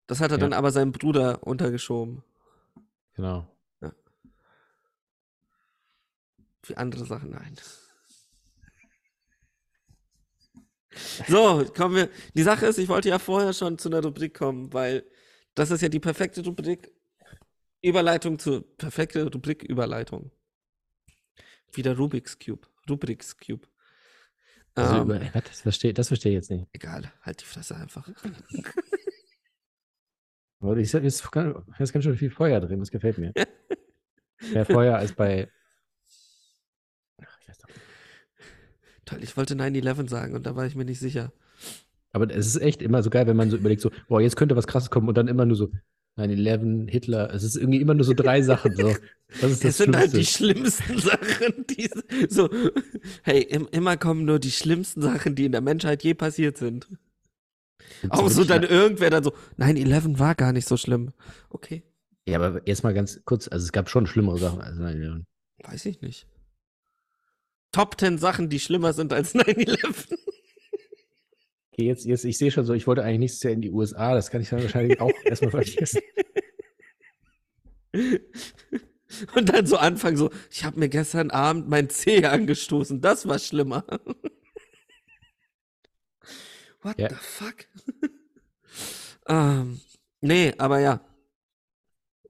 Das 0.08 0.20
hat 0.20 0.32
er 0.32 0.38
Ja. 0.38 0.42
dann 0.42 0.54
aber 0.54 0.72
seinem 0.72 0.92
Bruder 0.92 1.44
untergeschoben. 1.46 2.24
Genau. 3.16 3.50
Für 6.62 6.78
andere 6.78 7.06
Sachen, 7.06 7.32
nein. 7.32 7.58
So, 11.28 11.66
kommen 11.76 11.96
wir. 11.96 12.10
Die 12.36 12.44
Sache 12.44 12.68
ist, 12.68 12.78
ich 12.78 12.88
wollte 12.88 13.10
ja 13.10 13.20
vorher 13.20 13.52
schon 13.52 13.78
zu 13.78 13.90
einer 13.90 14.02
Rubrik 14.02 14.34
kommen, 14.34 14.72
weil 14.72 15.04
das 15.56 15.72
ist 15.72 15.82
ja 15.82 15.90
die 15.90 16.00
perfekte 16.00 16.44
Rubrik. 16.44 16.92
Überleitung 17.84 18.40
zur 18.40 18.64
perfekte 18.78 19.24
Rubrik 19.32 19.64
Überleitung. 19.64 20.32
Wieder 21.74 21.98
Rubik's 21.98 22.40
Cube. 22.40 22.68
Rubik's 22.90 23.38
Cube. 23.38 23.68
Also 24.76 24.96
Ähm, 24.96 25.04
über, 25.04 25.22
was, 25.34 25.44
das 25.44 25.62
verstehe 25.62 25.94
das 25.94 26.08
versteh 26.08 26.30
ich 26.30 26.36
jetzt 26.36 26.50
nicht. 26.50 26.68
egal, 26.74 27.12
halt 27.22 27.42
die 27.42 27.46
Fresse 27.46 27.76
einfach. 27.76 28.08
Ich 30.78 30.92
sag, 30.92 31.04
ist, 31.04 31.30
ganz- 31.30 31.58
ist 31.78 31.92
ganz 31.92 32.06
schön 32.06 32.16
viel 32.16 32.32
Feuer 32.32 32.62
drin, 32.62 32.80
das 32.80 32.90
gefällt 32.90 33.18
mir. 33.18 33.34
Mehr 34.54 34.66
Feuer 34.66 34.96
als 34.96 35.12
bei. 35.12 35.52
Ach, 37.22 37.38
ich 37.42 37.50
weiß 37.50 37.58
doch 37.58 37.68
nicht. 37.68 37.82
Toll, 39.04 39.24
ich 39.24 39.36
wollte 39.36 39.56
9-11 39.56 40.08
sagen 40.08 40.36
und 40.36 40.46
da 40.46 40.56
war 40.56 40.66
ich 40.66 40.76
mir 40.76 40.86
nicht 40.86 41.00
sicher. 41.02 41.34
Aber 42.14 42.30
es 42.34 42.48
ist 42.48 42.62
echt 42.62 42.82
immer 42.82 43.04
so 43.04 43.10
geil, 43.10 43.28
wenn 43.28 43.36
man 43.36 43.50
so 43.50 43.58
überlegt, 43.58 43.82
so, 43.82 43.92
boah, 44.08 44.22
jetzt 44.22 44.38
könnte 44.38 44.56
was 44.56 44.66
krasses 44.66 44.90
kommen 44.90 45.10
und 45.10 45.18
dann 45.18 45.28
immer 45.28 45.46
nur 45.46 45.58
so 45.58 45.70
9-11, 46.18 46.90
Hitler. 46.90 47.34
Es 47.34 47.44
ist 47.44 47.56
irgendwie 47.56 47.82
immer 47.82 47.94
nur 47.96 48.04
so 48.06 48.14
drei 48.14 48.42
Sachen. 48.42 48.76
So. 48.76 48.96
Das 49.42 49.60
Das 49.60 49.60
das 49.60 49.78
sind 49.78 49.96
halt 49.96 50.16
die 50.16 50.26
Schlimmste. 50.26 50.84
schlimmsten 50.84 51.00
Sachen, 51.00 51.66
die 51.70 51.90
so, 52.30 52.50
hey, 53.24 53.42
im, 53.42 53.68
immer 53.72 53.98
kommen 53.98 54.26
nur 54.26 54.40
die 54.40 54.52
schlimmsten 54.52 55.02
Sachen, 55.02 55.36
die 55.36 55.46
in 55.46 55.52
der 55.52 55.62
Menschheit 55.62 56.04
je 56.04 56.14
passiert 56.14 56.58
sind. 56.58 56.88
Auch 58.10 58.30
so 58.30 58.44
dann 58.44 58.64
irgendwer 58.64 59.10
dann 59.10 59.24
so, 59.24 59.34
9-11 59.58 60.20
war 60.20 60.36
gar 60.36 60.54
nicht 60.54 60.68
so 60.68 60.78
schlimm. 60.78 61.14
Okay, 61.50 61.84
Ja, 62.28 62.40
aber 62.40 62.62
jetzt 62.68 62.84
mal 62.84 62.94
ganz 62.94 63.22
kurz, 63.26 63.48
also 63.48 63.64
es 63.66 63.72
gab 63.72 63.90
schon 63.90 64.08
schlimmere 64.08 64.38
Sachen 64.38 64.62
als 64.62 64.78
9-11. 64.78 65.24
weiß 65.64 65.86
ich 65.88 66.02
nicht. 66.02 66.28
Top 67.72 68.00
10 68.00 68.20
Sachen, 68.20 68.50
die 68.50 68.60
schlimmer 68.60 68.94
sind 68.94 69.14
als 69.14 69.34
9-11. 69.34 70.16
Okay, 71.74 71.88
jetzt, 71.88 72.06
jetzt, 72.06 72.24
ich 72.24 72.38
sehe 72.38 72.52
schon 72.52 72.66
so, 72.66 72.74
ich 72.76 72.86
wollte 72.86 73.04
eigentlich 73.04 73.20
nächstes 73.20 73.42
Jahr 73.42 73.54
in 73.54 73.62
die 73.62 73.72
USA, 73.72 74.14
das 74.14 74.30
kann 74.30 74.42
ich 74.42 74.50
dann 74.50 74.62
wahrscheinlich 74.62 75.02
auch 75.02 75.12
erstmal 75.24 75.50
vergessen. 75.50 76.02
Und 79.36 79.50
dann 79.50 79.66
so 79.66 79.78
anfangen 79.78 80.16
so, 80.18 80.30
ich 80.52 80.64
habe 80.66 80.80
mir 80.80 80.88
gestern 80.88 81.32
Abend 81.32 81.68
mein 81.70 81.90
Zeh 81.90 82.26
angestoßen, 82.28 83.02
das 83.02 83.28
war 83.28 83.40
schlimmer. 83.40 83.86
What 86.84 86.98
the 86.98 87.16
fuck? 87.16 87.66
ähm, 89.28 89.82
nee, 90.22 90.54
aber 90.60 90.80
ja. 90.80 91.02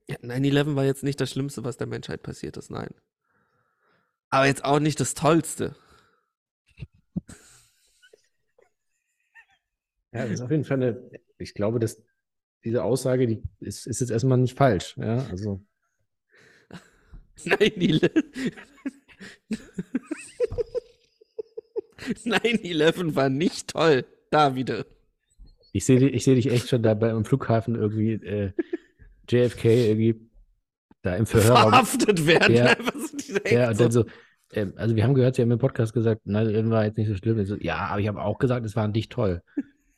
Ja, 0.07 0.15
9-11 0.17 0.75
war 0.75 0.85
jetzt 0.85 1.03
nicht 1.03 1.19
das 1.19 1.31
Schlimmste, 1.31 1.65
was 1.65 1.75
der 1.75 1.87
Menschheit 1.87 2.23
passiert 2.23 2.55
ist, 2.55 2.71
nein. 2.71 2.93
Aber 4.29 4.45
jetzt 4.45 4.63
auch 4.63 4.79
nicht 4.79 5.01
das 5.01 5.15
Tollste. 5.15 5.75
Ja, 10.13 10.23
das 10.23 10.31
ist 10.31 10.41
auf 10.41 10.51
jeden 10.51 10.63
Fall 10.63 10.77
eine, 10.77 11.09
ich 11.37 11.53
glaube, 11.53 11.79
dass 11.79 12.03
diese 12.63 12.83
Aussage, 12.83 13.27
die 13.27 13.43
ist, 13.59 13.87
ist 13.87 13.99
jetzt 13.99 14.11
erstmal 14.11 14.37
nicht 14.37 14.57
falsch. 14.57 14.95
Ja, 14.97 15.25
also 15.29 15.61
9-11 17.39 18.11
9-11 22.25 23.15
war 23.15 23.29
nicht 23.29 23.69
toll, 23.69 24.05
Davide. 24.29 24.85
ich 25.71 25.85
sehe 25.85 26.07
ich 26.09 26.23
sehe 26.23 26.35
dich 26.35 26.51
echt 26.51 26.69
schon 26.69 26.83
dabei 26.83 27.11
am 27.11 27.25
Flughafen 27.25 27.75
irgendwie 27.75 28.13
äh, 28.13 28.51
JFK 29.29 29.65
irgendwie 29.65 30.29
da 31.01 31.15
im 31.15 31.25
Verhörraum. 31.25 31.71
Verhaftet 31.71 32.25
werden. 32.25 32.55
Ja. 32.55 32.75
Ja, 33.49 33.69
und 33.69 33.79
dann 33.79 33.91
so, 33.91 34.05
ähm, 34.53 34.73
also 34.75 34.95
wir 34.95 35.03
haben 35.03 35.13
gehört, 35.15 35.35
sie 35.35 35.41
haben 35.41 35.49
im 35.51 35.57
Podcast 35.57 35.93
gesagt, 35.93 36.21
nein, 36.25 36.53
das 36.53 36.69
war 36.69 36.85
jetzt 36.85 36.97
nicht 36.97 37.07
so 37.07 37.15
schlimm. 37.15 37.43
So, 37.45 37.55
ja, 37.55 37.77
aber 37.87 37.99
ich 37.99 38.07
habe 38.07 38.21
auch 38.21 38.37
gesagt, 38.37 38.65
es 38.65 38.75
war 38.75 38.87
nicht 38.87 39.11
toll. 39.11 39.41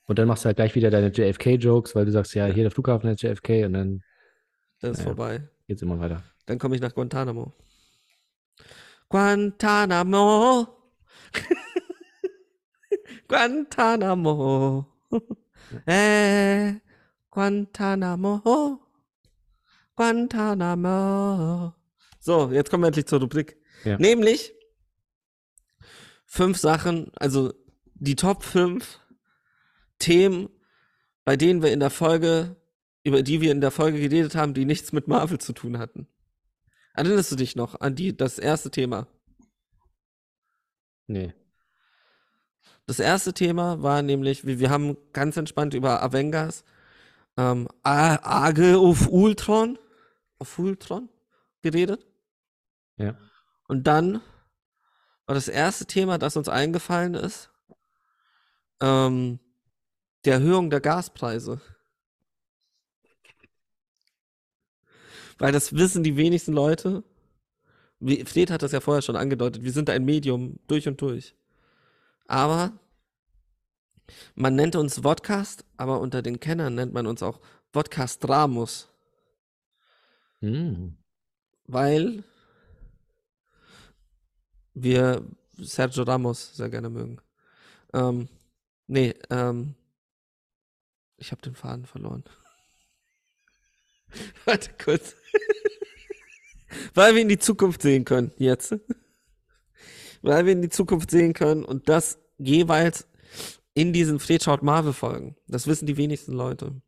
Und 0.08 0.20
dann 0.20 0.28
machst 0.28 0.44
du 0.44 0.48
halt 0.48 0.58
gleich 0.58 0.76
wieder 0.76 0.92
deine 0.92 1.08
JFK-Jokes, 1.08 1.96
weil 1.96 2.06
du 2.06 2.12
sagst, 2.12 2.36
ja, 2.36 2.46
hier 2.46 2.64
der 2.64 2.72
Flughafen 2.72 3.10
ist 3.10 3.22
JFK 3.24 3.66
und 3.66 3.74
dann 3.74 4.04
Das 4.82 4.92
ist 4.92 5.00
Ja. 5.00 5.06
vorbei. 5.06 5.48
geht's 5.68 5.82
immer 5.82 6.00
weiter. 6.00 6.22
Dann 6.46 6.60
komme 6.60 6.76
ich 6.76 6.82
nach 6.82 6.94
Guantanamo. 6.94 7.54
Guantanamo. 9.10 10.68
Guantanamo. 13.28 14.86
Äh, 15.86 16.74
Guantanamo. 17.32 18.80
Guantanamo. 19.96 21.74
So, 22.20 22.52
jetzt 22.52 22.70
kommen 22.70 22.84
wir 22.84 22.88
endlich 22.88 23.06
zur 23.08 23.20
Rubrik. 23.22 23.58
Ja. 23.84 23.98
Nämlich 23.98 24.54
fünf 26.26 26.58
Sachen, 26.58 27.12
also 27.16 27.54
die 27.96 28.16
Top 28.16 28.44
5 28.44 29.00
Themen, 30.00 30.50
bei 31.24 31.36
denen 31.36 31.62
wir 31.62 31.72
in 31.72 31.80
der 31.80 31.90
Folge, 31.90 32.56
über 33.04 33.24
die 33.24 33.42
wir 33.42 33.52
in 33.52 33.62
der 33.62 33.72
Folge 33.72 34.00
geredet 34.00 34.36
haben, 34.36 34.54
die 34.54 34.66
nichts 34.66 34.92
mit 34.92 35.08
Marvel 35.08 35.40
zu 35.40 35.54
tun 35.54 35.78
hatten. 35.78 36.08
Erinnerst 36.94 37.32
du 37.32 37.36
dich 37.36 37.56
noch 37.56 37.80
an 37.82 37.96
die, 37.96 38.16
das 38.16 38.40
erste 38.40 38.72
Thema? 38.72 39.08
Nee. 41.08 41.34
Das 42.88 43.00
erste 43.00 43.34
Thema 43.34 43.82
war 43.82 44.02
nämlich, 44.02 44.46
wir, 44.46 44.60
wir 44.60 44.70
haben 44.70 44.98
ganz 45.12 45.38
entspannt 45.38 45.74
über 45.74 46.02
Avengers, 46.04 46.64
ähm, 47.38 47.68
Age 47.84 48.76
of 48.76 49.08
Ultron, 49.10 49.78
auf 50.40 50.58
Ultron 50.60 51.10
geredet. 51.62 52.06
Ja. 52.98 53.18
Und 53.68 53.88
dann 53.88 54.22
war 55.26 55.36
das 55.36 55.48
erste 55.48 55.86
Thema, 55.86 56.18
das 56.18 56.38
uns 56.38 56.48
eingefallen 56.48 57.16
ist, 57.16 57.50
ähm, 58.82 59.40
die 60.26 60.30
Erhöhung 60.30 60.70
der 60.70 60.82
Gaspreise. 60.82 61.62
Weil 65.38 65.52
das 65.52 65.74
wissen 65.74 66.04
die 66.04 66.18
wenigsten 66.18 66.54
Leute. 66.54 67.04
Fred 68.26 68.52
hat 68.52 68.62
das 68.62 68.72
ja 68.72 68.82
vorher 68.82 69.02
schon 69.02 69.16
angedeutet. 69.16 69.64
Wir 69.64 69.72
sind 69.72 69.90
ein 69.90 70.06
Medium 70.06 70.60
durch 70.68 70.88
und 70.88 71.00
durch. 71.02 71.36
Aber 72.28 72.74
man 74.36 74.56
nennt 74.56 74.76
uns 74.76 75.00
Vodcast, 75.00 75.66
aber 75.78 76.00
unter 76.00 76.22
den 76.22 76.40
Kennern 76.40 76.76
nennt 76.76 76.94
man 76.94 77.08
uns 77.08 77.24
auch 77.24 77.40
Vodcast 77.74 78.28
Ramos, 78.28 78.90
Hm. 80.42 80.98
weil 81.68 82.24
wir 84.74 85.26
Sergio 85.58 86.04
Ramos 86.04 86.56
sehr 86.56 86.70
gerne 86.70 86.90
mögen. 86.90 87.20
Ähm, 87.94 88.28
nee, 88.88 89.14
ähm, 89.30 89.76
ich 91.18 91.32
habe 91.32 91.42
den 91.42 91.56
Faden 91.56 91.86
verloren. 91.86 92.24
Warte 94.46 94.72
kurz. 94.84 95.16
Weil 96.94 97.16
wir 97.16 97.22
in 97.22 97.30
die 97.30 97.40
Zukunft 97.40 97.82
sehen 97.82 98.06
können, 98.06 98.32
jetzt. 98.38 98.76
Weil 100.22 100.46
wir 100.46 100.54
in 100.54 100.62
die 100.62 100.70
Zukunft 100.70 101.12
sehen 101.12 101.34
können 101.34 101.64
und 101.64 101.88
das 101.88 102.18
jeweils 102.38 103.08
in 103.74 103.94
diesen 103.94 104.20
Fred 104.20 104.44
schaut 104.44 104.64
Marvel 104.64 104.94
Folgen. 104.94 105.36
Das 105.48 105.68
wissen 105.68 105.86
die 105.86 105.98
wenigsten 105.98 106.34
Leute. 106.34 106.82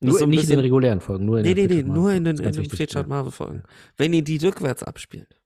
Nur 0.00 0.18
so 0.18 0.26
nicht 0.26 0.44
in 0.44 0.50
den 0.50 0.58
regulären 0.58 1.00
Folgen, 1.00 1.26
nur 1.26 1.38
in 1.38 1.44
Nee, 1.44 1.54
den 1.54 1.70
nee, 1.70 1.82
nee, 1.82 1.88
nur 1.88 2.12
in 2.12 2.24
den, 2.24 2.36
in 2.38 2.52
den 2.52 2.68
Fred 2.70 2.90
schaut 2.90 3.04
ja. 3.04 3.08
Marvel 3.08 3.30
Folgen. 3.30 3.62
Wenn 3.96 4.12
ihr 4.12 4.22
die 4.22 4.38
rückwärts 4.38 4.82
abspielt, 4.82 5.38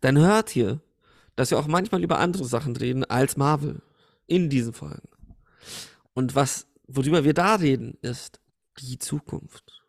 dann 0.00 0.18
hört 0.18 0.54
ihr, 0.54 0.80
dass 1.34 1.50
wir 1.50 1.58
auch 1.58 1.66
manchmal 1.66 2.02
über 2.02 2.20
andere 2.20 2.44
Sachen 2.44 2.76
reden 2.76 3.04
als 3.04 3.36
Marvel 3.36 3.82
in 4.26 4.48
diesen 4.48 4.72
Folgen. 4.72 5.08
Und 6.18 6.34
was, 6.34 6.66
worüber 6.88 7.22
wir 7.22 7.32
da 7.32 7.54
reden, 7.54 7.96
ist 8.02 8.40
die 8.80 8.98
Zukunft. 8.98 9.84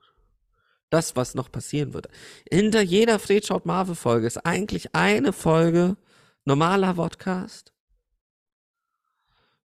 Das, 0.92 1.16
was 1.16 1.34
noch 1.34 1.52
passieren 1.52 1.96
wird. 1.96 2.08
Hinter 2.52 2.84
jeder 2.84 3.18
Fred 3.18 3.48
schaut 3.48 3.66
Marvel 3.66 3.96
Folge 3.96 4.28
ist 4.28 4.38
eigentlich 4.38 4.94
eine 4.94 5.34
Folge 5.34 5.98
normaler 6.46 6.94
Podcast 6.94 7.74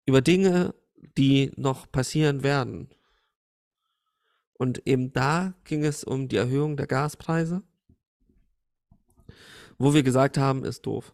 über 0.07 0.20
Dinge, 0.20 0.72
die 1.18 1.51
noch 1.57 1.90
passieren 1.90 2.44
werden. 2.44 2.90
Und 4.53 4.87
eben 4.87 5.12
da 5.12 5.55
ging 5.64 5.85
es 5.85 6.05
um 6.05 6.29
die 6.29 6.37
Erhöhung 6.37 6.77
der 6.77 6.87
Gaspreise, 6.87 7.64
wo 9.79 9.94
wir 9.94 10.05
gesagt 10.05 10.38
haben, 10.38 10.62
ist 10.64 10.87
doof. 10.87 11.12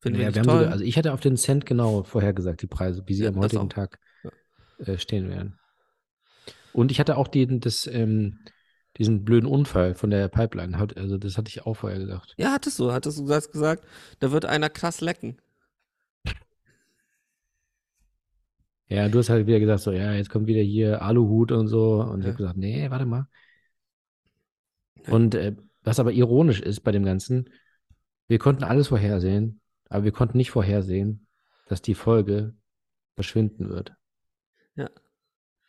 Finden 0.00 0.20
Ja, 0.20 0.26
wir 0.28 0.34
wir 0.34 0.42
toll. 0.42 0.58
sogar, 0.58 0.72
also 0.72 0.82
ich 0.84 0.98
hatte 0.98 1.12
auf 1.12 1.20
den 1.20 1.36
Cent 1.36 1.64
genau 1.64 2.02
vorhergesagt, 2.02 2.62
die 2.62 2.66
Preise, 2.66 3.04
wie 3.06 3.14
sie 3.14 3.22
Ja, 3.22 3.28
am 3.28 3.36
heutigen. 3.36 3.68
Tag. 3.70 4.00
Äh, 4.78 4.98
stehen 4.98 5.28
werden. 5.28 5.58
Und 6.72 6.90
ich 6.90 7.00
hatte 7.00 7.16
auch 7.16 7.28
den, 7.28 7.60
das, 7.60 7.86
ähm, 7.86 8.38
diesen 8.98 9.24
blöden 9.24 9.48
Unfall 9.48 9.94
von 9.94 10.10
der 10.10 10.28
Pipeline. 10.28 10.78
Hat- 10.78 10.96
Also 10.96 11.18
das 11.18 11.36
hatte 11.38 11.48
ich 11.48 11.64
auch 11.66 11.74
vorher 11.74 11.98
gesagt. 11.98 12.34
ja, 12.36 12.52
hattest 12.52 12.78
du, 12.78 12.92
hattest 12.92 13.18
du 13.18 13.26
das 13.26 13.50
gesagt, 13.50 13.84
da 14.20 14.32
wird 14.32 14.44
einer 14.44 14.70
krass 14.70 15.00
lecken. 15.00 15.38
Ja, 18.88 19.08
du 19.08 19.18
hast 19.18 19.30
halt 19.30 19.46
wieder 19.46 19.58
gesagt, 19.58 19.80
so, 19.80 19.90
ja, 19.90 20.12
jetzt 20.12 20.30
kommt 20.30 20.46
wieder 20.46 20.62
hier 20.62 21.02
Aluhut 21.02 21.50
und 21.50 21.66
so. 21.66 22.02
Und 22.02 22.20
ich 22.20 22.26
Ja. 22.26 22.32
habe 22.32 22.36
gesagt, 22.38 22.56
nee, 22.56 22.88
warte 22.90 23.04
mal. 23.04 23.26
Ja. 25.06 25.12
Und 25.12 25.34
äh, 25.34 25.56
was 25.82 25.98
aber 25.98 26.12
ironisch 26.12 26.60
ist 26.60 26.80
bei 26.80 26.92
dem 26.92 27.04
Ganzen, 27.04 27.50
wir 28.28 28.38
konnten 28.38 28.64
alles 28.64 28.88
vorhersehen, 28.88 29.60
aber 29.88 30.04
wir 30.04 30.12
konnten 30.12 30.36
nicht 30.36 30.50
vorhersehen, 30.50 31.26
dass 31.68 31.82
die 31.82 31.94
Folge 31.94 32.54
verschwinden 33.14 33.68
wird. 33.68 33.92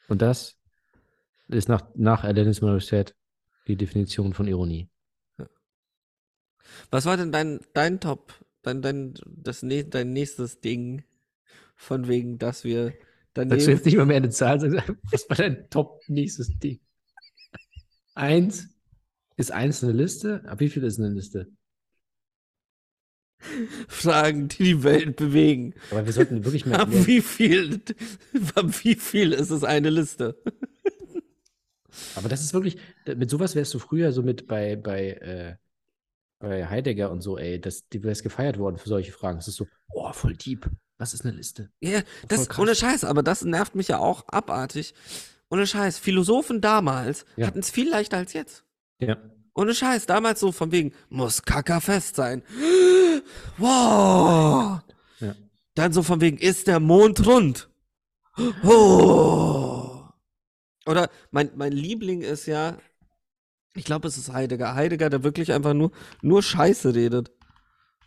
Und 0.08 0.22
das 0.22 0.56
ist 1.48 1.70
nach, 1.70 1.90
nach 1.96 2.24
Alanis 2.24 2.62
Morissette 2.62 3.14
die 3.68 3.76
Definition 3.76 4.34
von 4.34 4.48
Ironie. 4.48 4.90
Was 6.92 7.06
war 7.06 7.18
denn 7.18 7.32
dein, 7.32 7.60
dein 7.74 8.00
Top, 8.00 8.34
dein, 8.62 8.82
dein, 8.82 9.14
das, 9.26 9.62
dein 9.62 10.14
nächstes 10.14 10.60
Ding, 10.60 11.04
von 11.76 12.08
wegen, 12.08 12.40
dass 12.40 12.64
wir 12.64 12.94
Sagst 13.38 13.52
du 13.52 13.56
daneben, 13.56 13.72
jetzt 13.72 13.86
nicht 13.86 13.98
mal 13.98 14.06
mehr 14.06 14.18
eine 14.18 14.30
Zahl, 14.30 14.60
sagst, 14.60 14.94
was 15.12 15.30
war 15.30 15.38
dein 15.38 15.70
Top 15.70 16.02
nächstes 16.08 16.58
Ding? 16.58 16.80
Eins 18.16 18.70
ist 19.36 19.52
eins 19.52 19.84
eine 19.84 19.94
Liste? 19.94 20.44
Ab 20.48 20.60
wie 20.60 20.70
viel 20.70 20.84
ist 20.84 20.98
eine 20.98 21.10
Liste? 21.10 21.52
Fragen, 23.88 24.48
die 24.48 24.64
die 24.64 24.84
Welt 24.84 25.16
bewegen. 25.16 25.74
Aber 25.92 26.06
wir 26.06 26.14
sollten 26.14 26.44
wirklich 26.44 26.66
mehr. 26.66 26.80
Ab 26.80 26.90
wie 26.92 27.22
viel, 27.22 27.82
ab 28.56 28.66
wie 28.84 28.96
viel 28.96 29.34
ist 29.34 29.50
es 29.52 29.64
eine 29.64 29.90
Liste? 29.90 30.36
aber 32.16 32.30
das 32.30 32.42
ist 32.42 32.54
wirklich, 32.54 32.78
mit 33.06 33.30
sowas 33.30 33.56
wärst 33.56 33.74
du 33.74 33.80
früher 33.80 34.12
so 34.12 34.22
mit 34.24 34.48
bei, 34.48 34.76
bei, 34.76 35.12
äh, 35.12 35.56
bei 36.40 36.68
Heidegger 36.68 37.12
und 37.12 37.22
so, 37.22 37.38
ey, 37.38 37.60
das, 37.60 37.88
die 37.90 38.04
wärst 38.04 38.24
gefeiert 38.24 38.58
worden 38.58 38.78
für 38.78 38.90
solche 38.90 39.12
Fragen. 39.12 39.40
Es 39.40 39.48
ist 39.48 39.56
so, 39.56 39.68
oh, 39.90 40.12
voll 40.14 40.36
deep. 40.36 40.70
Was 40.98 41.14
ist 41.14 41.26
eine 41.26 41.36
Liste? 41.36 41.70
Ja, 41.80 42.02
das, 42.28 42.50
krass. 42.50 42.60
ohne 42.60 42.76
Scheiß, 42.76 43.04
aber 43.04 43.22
das 43.24 43.44
nervt 43.44 43.76
mich 43.76 43.88
ja 43.90 44.00
auch 44.00 44.28
abartig. 44.28 44.94
Ohne 45.50 45.68
Scheiß, 45.68 46.00
Philosophen 46.00 46.60
damals 46.60 47.26
Ja. 47.36 47.48
hatten 47.48 47.60
es 47.60 47.70
viel 47.70 47.90
leichter 47.90 48.18
als 48.18 48.34
jetzt. 48.34 48.64
Ja. 49.00 49.18
Ohne 49.58 49.74
Scheiß, 49.74 50.06
damals 50.06 50.40
so 50.40 50.52
von 50.52 50.72
wegen, 50.72 50.94
muss 51.10 51.42
kackerfest 51.42 52.16
sein. 52.16 52.44
Wow. 53.58 54.80
Ja. 55.20 55.36
Dann 55.74 55.92
so 55.92 56.04
von 56.04 56.22
wegen, 56.22 56.38
ist 56.38 56.68
der 56.68 56.80
Mond 56.80 57.26
rund? 57.26 57.68
Oh. 58.64 60.04
Oder 60.86 61.10
mein, 61.32 61.50
mein 61.56 61.72
Liebling 61.72 62.22
ist 62.22 62.46
ja, 62.46 62.78
ich 63.76 63.84
glaube, 63.84 64.08
es 64.08 64.18
ist 64.18 64.32
Heidegger. 64.32 64.76
Heidegger, 64.76 65.10
der 65.10 65.24
wirklich 65.24 65.52
einfach 65.52 65.74
nur, 65.74 65.92
nur 66.22 66.44
Scheiße 66.44 66.94
redet. 66.94 67.32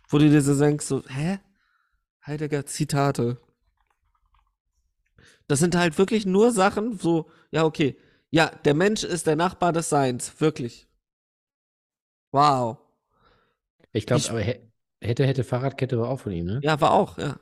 Wo 0.07 0.17
du 0.17 0.29
dir 0.29 0.41
so 0.41 0.57
denkst, 0.57 0.85
so, 0.85 1.03
hä? 1.07 1.39
Heidegger 2.25 2.65
Zitate. 2.65 3.41
Das 5.47 5.59
sind 5.59 5.75
halt 5.75 5.97
wirklich 5.97 6.25
nur 6.25 6.51
Sachen, 6.51 6.97
so, 6.97 7.29
ja, 7.51 7.65
okay. 7.65 7.97
Ja, 8.29 8.47
der 8.63 8.73
Mensch 8.73 9.03
ist 9.03 9.27
der 9.27 9.35
Nachbar 9.35 9.73
des 9.73 9.89
Seins, 9.89 10.39
wirklich. 10.39 10.87
Wow. 12.31 12.77
Ich 13.93 14.05
glaube, 14.05 14.23
aber 14.29 14.39
hä- 14.41 14.61
hätte, 15.01 15.25
hätte 15.25 15.43
Fahrradkette 15.43 15.99
war 15.99 16.09
auch 16.09 16.19
von 16.19 16.31
ihm, 16.31 16.45
ne? 16.45 16.59
Ja, 16.63 16.79
war 16.79 16.91
auch, 16.91 17.17
ja. 17.17 17.39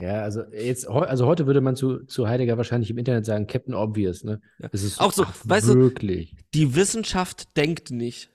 Ja, 0.00 0.22
also 0.22 0.42
jetzt, 0.52 0.88
also 0.88 1.26
heute 1.26 1.46
würde 1.46 1.60
man 1.60 1.76
zu, 1.76 2.04
zu 2.06 2.26
Heidegger 2.26 2.56
wahrscheinlich 2.56 2.90
im 2.90 2.98
Internet 2.98 3.24
sagen, 3.24 3.46
Captain 3.46 3.74
Obvious, 3.74 4.24
ne? 4.24 4.40
Ja. 4.58 4.68
Das 4.68 4.82
ist 4.82 5.00
Auch 5.00 5.12
so, 5.12 5.24
ach, 5.24 5.36
weißt 5.44 5.68
du- 5.68 5.74
wirklich. 5.74 6.34
Die 6.54 6.74
Wissenschaft 6.74 7.56
denkt 7.56 7.90
nicht. 7.90 8.30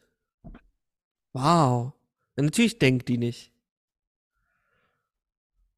Wow. 1.33 1.93
Ja, 2.37 2.43
natürlich 2.43 2.79
denkt 2.79 3.09
die 3.09 3.17
nicht. 3.17 3.51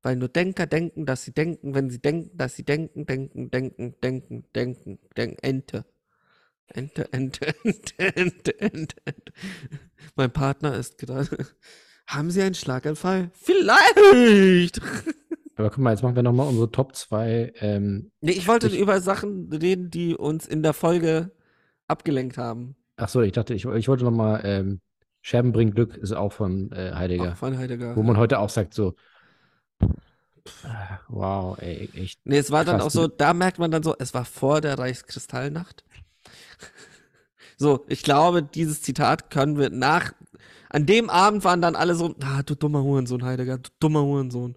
Weil 0.01 0.15
nur 0.15 0.29
Denker 0.29 0.65
denken, 0.65 1.05
dass 1.05 1.23
sie 1.23 1.33
denken, 1.33 1.73
wenn 1.75 1.89
sie 1.89 1.99
denken, 1.99 2.35
dass 2.37 2.55
sie 2.55 2.63
denken, 2.63 3.05
denken, 3.05 3.51
denken, 3.51 3.95
denken, 4.01 4.45
denken, 4.55 4.99
denken, 5.17 5.37
Ente. 5.41 5.85
Ente, 6.67 7.11
Ente, 7.11 7.47
Ente, 7.63 7.93
Ente, 8.15 8.61
Ente, 8.61 9.01
Ente. 9.05 9.23
Mein 10.15 10.31
Partner 10.31 10.75
ist 10.77 10.97
gerade. 10.99 11.45
Haben 12.07 12.31
Sie 12.31 12.41
einen 12.41 12.55
Schlaganfall? 12.55 13.29
Vielleicht! 13.33 14.79
Aber 15.55 15.69
guck 15.69 15.79
mal, 15.79 15.91
jetzt 15.91 16.03
machen 16.03 16.15
wir 16.15 16.23
nochmal 16.23 16.47
unsere 16.47 16.71
Top 16.71 16.95
2. 16.95 17.53
Ähm, 17.59 18.11
Nee, 18.21 18.31
ich 18.31 18.47
wollte 18.47 18.67
Ich- 18.67 18.79
über 18.79 19.01
Sachen 19.01 19.51
reden, 19.51 19.91
die 19.91 20.15
uns 20.15 20.47
in 20.47 20.63
der 20.63 20.73
Folge 20.73 21.31
abgelenkt 21.87 22.37
haben. 22.37 22.75
ach 22.95 23.09
so, 23.09 23.21
ich 23.21 23.31
dachte, 23.33 23.53
ich, 23.53 23.65
ich 23.65 23.87
wollte 23.87 24.03
nochmal, 24.05 24.41
ähm, 24.45 24.79
Scherben 25.21 25.51
bringt 25.51 25.75
Glück 25.75 25.97
ist 25.97 26.13
auch 26.13 26.31
von 26.31 26.71
äh, 26.71 26.93
Heidegger. 26.93 27.33
Auch 27.33 27.37
von 27.37 27.57
Heidegger. 27.57 27.95
Wo 27.97 28.03
man 28.03 28.15
heute 28.17 28.39
auch 28.39 28.49
sagt, 28.49 28.73
so, 28.73 28.95
Wow, 31.07 31.57
ey, 31.59 31.89
echt. 31.93 32.19
Nee, 32.25 32.37
es 32.37 32.51
war 32.51 32.65
dann 32.65 32.81
auch 32.81 32.91
so, 32.91 33.07
da 33.07 33.33
merkt 33.33 33.59
man 33.59 33.71
dann 33.71 33.83
so, 33.83 33.95
es 33.97 34.13
war 34.13 34.25
vor 34.25 34.61
der 34.61 34.77
Reichskristallnacht. 34.77 35.83
So, 37.61 37.83
ich 37.89 38.03
glaube, 38.03 38.41
dieses 38.41 38.81
Zitat 38.81 39.29
können 39.31 39.57
wir 39.57 39.69
nach, 39.69 40.13
an 40.69 40.85
dem 40.85 41.09
Abend 41.09 41.43
waren 41.43 41.61
dann 41.61 41.75
alle 41.75 41.93
so, 41.93 42.15
ah, 42.23 42.41
du 42.41 42.55
dummer 42.55 42.83
Hurensohn, 42.83 43.25
Heidegger, 43.25 43.57
du 43.57 43.69
dummer 43.81 44.01
Hurensohn. 44.01 44.55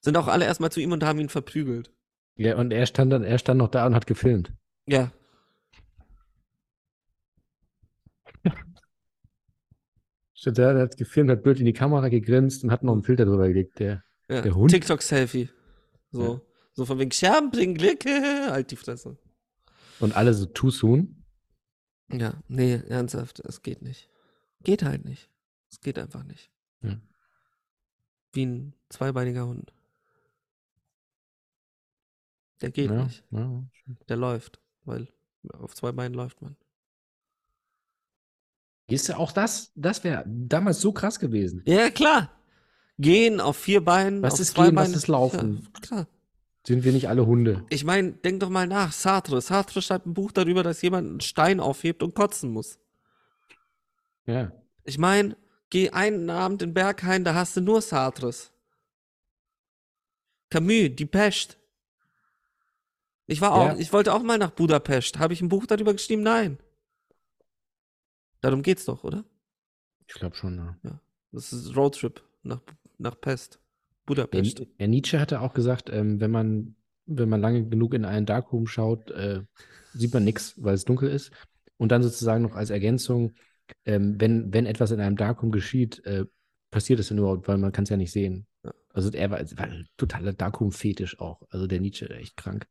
Sind 0.00 0.16
auch 0.16 0.26
alle 0.26 0.44
erstmal 0.44 0.72
zu 0.72 0.80
ihm 0.80 0.90
und 0.90 1.04
haben 1.04 1.20
ihn 1.20 1.28
verprügelt. 1.28 1.92
Ja, 2.34 2.56
und 2.56 2.72
er 2.72 2.86
stand 2.86 3.12
dann, 3.12 3.22
er 3.22 3.38
stand 3.38 3.58
noch 3.58 3.68
da 3.68 3.86
und 3.86 3.94
hat 3.94 4.08
gefilmt. 4.08 4.52
Ja. 4.86 5.12
Steht 10.34 10.58
da, 10.58 10.72
der 10.72 10.82
hat 10.82 10.96
gefilmt, 10.96 11.30
hat 11.30 11.44
blöd 11.44 11.60
in 11.60 11.66
die 11.66 11.72
Kamera 11.72 12.08
gegrinst 12.08 12.64
und 12.64 12.72
hat 12.72 12.82
noch 12.82 12.94
einen 12.94 13.04
Filter 13.04 13.26
drüber 13.26 13.46
gelegt. 13.46 13.78
Der, 13.78 14.02
ja. 14.28 14.40
Der 14.42 14.54
Hund? 14.54 14.70
TikTok-Selfie. 14.70 15.48
So. 16.10 16.34
Ja. 16.34 16.40
So 16.74 16.86
von 16.86 16.98
wegen 16.98 17.10
Scherben 17.12 17.50
bringen 17.50 17.74
Glück, 17.74 18.04
halt 18.06 18.70
die 18.70 18.76
Fresse. 18.76 19.18
und 20.00 20.16
alle 20.16 20.32
so 20.34 20.46
too 20.46 20.70
soon. 20.70 21.24
Ja, 22.10 22.34
nee, 22.48 22.74
ernsthaft, 22.88 23.40
es 23.40 23.62
geht 23.62 23.82
nicht. 23.82 24.08
Geht 24.62 24.82
halt 24.82 25.04
nicht. 25.04 25.30
Es 25.70 25.80
geht 25.80 25.98
einfach 25.98 26.24
nicht. 26.24 26.50
Ja. 26.82 27.00
Wie 28.32 28.46
ein 28.46 28.74
zweibeiniger 28.88 29.46
Hund. 29.46 29.72
Der 32.60 32.70
geht 32.70 32.90
Ja, 32.90 33.04
nicht. 33.04 33.24
ja. 33.30 33.64
Der 34.08 34.16
läuft, 34.16 34.60
weil 34.84 35.08
auf 35.52 35.74
zwei 35.74 35.92
Beinen 35.92 36.14
läuft 36.14 36.40
man. 36.42 36.56
Ist 38.88 39.08
ja 39.08 39.16
auch 39.16 39.32
das, 39.32 39.72
das 39.74 40.04
wäre 40.04 40.24
damals 40.26 40.80
so 40.80 40.92
krass 40.92 41.18
gewesen. 41.18 41.62
Ja, 41.66 41.90
klar. 41.90 42.30
Gehen 43.02 43.40
auf 43.40 43.56
vier 43.56 43.84
Beinen. 43.84 44.22
Was 44.22 44.40
ist 44.40 44.54
gehen, 44.54 44.66
was 44.76 44.84
Beinen. 44.86 44.94
ist 44.94 45.08
laufen? 45.08 45.68
Ja, 45.74 45.80
klar. 45.80 46.06
Sind 46.64 46.84
wir 46.84 46.92
nicht 46.92 47.08
alle 47.08 47.26
Hunde? 47.26 47.66
Ich 47.70 47.84
meine, 47.84 48.12
denk 48.12 48.40
doch 48.40 48.48
mal 48.48 48.66
nach. 48.68 48.92
Sartre. 48.92 49.40
Sartre 49.40 49.82
schreibt 49.82 50.06
ein 50.06 50.14
Buch 50.14 50.30
darüber, 50.32 50.62
dass 50.62 50.80
jemand 50.82 51.08
einen 51.08 51.20
Stein 51.20 51.58
aufhebt 51.60 52.02
und 52.02 52.14
kotzen 52.14 52.50
muss. 52.52 52.78
Ja. 54.26 54.52
Ich 54.84 54.98
meine, 54.98 55.36
geh 55.70 55.90
einen 55.90 56.30
Abend 56.30 56.62
in 56.62 56.72
Berghain, 56.74 57.24
da 57.24 57.34
hast 57.34 57.56
du 57.56 57.60
nur 57.60 57.82
Sartres. 57.82 58.52
Camus, 60.50 60.90
die 60.94 61.06
Pest. 61.06 61.58
Ich 63.26 63.40
war 63.40 63.52
auch, 63.52 63.66
Ja. 63.68 63.76
ich 63.78 63.92
wollte 63.92 64.12
auch 64.14 64.22
mal 64.22 64.38
nach 64.38 64.50
Budapest. 64.50 65.18
Habe 65.18 65.32
ich 65.32 65.40
ein 65.40 65.48
Buch 65.48 65.66
darüber 65.66 65.92
geschrieben? 65.92 66.22
Nein. 66.22 66.58
Darum 68.40 68.62
geht's 68.62 68.84
doch, 68.84 69.02
oder? 69.04 69.24
Ich 70.06 70.14
glaube 70.14 70.36
schon, 70.36 70.76
ja. 70.82 71.00
Das 71.32 71.52
ist 71.52 71.74
Roadtrip 71.76 72.22
nach, 72.42 72.60
nach 73.02 73.20
Pest. 73.20 73.54
Der, 74.08 74.14
Budapest. 74.14 74.66
der 74.80 74.88
Nietzsche 74.88 75.20
hatte 75.20 75.40
auch 75.40 75.54
gesagt, 75.54 75.88
ähm, 75.90 76.20
wenn 76.20 76.30
man, 76.30 76.74
wenn 77.06 77.28
man 77.28 77.40
lange 77.40 77.68
genug 77.68 77.94
in 77.94 78.04
einen 78.04 78.26
Darkroom 78.26 78.66
schaut, 78.66 79.10
äh, 79.12 79.42
sieht 79.92 80.12
man 80.12 80.24
nichts, 80.24 80.54
weil 80.62 80.74
es 80.74 80.84
dunkel 80.84 81.10
ist. 81.10 81.30
Und 81.76 81.92
dann 81.92 82.02
sozusagen 82.02 82.42
noch 82.42 82.56
als 82.56 82.70
Ergänzung, 82.70 83.34
ähm, 83.84 84.20
wenn, 84.20 84.52
wenn 84.52 84.66
etwas 84.66 84.90
in 84.90 85.00
einem 85.00 85.16
Darkroom 85.16 85.52
geschieht, 85.52 86.04
äh, 86.04 86.24
passiert 86.70 87.00
es 87.00 87.08
denn 87.08 87.18
überhaupt, 87.18 87.46
weil 87.46 87.58
man 87.58 87.72
kann 87.72 87.84
es 87.84 87.90
ja 87.90 87.96
nicht 87.96 88.12
sehen. 88.12 88.46
Ja. 88.64 88.72
Also 88.90 89.10
er 89.10 89.30
war, 89.30 89.38
war 89.38 89.66
ein 89.66 89.88
totaler 89.96 90.32
Darkroom-Fetisch 90.32 91.20
auch. 91.20 91.42
Also 91.50 91.66
der 91.66 91.80
Nietzsche, 91.80 92.10
echt 92.10 92.36
krank. 92.36 92.66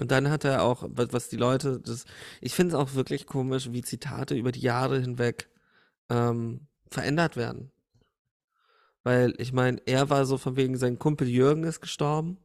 Und 0.00 0.12
dann 0.12 0.30
hat 0.30 0.44
er 0.44 0.62
auch, 0.62 0.84
was, 0.88 1.12
was 1.12 1.28
die 1.28 1.36
Leute, 1.36 1.80
das, 1.80 2.04
ich 2.40 2.54
finde 2.54 2.74
es 2.74 2.80
auch 2.80 2.94
wirklich 2.94 3.26
komisch, 3.26 3.72
wie 3.72 3.82
Zitate 3.82 4.36
über 4.36 4.52
die 4.52 4.60
Jahre 4.60 5.00
hinweg 5.00 5.50
ähm, 6.08 6.67
verändert 6.90 7.36
werden. 7.36 7.70
Weil, 9.02 9.34
ich 9.38 9.52
meine, 9.52 9.80
er 9.86 10.10
war 10.10 10.26
so 10.26 10.38
von 10.38 10.56
wegen, 10.56 10.76
sein 10.76 10.98
Kumpel 10.98 11.28
Jürgen 11.28 11.64
ist 11.64 11.80
gestorben. 11.80 12.38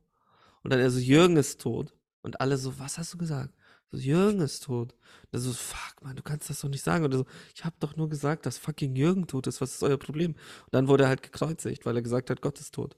Und 0.63 0.71
dann 0.71 0.79
er 0.79 0.89
so, 0.89 0.99
Jürgen 0.99 1.37
ist 1.37 1.59
tot. 1.61 1.93
Und 2.21 2.39
alle 2.39 2.57
so, 2.57 2.79
was 2.79 2.97
hast 2.97 3.13
du 3.13 3.17
gesagt? 3.17 3.53
So, 3.91 3.97
Jürgen 3.97 4.39
ist 4.39 4.63
tot. 4.63 4.93
Und 4.93 5.29
er 5.33 5.39
so, 5.39 5.53
fuck, 5.53 6.01
man, 6.01 6.15
du 6.15 6.23
kannst 6.23 6.49
das 6.49 6.61
doch 6.61 6.69
nicht 6.69 6.83
sagen. 6.83 7.03
Und 7.03 7.13
er 7.13 7.19
so, 7.19 7.25
ich 7.53 7.65
habe 7.65 7.75
doch 7.79 7.95
nur 7.95 8.09
gesagt, 8.09 8.45
dass 8.45 8.57
fucking 8.57 8.95
Jürgen 8.95 9.27
tot 9.27 9.47
ist. 9.47 9.61
Was 9.61 9.73
ist 9.73 9.83
euer 9.83 9.97
Problem? 9.97 10.31
Und 10.31 10.73
dann 10.73 10.87
wurde 10.87 11.03
er 11.03 11.09
halt 11.09 11.23
gekreuzigt, 11.23 11.85
weil 11.85 11.95
er 11.95 12.01
gesagt 12.01 12.29
hat, 12.29 12.41
Gott 12.41 12.59
ist 12.59 12.73
tot. 12.73 12.95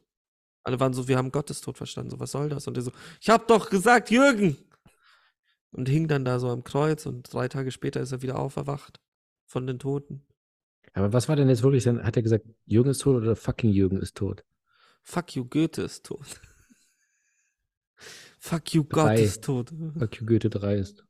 Alle 0.64 0.80
waren 0.80 0.94
so, 0.94 1.08
wir 1.08 1.18
haben 1.18 1.32
Gottes 1.32 1.62
Tod 1.62 1.78
verstanden. 1.78 2.12
So, 2.12 2.20
was 2.20 2.32
soll 2.32 2.50
das? 2.50 2.68
Und 2.68 2.78
er 2.78 2.84
so, 2.84 2.92
ich 3.22 3.30
hab 3.30 3.48
doch 3.48 3.70
gesagt, 3.70 4.10
Jürgen! 4.10 4.58
Und 5.72 5.90
hing 5.90 6.08
dann 6.08 6.24
da 6.24 6.40
so 6.40 6.50
am 6.50 6.64
Kreuz 6.64 7.06
und 7.06 7.32
drei 7.34 7.50
Tage 7.50 7.70
später 7.72 8.00
ist 8.00 8.14
er 8.14 8.22
wieder 8.22 8.40
auferwacht 8.40 9.02
von 9.46 9.68
den 9.68 9.78
Toten. 9.78 10.26
Aber 10.96 11.12
was 11.12 11.28
war 11.28 11.36
denn 11.36 11.50
jetzt 11.50 11.62
wirklich, 11.62 11.84
dann 11.84 12.02
hat 12.04 12.16
er 12.16 12.24
gesagt, 12.24 12.46
Jürgen 12.66 12.90
ist 12.90 13.00
tot 13.00 13.18
oder 13.18 13.36
fucking 13.36 13.70
Jürgen 13.70 13.98
ist 13.98 14.16
tot? 14.16 14.46
Fuck 15.04 15.36
you, 15.36 15.44
Goethe 15.46 15.82
ist 15.82 16.06
tot. 16.06 16.26
Fuck 18.40 18.74
you, 18.74 18.86
Gott 18.86 19.20
ist 19.20 19.44
tot. 19.44 19.74
Fuck 20.00 20.22
you, 20.22 20.26
Goethe 20.26 20.50
3 20.50 20.78
ist. 20.78 21.06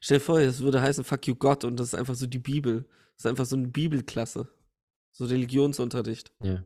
Stell 0.00 0.18
dir 0.18 0.24
vor, 0.24 0.38
es 0.38 0.60
würde 0.60 0.80
heißen 0.80 1.02
Fuck 1.02 1.26
you, 1.26 1.34
Gott 1.34 1.64
und 1.64 1.80
das 1.80 1.88
ist 1.88 1.94
einfach 1.94 2.14
so 2.14 2.26
die 2.28 2.38
Bibel. 2.38 2.82
Das 3.16 3.24
ist 3.24 3.26
einfach 3.26 3.46
so 3.46 3.56
eine 3.56 3.68
Bibelklasse. 3.68 4.48
So 5.10 5.24
Religionsunterricht. 5.24 6.32
Ja. 6.42 6.64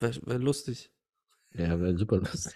Wäre 0.00 0.18
wär 0.24 0.38
lustig. 0.38 0.90
Ja, 1.52 1.78
wäre 1.78 1.98
super 1.98 2.18
lustig. 2.18 2.54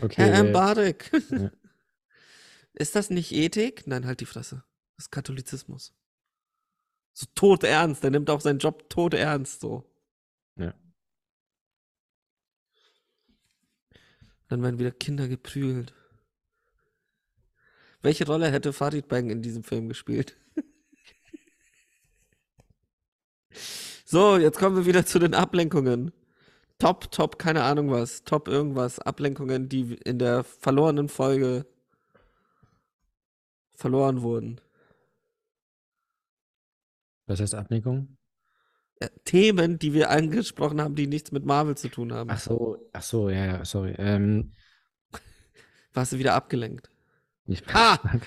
Okay. 0.00 0.22
Herr 0.22 0.44
Mbarek. 0.44 1.10
Ja. 1.30 1.50
Ist 2.74 2.94
das 2.94 3.10
nicht 3.10 3.32
Ethik? 3.32 3.86
Nein, 3.86 4.06
halt 4.06 4.20
die 4.20 4.26
Fresse. 4.26 4.64
Das 4.96 5.06
ist 5.06 5.10
Katholizismus. 5.10 5.94
So 7.12 7.26
tot 7.34 7.64
ernst. 7.64 8.04
Der 8.04 8.10
nimmt 8.10 8.30
auch 8.30 8.40
seinen 8.40 8.60
Job 8.60 8.88
tot 8.88 9.14
ernst, 9.14 9.60
so. 9.60 9.90
Ja. 10.56 10.74
Dann 14.46 14.62
werden 14.62 14.78
wieder 14.78 14.92
Kinder 14.92 15.26
geprügelt. 15.26 15.92
Welche 18.00 18.26
Rolle 18.26 18.50
hätte 18.50 18.72
Farid 18.72 19.08
Bang 19.08 19.30
in 19.30 19.42
diesem 19.42 19.64
Film 19.64 19.88
gespielt? 19.88 20.36
so, 24.04 24.36
jetzt 24.36 24.58
kommen 24.58 24.76
wir 24.76 24.86
wieder 24.86 25.04
zu 25.04 25.18
den 25.18 25.34
Ablenkungen. 25.34 26.12
Top, 26.78 27.10
top, 27.10 27.38
keine 27.38 27.62
Ahnung 27.64 27.90
was. 27.90 28.22
Top 28.24 28.48
irgendwas. 28.48 28.98
Ablenkungen, 29.00 29.68
die 29.68 29.94
in 30.04 30.18
der 30.18 30.44
verlorenen 30.44 31.08
Folge 31.08 31.66
verloren 33.74 34.22
wurden. 34.22 34.60
Was 37.26 37.40
heißt 37.40 37.54
Ablenkung? 37.54 38.16
Äh, 39.00 39.08
Themen, 39.24 39.78
die 39.78 39.92
wir 39.92 40.10
angesprochen 40.10 40.80
haben, 40.80 40.94
die 40.94 41.06
nichts 41.06 41.30
mit 41.30 41.44
Marvel 41.44 41.76
zu 41.76 41.88
tun 41.88 42.12
haben. 42.12 42.30
Ach 42.30 42.38
so, 42.38 42.78
ach 42.92 43.02
so, 43.02 43.30
ja, 43.30 43.44
ja, 43.46 43.64
sorry. 43.64 43.94
Ähm, 43.98 44.52
Warst 45.94 46.12
du 46.12 46.18
wieder 46.18 46.34
abgelenkt? 46.34 46.90
ich 47.46 47.62
Ha! 47.72 48.00
war 48.02 48.18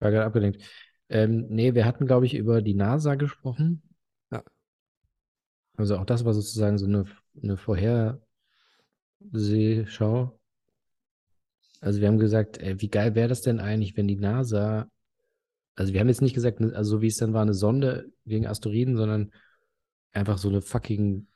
gerade 0.10 0.24
abgelenkt. 0.24 0.62
Ähm, 1.08 1.46
nee, 1.48 1.74
wir 1.74 1.84
hatten, 1.86 2.06
glaube 2.06 2.26
ich, 2.26 2.34
über 2.34 2.62
die 2.62 2.74
NASA 2.74 3.14
gesprochen. 3.14 3.82
Also 5.78 5.96
auch 5.96 6.04
das 6.04 6.24
war 6.24 6.34
sozusagen 6.34 6.76
so 6.76 6.86
eine, 6.86 7.04
eine 7.42 7.56
Vorhersehschau. 7.56 8.20
Also 11.80 12.00
wir 12.00 12.08
haben 12.08 12.18
gesagt, 12.18 12.58
ey, 12.58 12.80
wie 12.80 12.88
geil 12.88 13.14
wäre 13.14 13.28
das 13.28 13.42
denn 13.42 13.60
eigentlich, 13.60 13.96
wenn 13.96 14.08
die 14.08 14.16
NASA, 14.16 14.90
also 15.76 15.92
wir 15.92 16.00
haben 16.00 16.08
jetzt 16.08 16.22
nicht 16.22 16.34
gesagt, 16.34 16.58
ne- 16.58 16.74
also 16.74 16.96
so 16.96 17.02
wie 17.02 17.06
es 17.06 17.16
dann 17.18 17.32
war, 17.32 17.42
eine 17.42 17.54
Sonde 17.54 18.10
gegen 18.26 18.46
Asteroiden, 18.48 18.96
sondern 18.96 19.30
einfach 20.12 20.38
so 20.38 20.48
eine 20.48 20.62
fucking 20.62 21.28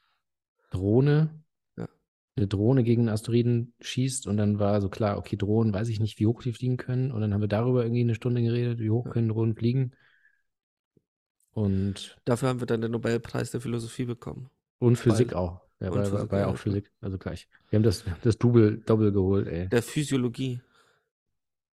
Drohne, 0.70 1.40
Ja. 1.76 1.88
eine 2.34 2.48
Drohne 2.48 2.82
gegen 2.82 3.02
einen 3.02 3.10
Asteroiden 3.10 3.74
schießt 3.80 4.26
und 4.26 4.38
dann 4.38 4.58
war 4.58 4.80
so 4.80 4.88
klar, 4.88 5.18
okay, 5.18 5.36
Drohnen, 5.36 5.72
weiß 5.72 5.88
ich 5.88 6.00
nicht, 6.00 6.18
wie 6.18 6.26
hoch 6.26 6.42
die 6.42 6.52
fliegen 6.52 6.78
können 6.78 7.12
und 7.12 7.20
dann 7.20 7.32
haben 7.32 7.42
wir 7.42 7.48
darüber 7.48 7.84
irgendwie 7.84 8.00
eine 8.02 8.16
Stunde 8.16 8.42
geredet, 8.42 8.80
wie 8.80 8.90
hoch 8.90 9.06
Ja. 9.06 9.12
können 9.12 9.28
Drohnen 9.28 9.54
fliegen 9.54 9.92
und, 11.52 12.16
Dafür 12.24 12.48
haben 12.48 12.60
wir 12.60 12.66
dann 12.66 12.80
den 12.80 12.90
Nobelpreis 12.92 13.50
der 13.50 13.60
Philosophie 13.60 14.04
bekommen. 14.04 14.50
und 14.78 14.96
Physik 14.96 15.28
Weil- 15.32 15.36
auch. 15.38 15.60
Ja, 15.80 15.90
und 15.90 16.12
war, 16.12 16.30
war, 16.30 16.38
ja 16.38 16.46
auch. 16.46 16.56
Physik, 16.56 16.92
also 17.00 17.18
gleich. 17.18 17.48
Wir 17.70 17.78
haben 17.78 17.82
das, 17.82 18.04
das 18.22 18.38
Double, 18.38 18.78
Double 18.86 19.10
geholt, 19.10 19.48
ey. 19.48 19.68
Der 19.68 19.82
Physiologie. 19.82 20.60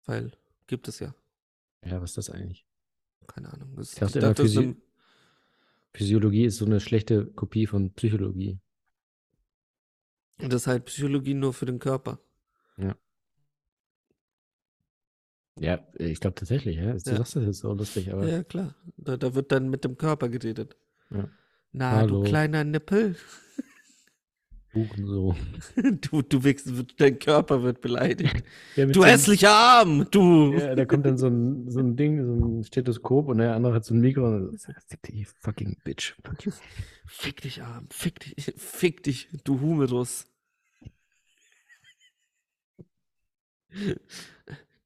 Weil 0.06 0.32
gibt 0.66 0.88
es 0.88 0.98
ja. 0.98 1.14
Ja, 1.84 2.00
was 2.02 2.10
ist 2.10 2.18
das 2.18 2.30
eigentlich? 2.30 2.66
Keine 3.28 3.52
Ahnung. 3.52 3.76
Das, 3.76 3.92
Ich 3.92 3.98
dachte 4.00 4.18
das 4.18 4.30
ist 4.40 4.56
Physi- 4.56 4.62
im- 4.64 4.82
Physiologie 5.94 6.46
ist 6.46 6.56
so 6.56 6.64
eine 6.66 6.80
schlechte 6.80 7.26
Kopie 7.26 7.66
von 7.68 7.92
Psychologie. 7.92 8.58
das 10.38 10.54
ist 10.62 10.66
halt 10.66 10.86
Psychologie 10.86 11.34
nur 11.34 11.52
für 11.52 11.66
den 11.66 11.78
Körper. 11.78 12.18
Ja, 12.78 12.96
ich 15.56 16.20
glaube 16.20 16.34
tatsächlich, 16.34 16.76
ja. 16.76 16.92
Du 16.92 17.10
Ja. 17.10 17.16
sagst 17.18 17.36
das 17.36 17.44
jetzt 17.44 17.58
so 17.58 17.72
lustig, 17.72 18.12
aber 18.12 18.26
Ja, 18.26 18.42
klar. 18.42 18.74
Da, 18.96 19.16
da 19.16 19.34
wird 19.34 19.52
dann 19.52 19.68
mit 19.68 19.84
dem 19.84 19.96
Körper 19.98 20.28
geredet. 20.28 20.76
Ja. 21.10 21.28
Na, 21.72 21.90
Hallo. 21.92 22.22
du 22.22 22.28
kleiner 22.28 22.64
Nippel. 22.64 23.16
Buchen 24.72 25.06
so. 25.06 25.36
Du, 26.00 26.22
du 26.22 26.44
wächst, 26.44 26.70
dein 26.96 27.18
Körper 27.18 27.62
wird 27.62 27.82
beleidigt. 27.82 28.42
Ja, 28.76 28.86
Du 28.86 29.04
hässlicher 29.04 29.50
Arm, 29.52 30.06
du. 30.10 30.54
Ja, 30.54 30.74
da 30.74 30.86
kommt 30.86 31.04
dann 31.04 31.18
so 31.18 31.26
ein, 31.28 31.70
so 31.70 31.80
ein 31.80 31.94
Ding, 31.96 32.24
so 32.24 32.32
ein 32.32 32.64
Stethoskop 32.64 33.28
und 33.28 33.36
der 33.38 33.54
andere 33.54 33.74
hat 33.74 33.84
so 33.84 33.92
ein 33.92 34.00
Mikro 34.00 34.26
und 34.34 34.58
sagt, 34.58 35.06
die 35.08 35.26
fucking 35.26 35.76
Bitch. 35.84 36.14
Fuck 36.24 36.46
you. 36.46 36.52
Fick 37.06 37.42
dich, 37.42 37.62
Arm. 37.62 37.86
Fick 37.90 38.20
dich, 38.20 38.54
fick 38.56 39.02
dich, 39.02 39.28
du 39.44 39.60
Humerus. 39.60 40.26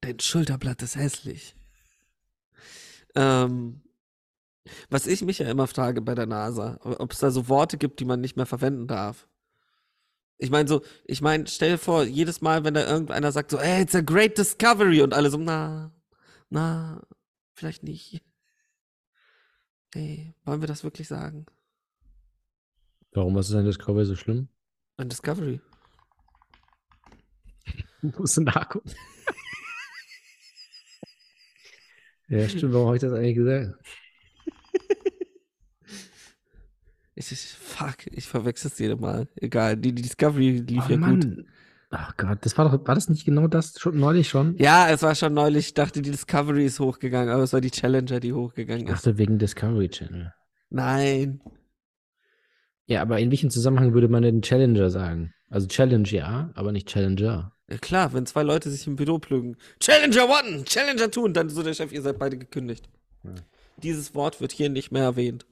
Dein 0.07 0.21
Schulterblatt 0.21 0.81
ist 0.83 0.95
hässlich. 0.95 1.53
Ähm, 3.13 3.81
was 4.89 5.05
ich 5.05 5.21
mich 5.21 5.39
ja 5.39 5.49
immer 5.49 5.67
frage 5.67 6.01
bei 6.01 6.15
der 6.15 6.27
NASA, 6.27 6.79
ob 6.81 7.11
es 7.11 7.19
da 7.19 7.29
so 7.29 7.49
Worte 7.49 7.77
gibt, 7.77 7.99
die 7.99 8.05
man 8.05 8.21
nicht 8.21 8.37
mehr 8.37 8.45
verwenden 8.45 8.87
darf. 8.87 9.27
Ich 10.37 10.49
meine 10.49 10.69
so, 10.69 10.81
ich 11.03 11.19
meine, 11.19 11.45
stell 11.47 11.71
dir 11.71 11.77
vor, 11.77 12.05
jedes 12.05 12.39
Mal, 12.39 12.63
wenn 12.63 12.73
da 12.73 12.87
irgendeiner 12.87 13.33
sagt 13.33 13.51
so, 13.51 13.59
hey, 13.59 13.81
it's 13.81 13.95
a 13.95 13.99
great 13.99 14.37
discovery 14.37 15.01
und 15.01 15.13
alle 15.13 15.29
so, 15.29 15.37
na, 15.37 15.91
na, 16.49 17.05
vielleicht 17.53 17.83
nicht. 17.83 18.23
Hey, 19.93 20.33
wollen 20.45 20.61
wir 20.61 20.69
das 20.69 20.85
wirklich 20.85 21.09
sagen? 21.09 21.47
Warum, 23.11 23.35
was 23.35 23.49
ist 23.49 23.55
an 23.55 23.65
Discovery 23.65 24.05
so 24.05 24.15
schlimm? 24.15 24.47
Ein 24.95 25.09
Discovery. 25.09 25.59
Wo 28.01 28.23
ist 28.23 28.37
denn 28.37 28.45
Narko? 28.45 28.81
Ja, 32.29 32.47
stimmt, 32.49 32.73
warum 32.73 32.87
habe 32.87 32.97
ich 32.97 33.01
das 33.01 33.13
eigentlich 33.13 33.35
gesagt? 33.35 33.73
Ich, 37.19 37.31
ich, 37.31 37.39
fuck, 37.59 37.95
ich 38.11 38.27
verwechsel 38.27 38.69
es 38.71 38.77
jedes 38.77 38.99
Mal. 38.99 39.27
Egal, 39.37 39.75
die, 39.75 39.91
die 39.91 40.03
Discovery 40.03 40.59
lief 40.67 40.83
Oh 40.87 40.91
ja 40.91 40.97
gut. 40.97 41.25
Mann. 41.25 41.47
Ach 41.89 42.15
Gott, 42.15 42.39
das 42.41 42.55
war 42.59 42.69
doch, 42.69 42.87
war 42.87 42.93
das 42.95 43.09
nicht 43.09 43.25
genau 43.25 43.47
das 43.47 43.79
schon 43.79 43.97
neulich 43.97 44.29
schon? 44.29 44.55
Ja, 44.57 44.87
es 44.89 45.01
war 45.01 45.15
schon 45.15 45.33
neulich, 45.33 45.67
ich 45.67 45.73
dachte, 45.73 46.01
die 46.03 46.11
Discovery 46.11 46.65
ist 46.65 46.79
hochgegangen, 46.79 47.29
aber 47.33 47.41
es 47.41 47.53
war 47.53 47.61
die 47.61 47.71
Challenger, 47.71 48.19
die 48.19 48.33
hochgegangen 48.33 48.83
Ich 48.85 48.91
ist. 48.91 49.07
dachte 49.07 49.17
wegen 49.17 49.39
Discovery 49.39 49.89
Channel. 49.89 50.31
Nein. 50.69 51.41
Ja, 52.87 53.01
aber 53.01 53.19
in 53.19 53.31
welchem 53.31 53.49
Zusammenhang 53.49 53.93
würde 53.93 54.07
man 54.07 54.23
denn 54.23 54.41
Challenger 54.41 54.89
sagen? 54.89 55.33
Also 55.49 55.67
Challenge 55.67 56.07
ja, 56.07 56.51
aber 56.55 56.71
nicht 56.71 56.87
Challenger. 56.87 57.53
Ja, 57.69 57.77
klar, 57.77 58.13
wenn 58.13 58.25
zwei 58.25 58.43
Leute 58.43 58.69
sich 58.69 58.87
im 58.87 58.95
Büro 58.95 59.19
plügen. 59.19 59.57
Challenger 59.81 60.29
One, 60.29 60.63
Challenger 60.63 61.11
Two 61.11 61.23
und 61.23 61.33
dann 61.33 61.49
so 61.49 61.63
der 61.63 61.73
Chef, 61.73 61.91
ihr 61.91 62.01
seid 62.01 62.17
beide 62.17 62.37
gekündigt. 62.37 62.89
Ja. 63.23 63.35
Dieses 63.83 64.15
Wort 64.15 64.39
wird 64.39 64.53
hier 64.53 64.69
nicht 64.69 64.91
mehr 64.91 65.03
erwähnt. 65.03 65.45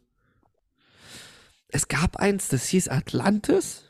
Es 1.67 1.89
gab 1.89 2.15
eins, 2.17 2.47
das 2.47 2.67
hieß 2.67 2.87
Atlantis. 2.87 3.83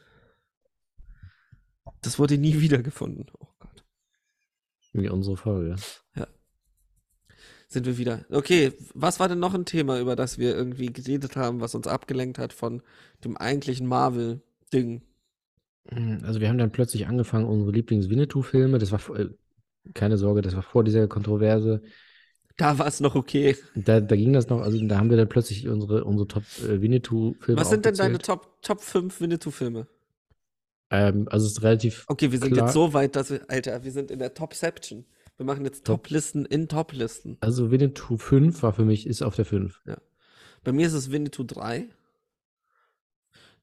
Das 2.02 2.18
wurde 2.18 2.40
nie 2.40 2.60
wiedergefunden. 2.62 3.28
Oh 3.40 3.48
Gott. 3.60 3.84
Wie 4.94 5.10
unsere 5.10 5.38
Folge. 5.38 5.76
Sind 7.68 7.86
wir 7.86 7.98
wieder. 7.98 8.26
Okay, 8.30 8.74
was 8.94 9.20
war 9.20 9.28
denn 9.28 9.40
noch 9.40 9.54
ein 9.54 9.66
Thema, 9.66 10.00
über 10.00 10.16
das 10.16 10.38
wir 10.38 10.56
irgendwie 10.56 10.88
geredet 10.88 11.36
haben, 11.36 11.62
was 11.62 11.76
uns 11.76 11.88
abgelenkt 11.88 12.38
hat 12.38 12.54
von 12.54 12.82
dem 13.24 13.38
eigentlichen 13.38 13.88
Marvel-Ding? 13.88 15.02
Also 16.24 16.42
wir 16.42 16.50
haben 16.50 16.58
dann 16.58 16.72
plötzlich 16.72 17.08
angefangen, 17.08 17.46
unsere 17.46 17.72
Lieblings-Winnetou-Filme, 17.72 18.80
das 18.80 18.92
war, 18.92 19.20
äh, 19.20 19.30
keine 19.94 20.18
Sorge, 20.18 20.42
das 20.42 20.56
war 20.56 20.64
vor 20.64 20.84
dieser 20.84 21.08
Kontroverse. 21.08 21.82
Da 22.58 22.80
war 22.80 22.88
es 22.88 23.02
noch 23.02 23.16
okay. 23.16 23.58
Da, 23.76 24.00
da 24.00 24.16
ging 24.16 24.34
das 24.34 24.48
noch, 24.48 24.62
also 24.62 24.80
da 24.88 24.98
haben 24.98 25.10
wir 25.10 25.18
dann 25.18 25.30
plötzlich 25.30 25.68
unsere, 25.68 26.06
unsere 26.06 26.28
Top-Winnetou-Filme 26.28 27.60
Was 27.60 27.70
sind 27.70 27.86
denn 27.86 27.96
deine. 27.96 28.18
Top, 28.18 28.62
Top 28.62 28.82
5 28.82 29.20
Winnetou-Filme? 29.20 29.88
Ähm, 30.90 31.28
also 31.30 31.46
es 31.46 31.54
ist 31.54 31.64
relativ, 31.64 32.06
Okay, 32.08 32.32
wir 32.32 32.40
sind 32.40 32.54
Klar. 32.54 32.68
jetzt 32.68 32.74
so 32.74 32.94
weit, 32.94 33.16
dass 33.16 33.32
wir, 33.32 33.42
Alter, 33.50 33.84
wir 33.84 33.92
sind 33.92 34.12
in 34.12 34.20
der 34.20 34.34
Topception. 34.34 35.06
Wir 35.38 35.46
machen 35.46 35.66
jetzt 35.66 35.86
Top. 35.86 36.04
Top-Listen 36.04 36.46
in 36.46 36.68
Top-Listen. 36.68 37.38
also 37.42 37.70
Winnetou 37.72 38.18
5 38.18 38.64
war 38.64 38.74
für 38.74 38.86
mich, 38.86 39.06
ist 39.06 39.22
auf 39.22 39.36
der 39.36 39.46
5. 39.46 39.82
Bei 40.64 40.72
mir 40.72 40.88
ist 40.88 40.94
es 40.94 41.12
Winnetou 41.12 41.44
3. 41.44 41.90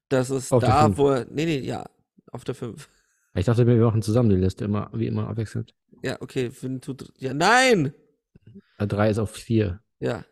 Das 0.09 0.29
ist 0.29 0.51
Auf 0.51 0.61
der 0.61 0.69
da, 0.69 0.97
wo 0.97 1.09
er, 1.09 1.25
nee, 1.25 1.45
nee, 1.45 1.59
ja, 1.59 1.89
auf 2.31 2.43
der 2.43 2.55
5. 2.55 2.87
Ich 3.35 3.45
dachte, 3.45 3.65
wir 3.65 3.75
machen 3.77 4.03
zusammen 4.03 4.29
die 4.29 4.35
Liste, 4.35 4.65
immer, 4.65 4.91
wie 4.93 5.07
immer 5.07 5.27
abwechselnd. 5.27 5.73
Ja, 6.03 6.21
okay, 6.21 6.51
Winnetou 6.61 6.93
3. 6.93 7.07
Ja, 7.17 7.33
nein! 7.33 7.93
3 8.77 9.09
ist 9.09 9.17
auf 9.17 9.31
4. 9.31 9.81
Ja. 9.99 10.23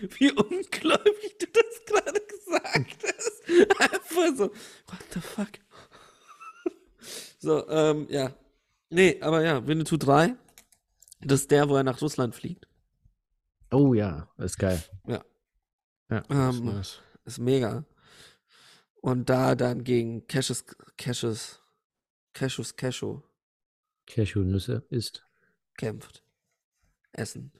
Wie 0.00 0.32
ungläubig 0.32 1.38
du 1.38 1.46
das 1.46 1.84
gerade 1.86 2.20
gesagt 2.20 3.04
hast. 3.04 3.80
Einfach 3.80 4.36
so, 4.36 4.44
what 4.88 5.04
the 5.12 5.20
fuck? 5.20 5.50
So, 7.38 7.68
ähm, 7.68 8.06
ja. 8.10 8.34
Nee, 8.90 9.20
aber 9.20 9.42
ja, 9.44 9.66
Winnetou 9.66 9.96
3. 9.96 10.34
Das 11.20 11.42
ist 11.42 11.50
der, 11.50 11.68
wo 11.68 11.76
er 11.76 11.82
nach 11.84 12.00
Russland 12.02 12.34
fliegt. 12.34 12.66
Oh 13.70 13.94
ja, 13.94 14.28
ist 14.38 14.58
geil. 14.58 14.82
Ja. 15.06 15.24
Ja, 16.10 16.20
das 16.22 16.54
ist 16.54 16.60
Ähm, 16.60 16.64
nice. 16.66 16.98
Ist 17.24 17.38
mega. 17.38 17.84
Und 19.00 19.30
da 19.30 19.54
dann 19.54 19.84
gegen 19.84 20.26
Cassius, 20.26 20.64
Cassius, 20.98 21.60
Cassius 22.34 22.76
Cashew 22.76 23.20
Cashewnüsse 24.06 24.84
ist. 24.90 25.24
kämpft. 25.78 26.22
Essen. 27.12 27.52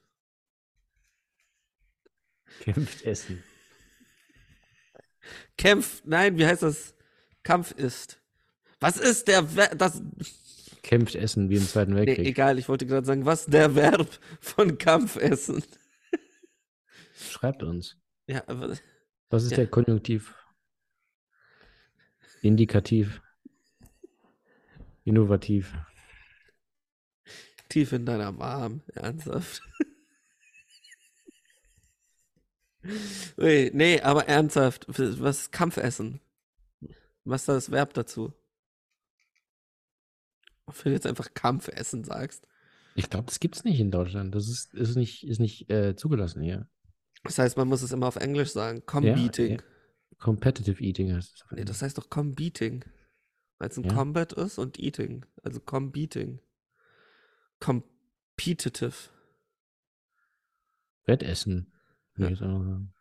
Kämpft 2.61 3.03
Essen. 3.07 3.43
Kämpft, 5.57 6.07
nein, 6.07 6.37
wie 6.39 6.47
heißt 6.47 6.63
das? 6.63 6.95
Kampf 7.43 7.73
ist. 7.73 8.21
Was 8.81 8.97
ist 8.97 9.29
der, 9.29 9.47
Ver 9.47 9.75
das, 9.75 10.03
Kämpft 10.83 11.15
Essen 11.15 11.51
wie 11.51 11.57
im 11.57 11.67
Zweiten 11.67 11.93
nee, 11.93 11.99
Weltkrieg. 12.07 12.27
egal, 12.27 12.59
ich 12.59 12.69
wollte 12.69 12.87
gerade 12.87 13.07
sagen, 13.07 13.27
was 13.27 13.47
der 13.47 13.75
Verb 13.75 14.09
von 14.41 14.79
Kampfessen? 14.79 15.63
Schreibt 17.15 17.63
uns. 17.63 17.97
Ja, 18.27 18.43
aber, 18.47 18.77
Was 19.29 19.45
ist 19.45 19.51
Ja. 19.53 19.59
der 19.59 19.67
Konjunktiv? 19.69 20.35
Indikativ. 22.43 23.21
Innovativ. 25.05 25.75
tief 27.69 27.93
in 27.93 28.05
deiner 28.07 28.37
Warm, 28.39 28.83
ernsthaft. 28.95 29.63
Ui, 33.39 33.71
nee, 33.75 34.01
aber 34.01 34.27
ernsthaft, 34.29 34.87
was 34.89 35.41
ist 35.41 35.53
Kampfessen? 35.53 36.21
Was 37.25 37.43
ist 37.43 37.49
das 37.49 37.71
Verb 37.71 37.95
dazu? 37.95 38.33
Ob 40.67 40.83
du 40.83 40.91
jetzt 40.91 41.07
einfach 41.07 41.35
Kampfessen 41.35 42.05
sagst. 42.05 42.47
Ich 42.95 43.11
glaube, 43.11 43.27
das 43.27 43.41
gibt's 43.41 43.65
nicht 43.65 43.81
in 43.81 43.91
Deutschland. 43.91 44.35
Das 44.35 44.49
ist, 44.49 44.73
ist 44.75 44.97
nicht, 44.97 45.25
ist 45.27 45.41
nicht 45.41 45.71
äh, 45.71 45.95
zugelassen 45.97 46.43
hier. 46.43 46.69
Das 47.25 47.39
heißt, 47.39 47.57
man 47.57 47.69
muss 47.69 47.83
es 47.83 47.93
immer 47.93 48.07
auf 48.07 48.17
Englisch 48.17 48.51
sagen. 48.51 48.79
Ja, 48.79 48.85
Combeating. 48.87 49.53
ja. 49.57 49.63
Competitive 50.19 50.83
Eating 50.83 51.15
heißt 51.15 51.35
es. 51.35 51.45
Nee, 51.51 51.65
das 51.65 51.83
heißt 51.83 51.99
doch 51.99 52.09
Combeating. 52.11 52.85
Weil 53.59 53.69
es 53.69 53.77
ein 53.77 53.85
Ja. 53.85 53.95
Combat 53.95 54.33
ist 54.33 54.59
und 54.59 54.79
Eating. 54.79 55.27
Also 55.43 55.61
Combeating. 55.61 56.41
Competitive. 57.59 58.95
Wettessen. 61.05 61.73
Würde 62.21 62.27
Ja. 62.27 62.33
ich 62.33 62.39
sagen. 62.39 62.93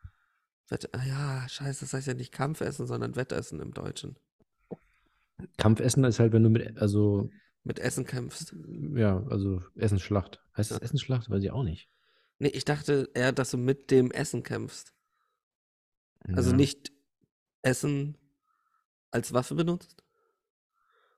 Wett 0.69 0.89
ah, 0.95 1.03
ja, 1.05 1.49
scheiße, 1.49 1.81
das 1.81 1.93
heißt 1.93 2.07
ja 2.07 2.13
nicht 2.13 2.31
Kampfessen, 2.31 2.85
sondern 2.87 3.15
Wettessen 3.15 3.59
im 3.59 3.73
Deutschen. 3.73 4.17
Kampfessen 5.57 6.03
ist 6.03 6.19
halt, 6.19 6.33
wenn 6.33 6.43
du 6.43 6.49
mit, 6.49 6.77
also, 6.77 7.29
Mit 7.63 7.79
Essen 7.79 8.05
kämpfst. 8.05 8.55
ja, 8.95 9.23
also 9.29 9.61
Essensschlacht. 9.75 10.41
Heißt 10.55 10.71
Ja. 10.71 10.77
das 10.77 10.83
Essensschlacht? 10.85 11.29
Weiß 11.29 11.43
ich 11.43 11.51
auch 11.51 11.63
nicht. 11.63 11.89
Nee, 12.39 12.49
ich 12.49 12.65
dachte 12.65 13.09
eher, 13.13 13.31
dass 13.31 13.51
du 13.51 13.57
mit 13.57 13.91
dem 13.91 14.11
Essen 14.11 14.43
kämpfst. 14.43 14.93
Also 16.33 16.51
Ja. 16.51 16.55
nicht 16.57 16.91
Essen 17.61 18.17
als 19.11 19.33
Waffe 19.33 19.55
benutzt, 19.55 20.03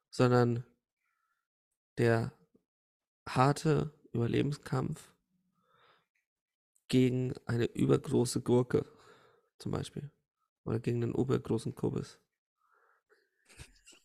sondern 0.09 0.63
der 1.97 2.31
harte 3.27 3.91
Überlebenskampf 4.13 5.13
gegen 6.91 7.33
eine 7.45 7.65
übergroße 7.65 8.41
Gurke, 8.41 8.85
zum 9.57 9.71
Beispiel. 9.71 10.11
Oder 10.65 10.81
gegen 10.81 11.01
einen 11.01 11.13
übergroßen 11.13 11.73
Kürbis. 11.73 12.19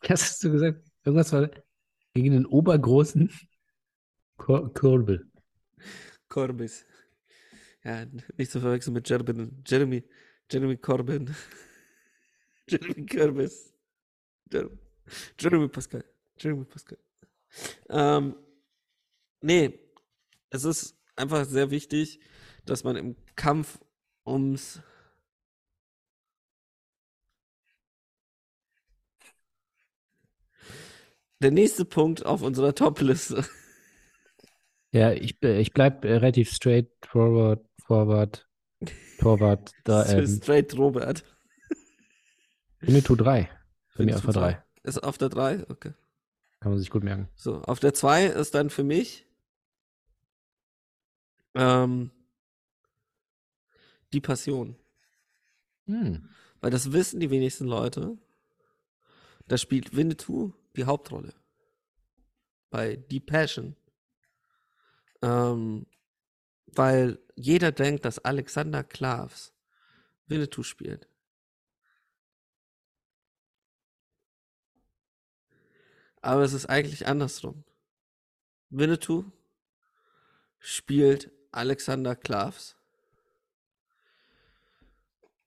Was 0.03 0.23
hast 0.23 0.45
du 0.45 0.53
gesagt? 0.53 0.89
Irgendwas 1.05 1.33
war 1.33 1.51
gegen 2.15 2.31
den 2.31 2.47
obergroßen 2.47 3.29
Kur 4.37 4.73
Kurbel. 4.73 5.29
Corbis. 6.29 6.87
Ja, 7.83 8.07
nicht 8.37 8.53
zu 8.53 8.61
verwechseln 8.61 8.95
mit 8.95 9.09
Jeremy, 9.09 9.51
Jeremy, 9.67 10.05
Jeremy 10.51 10.77
Corbyn. 10.77 11.35
Jeremy 12.69 13.05
Corbis. 13.07 13.75
Jer 14.53 14.71
Jeremy 15.41 15.69
Pascal. 15.69 16.05
Jeremy 16.39 16.65
Pascal. 16.65 16.99
Ähm, 17.89 18.37
nee, 19.41 19.77
es 20.51 20.65
ist 20.65 20.97
einfach 21.17 21.45
sehr 21.47 21.71
wichtig, 21.71 22.21
dass 22.67 22.85
man 22.85 22.97
im 22.97 23.17
Kampf 23.35 23.79
ums 24.27 24.83
Der 31.41 31.51
nächste 31.51 31.85
Punkt 31.85 32.25
auf 32.25 32.43
unserer 32.43 32.75
Top-Liste. 32.75 33.45
Ja, 34.91 35.13
ich, 35.13 35.43
ich 35.43 35.73
bleib 35.73 36.05
äh, 36.05 36.15
relativ 36.15 36.51
straight 36.51 36.91
forward, 37.07 37.63
forward, 37.85 38.49
forward. 39.19 39.73
Da, 39.85 40.07
ähm, 40.07 40.27
Straight 40.27 40.77
Robert. 40.79 41.25
Winnetou 42.81 43.17
3. 43.17 43.51
Für 43.89 44.05
mich 44.05 44.15
auf 44.15 44.23
der 44.23 44.33
3. 44.33 44.63
Ist 44.85 45.03
auf 45.03 45.19
der 45.19 45.29
3? 45.29 45.67
Okay. 45.69 45.93
Kann 46.61 46.73
man 46.73 46.79
sich 46.79 46.89
gut 46.89 47.05
merken. 47.05 47.29
So, 47.35 47.61
auf 47.63 47.81
der 47.81 47.93
2 47.93 48.27
ist 48.27 48.55
dann 48.55 48.71
für 48.71 48.85
mich 48.85 49.27
ähm, 51.55 52.11
die 54.17 54.21
Passion. 54.23 54.77
Hm. 55.85 56.31
Weil 56.61 56.71
das 56.71 56.93
wissen 56.93 57.21
die 57.21 57.31
wenigsten 57.31 57.67
Leute. 57.67 58.17
Da 59.47 59.59
spielt 59.59 59.95
Winnetou 59.95 60.55
die 60.75 60.85
Hauptrolle. 60.85 61.35
Bei 62.71 62.97
Die 62.97 63.21
Passion. 63.21 63.77
Ähm, 65.21 65.87
weil 66.67 67.19
jeder 67.35 67.73
denkt, 67.73 68.07
dass 68.07 68.19
Alexander 68.19 68.83
Klavs 68.83 69.53
Winnetou 70.29 70.63
spielt. 70.63 71.09
Aber 76.23 76.43
es 76.43 76.55
ist 76.55 76.67
eigentlich 76.67 77.07
andersrum. 77.07 77.65
Winnetou 78.71 79.31
spielt 80.59 81.31
Alexander 81.53 82.17
Klavs. 82.17 82.76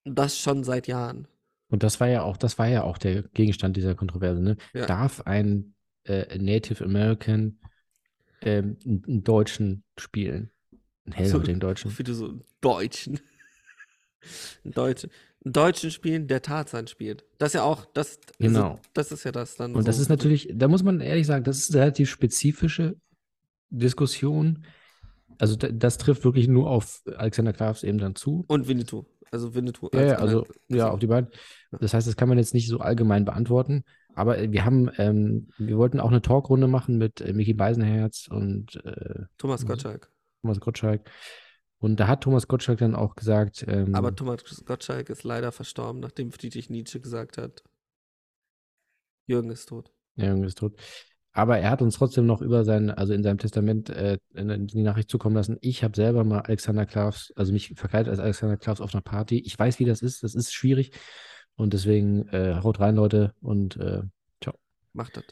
Und 0.10 0.16
Das 0.16 0.38
schon 0.38 0.64
seit 0.64 0.88
Jahren. 0.88 1.28
Und 1.70 1.84
das 1.84 2.00
war 2.00 2.08
ja 2.08 2.24
auch, 2.24 2.38
das 2.38 2.58
war 2.58 2.68
ja 2.68 2.84
auch 2.84 2.98
der 2.98 3.24
Gegenstand 3.24 3.78
dieser 3.78 3.94
Kontroverse. 3.96 4.42
Ne? 4.42 4.58
Ja. 4.74 4.86
Darf 4.88 5.22
ein 5.22 5.76
äh, 6.06 6.38
Native 6.38 6.84
American 6.84 7.60
ähm, 8.42 8.78
einen 8.86 9.24
Deutschen 9.24 9.84
spielen? 9.98 10.50
Ein 11.06 11.12
hellhäutigen 11.14 11.60
Deutschen? 11.60 11.92
Wie 11.98 12.04
du 12.04 12.14
so 12.14 12.28
einen 12.30 12.44
Deutschen. 12.62 13.20
Einen 14.66 14.74
Deutschen. 14.74 15.12
Einen 15.46 15.54
Deutschen 15.54 15.92
spielen, 15.92 16.28
der 16.28 16.42
Tarzan 16.42 16.88
spielt. 16.88 17.24
Das 17.38 17.50
ist 17.50 17.54
ja 17.54 17.64
auch, 17.64 17.86
das, 17.86 18.20
Genau. 18.38 18.72
Also, 18.72 18.82
das 18.94 19.12
ist 19.14 19.24
ja 19.24 19.32
das 19.32 19.56
dann. 19.56 19.74
Und 19.76 19.88
das 19.88 19.96
so- 19.96 20.02
ist 20.02 20.10
natürlich, 20.10 20.50
da 20.54 20.68
muss 20.68 20.84
man 20.84 21.00
ehrlich 21.00 21.26
sagen, 21.26 21.46
das 21.46 21.58
ist 21.60 21.72
eine 21.72 21.82
relativ 21.84 22.10
spezifische 22.10 22.98
Diskussion. 23.70 24.66
Also 25.38 25.56
da, 25.56 25.70
das 25.70 25.98
trifft 25.98 26.26
wirklich 26.26 26.50
nur 26.50 26.70
auf 26.70 27.02
Alexander 27.16 27.54
Klavs 27.54 27.84
eben 27.84 27.98
dann 27.98 28.16
zu. 28.16 28.44
Und 28.48 28.68
Winnetou. 28.68 29.06
Also 29.32 29.54
Winnetou. 29.54 29.90
Ja, 29.94 30.02
ja, 30.04 30.16
also 30.16 30.44
allein- 30.44 30.54
ja, 30.70 30.90
auf 30.90 31.00
die 31.00 31.08
beiden. 31.08 31.30
Das 31.72 31.94
heißt, 31.94 32.08
das 32.08 32.16
kann 32.16 32.30
man 32.30 32.38
jetzt 32.38 32.54
nicht 32.54 32.68
so 32.68 32.80
allgemein 32.80 33.26
beantworten. 33.26 33.84
Aber 34.16 34.38
äh, 34.38 34.52
wir 34.52 34.66
haben, 34.66 34.90
ähm, 34.98 35.50
wir 35.58 35.78
wollten 35.78 36.00
auch 36.00 36.10
eine 36.10 36.22
Talkrunde 36.22 36.68
machen 36.68 36.98
mit 36.98 37.22
äh, 37.22 37.34
Micky 37.34 37.54
Beisenherz 37.54 38.28
und 38.30 38.84
äh, 38.86 39.24
Thomas. 39.38 39.66
Gottschalk. 39.66 40.12
Thomas 40.42 40.60
Gottschalk. 40.60 41.10
Und 41.78 42.00
da 42.00 42.08
hat 42.08 42.22
Thomas 42.22 42.48
Gottschalk 42.48 42.80
dann 42.80 42.96
auch 42.96 43.16
gesagt, 43.16 43.64
ähm, 43.68 43.96
Aber 43.96 44.14
Thomas 44.16 44.44
Gottschalk 44.66 45.10
ist 45.10 45.24
leider 45.24 45.52
verstorben, 45.52 46.02
nachdem 46.02 46.32
Friedrich 46.32 46.70
Nietzsche 46.70 47.00
gesagt 47.00 47.38
hat, 47.38 47.64
Jürgen 49.28 49.52
ist 49.52 49.68
tot. 49.70 49.94
Ja, 50.16 50.30
Junge 50.32 50.48
ist 50.48 50.58
tot. 50.58 50.76
Aber 51.32 51.60
er 51.60 51.70
hat 51.70 51.82
uns 51.82 51.96
trotzdem 51.96 52.26
noch 52.26 52.42
über 52.42 52.66
sein, 52.66 52.90
also 52.90 53.14
in 53.14 53.22
seinem 53.24 53.38
Testament 53.38 53.90
äh, 53.90 54.18
in- 54.34 54.68
die 54.68 54.82
Nachricht 54.82 55.10
zukommen 55.10 55.36
lassen. 55.36 55.58
Ich 55.62 55.84
habe 55.84 55.96
selber 55.96 56.24
mal 56.24 56.40
Alexander 56.40 56.86
Klavs, 56.86 57.32
also 57.36 57.54
mich 57.54 57.74
verkleidet 57.76 58.10
als 58.10 58.20
Alexander 58.20 58.58
Klavs 58.58 58.82
auf 58.82 58.94
einer 58.94 59.02
Party. 59.02 59.40
Ich 59.40 59.58
weiß, 59.58 59.80
wie 59.80 59.86
das 59.86 60.02
ist. 60.02 60.24
Das 60.24 60.34
ist 60.36 60.52
schwierig. 60.54 60.92
Und 61.56 61.74
deswegen 61.74 62.28
äh, 62.30 62.60
haut 62.64 62.80
rein, 62.80 62.96
Leute. 62.96 63.34
Und 63.42 63.78
äh, 63.78 64.02
Macht 64.94 65.18
das. 65.18 65.24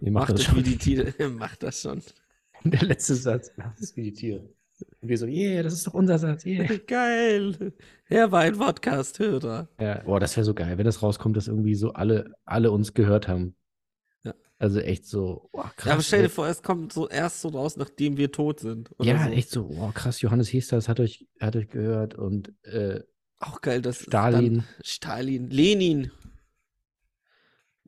ihr 0.00 0.10
macht, 0.10 0.28
Macht 0.28 0.30
das 0.30 0.36
das 0.40 0.44
schon. 0.46 0.56
wie 0.56 0.62
die 0.62 0.78
Tiere. 0.78 1.28
Macht 1.28 1.62
das 1.62 1.82
schon. 1.82 2.02
Der 2.64 2.82
letzte 2.82 3.14
Satz. 3.14 3.52
Macht 3.56 3.78
das 3.80 3.94
wie 3.94 4.02
die 4.04 4.12
Tiere. 4.14 4.48
Und 5.00 5.08
wir 5.08 5.18
so, 5.18 5.26
yeah, 5.26 5.62
das 5.62 5.74
ist 5.74 5.86
doch 5.86 5.94
unser 5.94 6.18
Satz. 6.18 6.46
Yeah. 6.46 6.66
Geil. 6.86 7.72
Er 8.08 8.32
war 8.32 8.40
ein 8.40 8.56
Podcast-Hörer. 8.56 9.68
Ja, 9.78 10.02
boah, 10.04 10.18
das 10.18 10.34
wäre 10.36 10.44
so 10.44 10.54
geil, 10.54 10.78
wenn 10.78 10.86
das 10.86 11.02
rauskommt, 11.02 11.36
dass 11.36 11.46
irgendwie 11.46 11.74
so 11.74 11.92
alle, 11.92 12.32
alle 12.44 12.70
uns 12.72 12.94
gehört 12.94 13.28
haben. 13.28 13.54
Also 14.62 14.78
echt 14.78 15.06
so, 15.06 15.48
boah, 15.50 15.72
krass. 15.74 15.86
Ja, 15.86 15.92
aber 15.94 16.02
stell 16.02 16.20
dir 16.20 16.26
ey. 16.26 16.30
vor, 16.30 16.46
es 16.46 16.62
kommt 16.62 16.92
so 16.92 17.08
erst 17.08 17.40
so 17.40 17.48
raus, 17.48 17.76
nachdem 17.76 18.16
wir 18.16 18.30
tot 18.30 18.60
sind. 18.60 18.94
Ja, 19.00 19.24
so. 19.24 19.30
echt 19.32 19.50
so, 19.50 19.64
boah, 19.66 19.92
krass, 19.92 20.20
Johannes 20.20 20.52
Hesters 20.52 20.88
hat 20.88 21.00
euch, 21.00 21.26
hat 21.40 21.56
euch 21.56 21.68
gehört 21.68 22.14
und 22.14 22.52
äh, 22.64 23.00
Auch 23.40 23.60
geil, 23.60 23.82
dass 23.82 24.02
Stalin. 24.02 24.62
Stalin, 24.84 25.50
Lenin, 25.50 26.12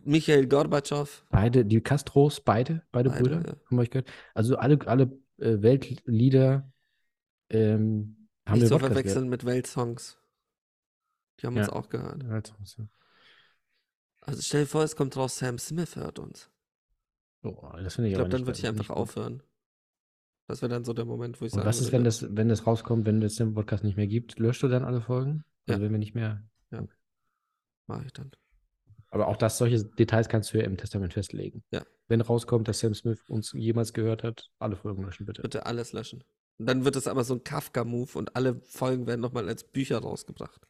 Michael 0.02 0.48
Gorbatschow. 0.48 1.24
beide, 1.30 1.64
die 1.64 1.80
Castros, 1.80 2.40
beide, 2.40 2.82
beide, 2.90 3.10
Beide, 3.10 3.22
Brüder, 3.22 3.42
ja. 3.46 3.56
haben 3.70 3.78
euch 3.78 3.90
gehört. 3.90 4.10
Also 4.34 4.56
alle, 4.56 4.76
alle 4.88 5.16
äh, 5.38 5.62
Weltlieder 5.62 6.72
ähm, 7.50 8.28
haben 8.46 8.58
Nicht 8.58 8.62
wir 8.62 8.78
Podcast 8.78 8.86
verwechseln 8.94 9.28
mit 9.28 9.44
Weltsongs. 9.44 10.18
Die 11.38 11.46
haben 11.46 11.56
uns 11.56 11.68
Ja. 11.68 11.72
auch 11.72 11.88
gehört. 11.88 12.18
gehört. 12.18 12.52
Also 14.22 14.42
stell 14.42 14.62
dir 14.62 14.66
vor, 14.66 14.82
es 14.82 14.96
kommt 14.96 15.16
raus, 15.16 15.38
Sam 15.38 15.58
Smith 15.60 15.94
hört 15.94 16.18
uns. 16.18 16.50
Oh, 17.44 17.70
das 17.82 17.94
finde 17.94 18.08
ich 18.08 18.12
Ich 18.12 18.18
glaube, 18.18 18.30
dann 18.30 18.46
würde 18.46 18.58
ich 18.58 18.66
einfach 18.66 18.90
aufhören. 18.90 19.42
Das 20.46 20.60
wäre 20.60 20.70
dann 20.70 20.84
so 20.84 20.92
der 20.92 21.04
Moment, 21.04 21.40
wo 21.40 21.46
ich 21.46 21.52
Und 21.52 21.58
sagen 21.58 21.68
was 21.68 21.80
ist, 21.80 21.86
würde, 21.86 21.92
wenn 21.92 22.04
das, 22.04 22.36
wenn 22.36 22.48
das 22.48 22.66
rauskommt, 22.66 23.06
wenn 23.06 23.22
es 23.22 23.36
den 23.36 23.54
Podcast 23.54 23.82
nicht 23.84 23.96
mehr 23.96 24.06
gibt? 24.06 24.38
Löscht 24.38 24.62
du 24.62 24.68
dann 24.68 24.84
alle 24.84 25.00
Folgen? 25.00 25.44
Also 25.66 25.80
Ja. 25.80 25.84
wenn 25.84 25.92
wir 25.92 25.98
nicht 25.98 26.14
mehr. 26.14 26.42
Mache 27.86 28.06
ich 28.06 28.12
dann. 28.12 28.30
Aber 29.10 29.28
auch 29.28 29.36
das, 29.36 29.58
solche 29.58 29.84
Details 29.84 30.28
kannst 30.28 30.52
du 30.52 30.58
ja 30.58 30.64
im 30.64 30.76
Testament 30.76 31.12
festlegen. 31.12 31.62
Ja. 31.70 31.84
Wenn 32.08 32.20
rauskommt, 32.20 32.66
dass 32.66 32.80
Sam 32.80 32.94
Smith 32.94 33.20
uns 33.28 33.52
jemals 33.52 33.92
gehört 33.92 34.22
hat, 34.22 34.50
alle 34.58 34.76
Folgen 34.76 35.04
löschen 35.04 35.26
bitte. 35.26 35.42
Bitte 35.42 35.66
alles 35.66 35.92
löschen. 35.92 36.24
Und 36.58 36.66
dann 36.66 36.84
wird 36.84 36.96
es 36.96 37.06
aber 37.06 37.24
so 37.24 37.34
ein 37.34 37.44
Kafka-Move 37.44 38.18
und 38.18 38.36
alle 38.36 38.60
Folgen 38.62 39.06
werden 39.06 39.20
nochmal 39.20 39.48
als 39.48 39.64
Bücher 39.64 39.98
rausgebracht. 39.98 40.66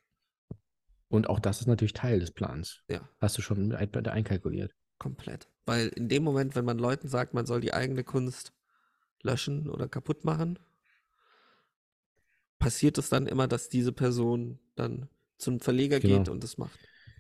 Und 1.09 1.29
auch 1.29 1.39
das 1.39 1.61
ist 1.61 1.67
natürlich 1.67 1.93
Teil 1.93 2.21
des 2.21 2.33
Plans. 2.33 2.83
Ja. 2.89 3.09
Hast 3.21 3.39
du 3.39 3.43
schon 3.43 3.69
mit 3.69 4.09
einkalkuliert. 4.09 4.75
Komplett. 4.99 5.49
Weil 5.67 5.89
in 5.89 6.09
dem 6.09 6.23
Moment, 6.23 6.55
wenn 6.55 6.65
man 6.65 6.79
Leuten 6.79 7.09
sagt, 7.09 7.35
man 7.35 7.47
soll 7.47 7.61
die 7.61 7.73
eigene 7.73 8.05
Kunst 8.05 8.53
löschen 9.23 9.69
oder 9.71 9.89
kaputt 9.89 10.25
machen, 10.25 10.59
passiert 12.59 12.99
es 12.99 13.09
dann 13.09 13.27
immer, 13.27 13.49
dass 13.49 13.69
diese 13.69 13.93
Person 13.93 14.59
dann 14.75 15.09
zum 15.39 15.61
Verleger 15.61 16.01
Genau. 16.01 16.19
geht 16.19 16.29
und 16.29 16.43
das 16.45 16.59
macht. 16.59 16.79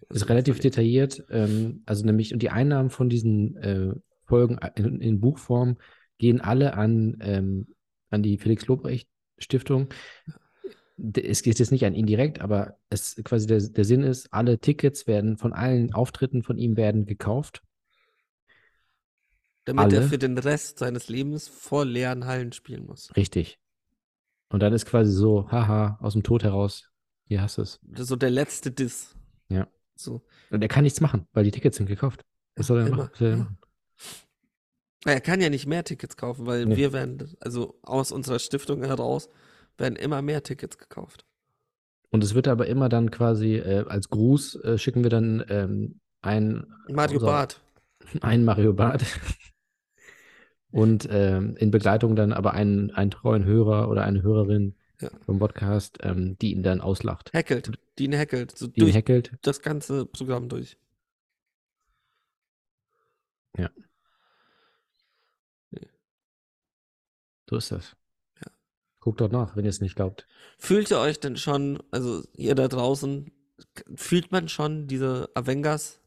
Ist 0.08 0.10
Also 0.22 0.26
relativ 0.26 0.56
Verleger. 0.56 0.70
detailliert. 0.70 1.24
Ähm, 1.30 1.82
also 1.86 2.04
nämlich, 2.04 2.32
und 2.32 2.42
die 2.42 2.50
Einnahmen 2.50 2.90
von 2.90 3.08
diesen 3.08 3.56
äh, 3.56 3.94
Folgen 4.26 4.58
in, 4.76 5.00
in 5.00 5.20
Buchform 5.20 5.76
gehen 6.18 6.40
alle 6.40 6.74
an, 6.74 7.18
ähm, 7.20 7.74
an 8.10 8.22
die 8.22 8.38
Felix 8.38 8.66
Lobrecht 8.66 9.08
Stiftung. 9.38 9.88
Es 10.96 11.42
geht 11.42 11.58
jetzt 11.58 11.72
nicht 11.72 11.84
an 11.84 11.94
ihn 11.94 12.06
direkt, 12.06 12.40
aber 12.40 12.78
es 12.88 13.16
quasi 13.24 13.46
der, 13.46 13.60
der 13.60 13.84
Sinn 13.84 14.02
ist, 14.02 14.32
alle 14.32 14.58
Tickets 14.58 15.06
werden 15.06 15.36
von 15.36 15.52
allen 15.52 15.92
Auftritten 15.92 16.42
von 16.42 16.56
ihm 16.56 16.76
werden 16.76 17.04
gekauft. 17.04 17.62
Damit 19.64 19.92
er 19.92 20.00
alle? 20.00 20.08
für 20.08 20.18
den 20.18 20.38
Rest 20.38 20.78
seines 20.78 21.08
Lebens 21.08 21.48
vor 21.48 21.84
leeren 21.84 22.26
Hallen 22.26 22.52
spielen 22.52 22.86
muss. 22.86 23.14
Richtig. 23.16 23.58
Und 24.50 24.60
dann 24.60 24.72
ist 24.72 24.86
quasi 24.86 25.10
so, 25.10 25.50
haha, 25.50 25.98
aus 26.00 26.12
dem 26.12 26.22
Tod 26.22 26.44
heraus, 26.44 26.88
hier 27.26 27.42
hast 27.42 27.58
du 27.58 27.62
es. 27.62 27.80
Das 27.82 28.02
ist 28.02 28.08
so 28.08 28.16
der 28.16 28.30
letzte 28.30 28.70
Diss. 28.70 29.16
Ja. 29.48 29.66
So. 29.96 30.22
Und 30.50 30.62
er 30.62 30.68
kann 30.68 30.84
nichts 30.84 31.00
machen, 31.00 31.26
weil 31.32 31.44
die 31.44 31.50
Tickets 31.50 31.78
sind 31.78 31.86
gekauft. 31.86 32.24
Was 32.56 32.66
soll 32.68 32.80
er 32.80 32.86
Immer, 32.86 32.96
machen? 32.98 33.10
Soll 33.14 33.28
er 33.28 33.30
ja. 33.32 33.36
machen? 33.38 33.58
Er 35.06 35.20
kann 35.20 35.40
ja 35.40 35.50
nicht 35.50 35.66
mehr 35.66 35.84
Tickets 35.84 36.16
kaufen, 36.16 36.46
weil 36.46 36.66
Nee. 36.66 36.76
wir 36.76 36.92
werden, 36.92 37.34
also 37.40 37.78
aus 37.82 38.12
unserer 38.12 38.38
Stiftung 38.38 38.82
heraus, 38.84 39.28
werden 39.78 39.96
immer 39.96 40.22
mehr 40.22 40.42
Tickets 40.42 40.78
gekauft. 40.78 41.24
Und 42.10 42.22
es 42.22 42.34
wird 42.34 42.46
aber 42.48 42.66
immer 42.66 42.88
dann 42.88 43.10
quasi 43.10 43.56
äh, 43.56 43.84
als 43.88 44.08
Gruß 44.08 44.56
äh, 44.62 44.78
schicken 44.78 45.02
wir 45.02 45.10
dann 45.10 45.44
ähm, 45.48 46.00
ein 46.22 46.64
Mario 46.88 47.14
unser- 47.18 47.26
Barth. 47.26 47.60
ein 48.20 48.44
Mario 48.44 48.72
Barth 48.72 49.04
und 50.70 51.08
ähm, 51.10 51.56
in 51.56 51.70
Begleitung 51.70 52.14
dann 52.16 52.32
aber 52.32 52.52
einen, 52.52 52.90
einen 52.90 53.10
treuen 53.10 53.44
Hörer 53.44 53.88
oder 53.88 54.04
eine 54.04 54.22
Hörerin 54.22 54.74
Ja. 55.00 55.08
vom 55.24 55.38
Podcast, 55.38 55.98
ähm, 56.02 56.36
die 56.38 56.52
ihn 56.52 56.62
dann 56.62 56.80
auslacht, 56.80 57.32
Hackelt. 57.34 57.72
Die 57.98 58.04
ihn 58.04 58.16
hackelt. 58.16 58.56
So 58.56 58.66
die 58.68 58.80
ihn 58.80 58.84
durch 58.86 58.96
hackelt. 58.96 59.32
das 59.42 59.62
ganze 59.62 60.04
Programm 60.06 60.48
durch. 60.48 60.76
So 67.48 67.56
ist 67.56 67.70
das. 67.72 67.96
Guckt 69.04 69.20
dort 69.20 69.32
nach, 69.32 69.54
wenn 69.54 69.66
ihr 69.66 69.70
es 69.70 69.82
nicht 69.82 69.96
glaubt. 69.96 70.26
Fühlt 70.56 70.90
ihr 70.90 70.98
euch 70.98 71.20
denn 71.20 71.36
schon, 71.36 71.82
also 71.90 72.22
ihr 72.32 72.54
da 72.54 72.68
draußen, 72.68 73.30
fühlt 73.96 74.32
man 74.32 74.48
schon 74.48 74.86
diese 74.86 75.28
Avengers 75.34 76.00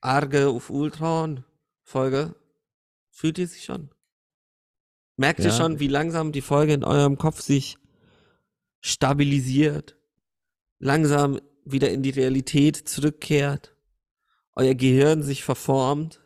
Arge 0.00 0.46
auf 0.46 0.70
Ultron 0.70 1.42
Folge? 1.82 2.36
Fühlt 3.10 3.36
ihr 3.38 3.48
sie 3.48 3.58
schon? 3.58 3.90
Merkt 5.16 5.40
Ja. 5.40 5.46
ihr 5.46 5.50
schon, 5.50 5.80
wie 5.80 5.88
langsam 5.88 6.30
die 6.30 6.40
Folge 6.40 6.72
in 6.72 6.84
eurem 6.84 7.18
Kopf 7.18 7.40
sich 7.40 7.78
stabilisiert? 8.78 9.96
Langsam 10.78 11.40
wieder 11.64 11.90
in 11.90 12.04
die 12.04 12.10
Realität 12.10 12.76
zurückkehrt? 12.76 13.74
Euer 14.54 14.76
Gehirn 14.76 15.24
sich 15.24 15.42
verformt? 15.42 16.20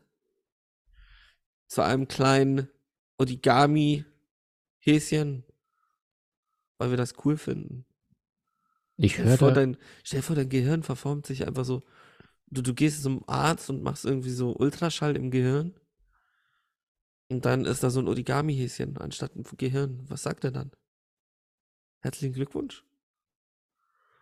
Zu 1.67 1.81
einem 1.81 2.09
kleinen 2.09 2.69
Origami-Häschen? 3.17 5.45
Weil 6.79 6.91
wir 6.91 6.97
das 6.97 7.15
cool 7.25 7.37
finden. 7.37 7.85
Ich 8.97 9.15
Stell 9.15 9.25
höre 9.27 9.33
dir 9.33 9.39
vor, 9.39 9.53
dein, 9.53 9.77
stell 10.03 10.21
dir 10.21 10.25
vor, 10.25 10.37
dein 10.37 10.49
Gehirn 10.49 10.83
verformt 10.83 11.27
sich 11.27 11.47
einfach 11.47 11.65
so. 11.65 11.83
Du, 12.47 12.63
du 12.63 12.75
gehst 12.75 13.03
zum 13.03 13.25
Arzt 13.29 13.71
und 13.71 13.83
machst 13.83 14.05
irgendwie 14.05 14.31
so 14.31 14.55
Ultraschall 14.57 15.17
im 15.17 15.31
Gehirn. 15.31 15.75
Und 17.29 17.45
dann 17.45 17.65
ist 17.65 17.83
da 17.83 17.91
so 17.91 18.01
ein 18.01 18.09
Origami-Häschen 18.09 18.97
anstatt 18.99 19.35
ein 19.35 19.45
Gehirn. 19.57 20.05
Was 20.09 20.23
sagt 20.23 20.45
er 20.45 20.53
dann? 20.53 20.71
Herzlichen 22.01 22.35
Glückwunsch. 22.35 22.85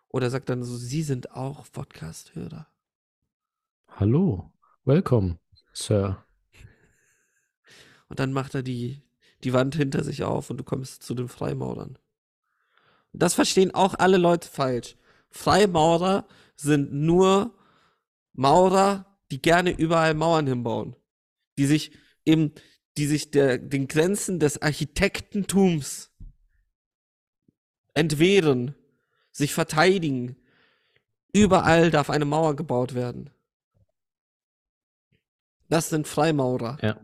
Oder 0.08 0.30
sagt 0.30 0.48
dann 0.48 0.62
so, 0.62 0.76
Sie 0.76 1.02
sind 1.02 1.32
auch 1.32 1.66
Podcast-Hörer. 1.72 2.68
hallo, 3.88 4.52
welcome, 4.84 5.38
Sir. 5.72 6.24
Und 8.08 8.20
dann 8.20 8.32
macht 8.32 8.54
er 8.54 8.62
die, 8.62 9.02
die 9.42 9.52
Wand 9.52 9.74
hinter 9.74 10.04
sich 10.04 10.22
auf 10.22 10.50
und 10.50 10.58
du 10.58 10.64
kommst 10.64 11.02
zu 11.02 11.14
den 11.14 11.28
Freimaurern. 11.28 11.98
Das 13.12 13.34
verstehen 13.34 13.72
auch 13.72 13.94
alle 13.94 14.16
Leute 14.16 14.48
falsch. 14.48 14.96
Freimaurer 15.30 16.26
sind 16.56 16.92
nur 16.92 17.54
Maurer, 18.32 19.06
die 19.30 19.40
gerne 19.40 19.70
überall 19.70 20.14
Mauern 20.14 20.46
hinbauen. 20.46 20.96
Die 21.58 21.66
sich 21.66 21.92
eben, 22.24 22.52
die 22.96 23.06
sich 23.06 23.30
der, 23.30 23.58
den 23.58 23.88
Grenzen 23.88 24.38
des 24.38 24.60
Architektentums 24.60 26.10
entwehren, 27.94 28.74
sich 29.30 29.52
verteidigen. 29.52 30.36
Überall 31.32 31.90
darf 31.90 32.10
eine 32.10 32.24
Mauer 32.24 32.56
gebaut 32.56 32.94
werden. 32.94 33.30
Das 35.68 35.88
sind 35.88 36.06
Freimaurer. 36.06 36.78
Ja. 36.82 37.00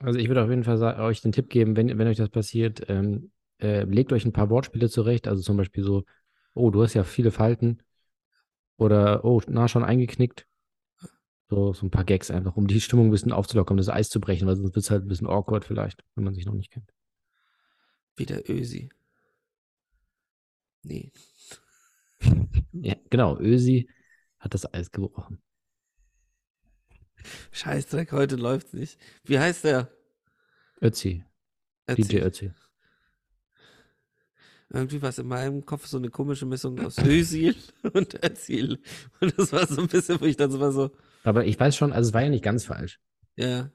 Also 0.00 0.18
ich 0.18 0.28
würde 0.28 0.44
auf 0.44 0.50
jeden 0.50 0.64
Fall 0.64 0.80
euch 1.00 1.20
den 1.20 1.32
Tipp 1.32 1.50
geben, 1.50 1.76
wenn, 1.76 1.98
wenn 1.98 2.06
euch 2.06 2.16
das 2.16 2.30
passiert, 2.30 2.88
ähm, 2.88 3.30
äh, 3.60 3.84
legt 3.84 4.12
euch 4.12 4.24
ein 4.24 4.32
paar 4.32 4.50
Wortspiele 4.50 4.88
zurecht. 4.88 5.28
Also 5.28 5.42
zum 5.42 5.56
Beispiel 5.56 5.84
so, 5.84 6.04
oh, 6.54 6.70
du 6.70 6.82
hast 6.82 6.94
ja 6.94 7.04
viele 7.04 7.30
Falten. 7.30 7.82
Oder, 8.76 9.24
oh, 9.24 9.40
na, 9.48 9.68
schon 9.68 9.84
eingeknickt. 9.84 10.46
So, 11.50 11.72
so 11.72 11.86
ein 11.86 11.90
paar 11.90 12.04
Gags 12.04 12.30
einfach, 12.30 12.56
um 12.56 12.66
die 12.66 12.80
Stimmung 12.80 13.08
ein 13.08 13.10
bisschen 13.10 13.32
aufzulockern, 13.32 13.74
um 13.74 13.78
das 13.78 13.88
Eis 13.88 14.10
zu 14.10 14.20
brechen, 14.20 14.46
weil 14.46 14.56
sonst 14.56 14.74
wird 14.74 14.84
es 14.84 14.90
halt 14.90 15.04
ein 15.04 15.08
bisschen 15.08 15.26
awkward 15.26 15.64
vielleicht, 15.64 16.04
wenn 16.14 16.24
man 16.24 16.34
sich 16.34 16.44
noch 16.44 16.54
nicht 16.54 16.70
kennt. 16.70 16.92
Wie 18.16 18.26
der 18.26 18.48
Ösi. 18.50 18.90
Nee. 20.82 21.12
Ja, 22.72 22.94
genau, 23.10 23.38
Ösi 23.38 23.88
hat 24.38 24.54
das 24.54 24.72
Eis 24.72 24.92
gebrochen. 24.92 25.42
Scheißdreck, 27.50 28.12
heute 28.12 28.36
läuft's 28.36 28.72
nicht. 28.72 28.98
Wie 29.24 29.38
heißt 29.38 29.64
der? 29.64 29.90
Ötzi, 30.80 31.24
Erzähl. 31.86 32.20
DJ 32.20 32.26
Ötzi. 32.26 32.52
Irgendwie 34.70 35.00
war 35.00 35.08
es 35.08 35.18
in 35.18 35.26
meinem 35.26 35.64
Kopf 35.64 35.86
so 35.86 35.96
eine 35.96 36.10
komische 36.10 36.44
Mischung 36.44 36.78
aus 36.84 36.98
Özil 37.04 37.54
und 37.94 38.22
Özil. 38.24 38.78
Und 39.20 39.38
das 39.38 39.52
war 39.52 39.66
so 39.66 39.80
ein 39.80 39.88
bisschen, 39.88 40.20
wo 40.20 40.26
ich 40.26 40.36
dann 40.36 40.50
so 40.50 40.60
war 40.60 40.72
so, 40.72 40.90
Aber 41.24 41.46
ich 41.46 41.58
weiß 41.58 41.74
schon, 41.76 41.92
also 41.92 42.08
es 42.08 42.14
war 42.14 42.22
ja 42.22 42.28
nicht 42.28 42.44
ganz 42.44 42.66
falsch. 42.66 43.00
ja, 43.36 43.70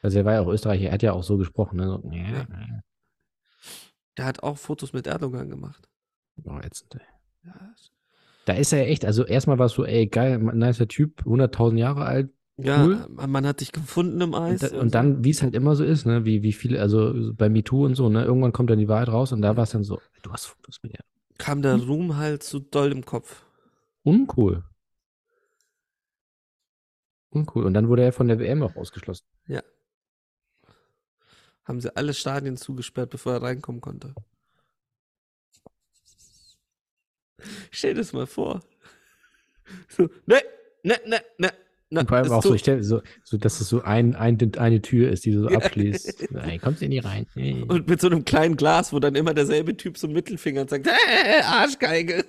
Also 0.00 0.18
er 0.18 0.24
war 0.24 0.32
ja 0.34 0.40
auch 0.40 0.48
Österreicher, 0.48 0.86
er 0.86 0.92
hat 0.92 1.02
ja 1.02 1.12
auch 1.12 1.22
so 1.22 1.36
gesprochen. 1.36 1.76
Ne? 1.76 1.86
So, 1.86 2.10
ja, 2.10 2.22
Ja. 2.22 2.46
ja. 2.48 2.80
der 4.16 4.24
hat 4.24 4.42
auch 4.42 4.56
Fotos 4.56 4.92
mit 4.92 5.06
Erdogan 5.06 5.50
gemacht. 5.50 5.88
Ätzend, 6.62 6.94
ey. 6.94 7.00
Ja, 7.44 7.74
Da 8.46 8.54
ist 8.54 8.72
er 8.72 8.88
echt, 8.88 9.04
also 9.04 9.24
erstmal 9.26 9.58
war 9.58 9.66
es 9.66 9.72
so, 9.72 9.84
ey, 9.84 10.06
geil, 10.06 10.38
nicer 10.38 10.88
Typ, 10.88 11.22
100.000 11.26 11.76
Jahre 11.78 12.04
alt. 12.06 12.30
Ja 12.58 12.84
Cool. 12.84 13.06
man 13.26 13.46
hat 13.46 13.60
dich 13.60 13.72
gefunden 13.72 14.20
im 14.20 14.34
Eis. 14.34 14.62
Und, 14.62 14.72
da, 14.72 14.80
und 14.80 14.94
dann, 14.94 15.24
wie 15.24 15.30
es 15.30 15.42
halt 15.42 15.54
immer 15.54 15.74
so 15.76 15.84
ist, 15.84 16.06
ne, 16.06 16.24
wie, 16.24 16.42
wie 16.42 16.52
viele, 16.52 16.80
also 16.80 17.32
bei 17.34 17.48
MeToo 17.48 17.84
und 17.84 17.94
so, 17.94 18.08
ne, 18.08 18.24
irgendwann 18.24 18.52
kommt 18.52 18.70
dann 18.70 18.78
die 18.78 18.88
Wahrheit 18.88 19.08
raus 19.08 19.32
und 19.32 19.42
da 19.42 19.56
war 19.56 19.64
es 19.64 19.70
dann 19.70 19.84
so, 19.84 20.00
du 20.22 20.32
hast 20.32 20.46
Fotos 20.46 20.80
mit 20.82 20.92
ihr. 20.92 21.00
kam 21.38 21.62
der 21.62 21.76
Ruhm 21.76 22.16
halt 22.16 22.42
zu 22.42 22.60
doll 22.60 22.92
im 22.92 23.04
Kopf. 23.04 23.44
Uncool. 24.02 24.64
Uncool. 27.30 27.64
Und 27.64 27.74
dann 27.74 27.88
wurde 27.88 28.02
er 28.02 28.12
von 28.12 28.28
der 28.28 28.38
WM 28.38 28.62
auch 28.62 28.76
ausgeschlossen. 28.76 29.24
Haben 31.64 31.80
sie 31.80 31.94
alle 31.94 32.12
Stadien 32.12 32.56
zugesperrt, 32.56 33.10
bevor 33.10 33.34
er 33.34 33.42
reinkommen 33.42 33.80
konnte. 33.80 34.14
Stell 37.70 37.94
dir 37.94 38.00
das 38.00 38.12
mal 38.12 38.26
vor. 38.26 38.60
So, 39.88 40.08
ne, 40.26 40.42
ne, 40.82 41.00
ne, 41.06 41.20
ne. 41.38 41.52
Und 42.00 42.08
vor 42.08 42.16
allem 42.18 42.32
auch 42.32 42.42
so, 42.42 42.56
stell, 42.56 42.82
so, 42.82 43.02
so, 43.22 43.36
dass 43.36 43.60
es 43.60 43.68
so 43.68 43.82
ein, 43.82 44.14
ein, 44.14 44.38
eine 44.56 44.80
Tür 44.80 45.10
ist, 45.10 45.24
die 45.26 45.32
du 45.32 45.42
so 45.42 45.48
abschließt. 45.48 46.30
Ey, 46.34 46.58
kommst 46.58 46.80
du 46.80 46.88
nicht 46.88 47.04
rein? 47.04 47.26
Nee. 47.34 47.64
Und 47.68 47.86
mit 47.86 48.00
so 48.00 48.08
einem 48.08 48.24
kleinen 48.24 48.56
Glas, 48.56 48.92
wo 48.92 48.98
dann 48.98 49.14
immer 49.14 49.34
derselbe 49.34 49.76
Typ 49.76 49.98
so 49.98 50.08
Mittelfinger 50.08 50.66
sagt, 50.66 50.86
hey, 50.86 51.42
Arschgeige. 51.42 52.24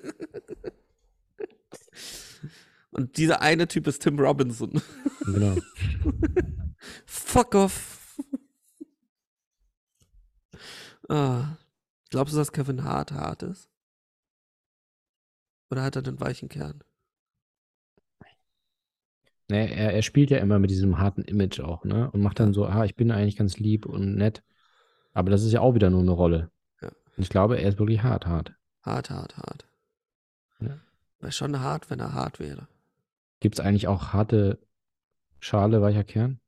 Und 2.92 3.18
dieser 3.18 3.42
eine 3.42 3.68
Typ 3.68 3.88
ist 3.88 4.02
Tim 4.04 4.20
Robinson. 4.20 4.82
Genau. 5.26 5.56
Fuck 7.06 7.56
off. 7.56 8.18
ah. 11.10 11.58
Glaubst 12.10 12.34
du, 12.36 12.38
dass 12.38 12.52
Kevin 12.52 12.84
Hart 12.84 13.12
hart 13.12 13.42
ist? 13.42 13.68
Oder 15.72 15.82
hat 15.82 15.96
er 15.96 16.04
den 16.04 16.20
weichen 16.20 16.50
Kern? 16.50 16.84
Ne, 19.50 19.76
er, 19.76 19.94
er 19.94 20.02
spielt 20.02 20.32
ja 20.32 20.38
immer 20.38 20.60
mit 20.60 20.70
diesem 20.70 21.00
harten 21.00 21.24
Image 21.24 21.60
auch, 21.60 21.84
ne? 21.84 22.10
Und 22.12 22.22
macht 22.22 22.40
dann 22.40 22.54
so, 22.54 22.66
ah, 22.66 22.86
ich 22.86 22.96
bin 22.96 23.12
eigentlich 23.12 23.36
ganz 23.36 23.60
lieb 23.60 23.86
und 23.86 24.16
nett. 24.16 24.44
Aber 25.14 25.30
das 25.30 25.44
ist 25.44 25.52
ja 25.52 25.62
auch 25.62 25.76
wieder 25.76 25.90
nur 25.90 26.02
eine 26.02 26.12
Rolle. 26.12 26.52
Ja. 26.82 26.88
Und 26.88 27.24
ich 27.24 27.30
glaube, 27.30 27.60
er 27.60 27.70
ist 27.70 27.80
wirklich 27.80 28.04
hart, 28.04 28.26
hart. 28.26 28.54
Hart, 28.84 29.10
hart, 29.10 29.38
hart. 29.38 29.68
Ja. 30.60 30.80
Wäre 31.20 31.32
schon 31.32 31.60
hart, 31.60 31.90
wenn 31.90 32.00
er 32.00 32.14
hart 32.14 32.40
wäre. 32.40 32.68
Gibt 33.40 33.56
es 33.56 33.66
eigentlich 33.66 33.88
auch 33.88 34.14
harte 34.14 34.60
Schale, 35.40 35.82
weicher 35.82 36.04
Kern? 36.04 36.40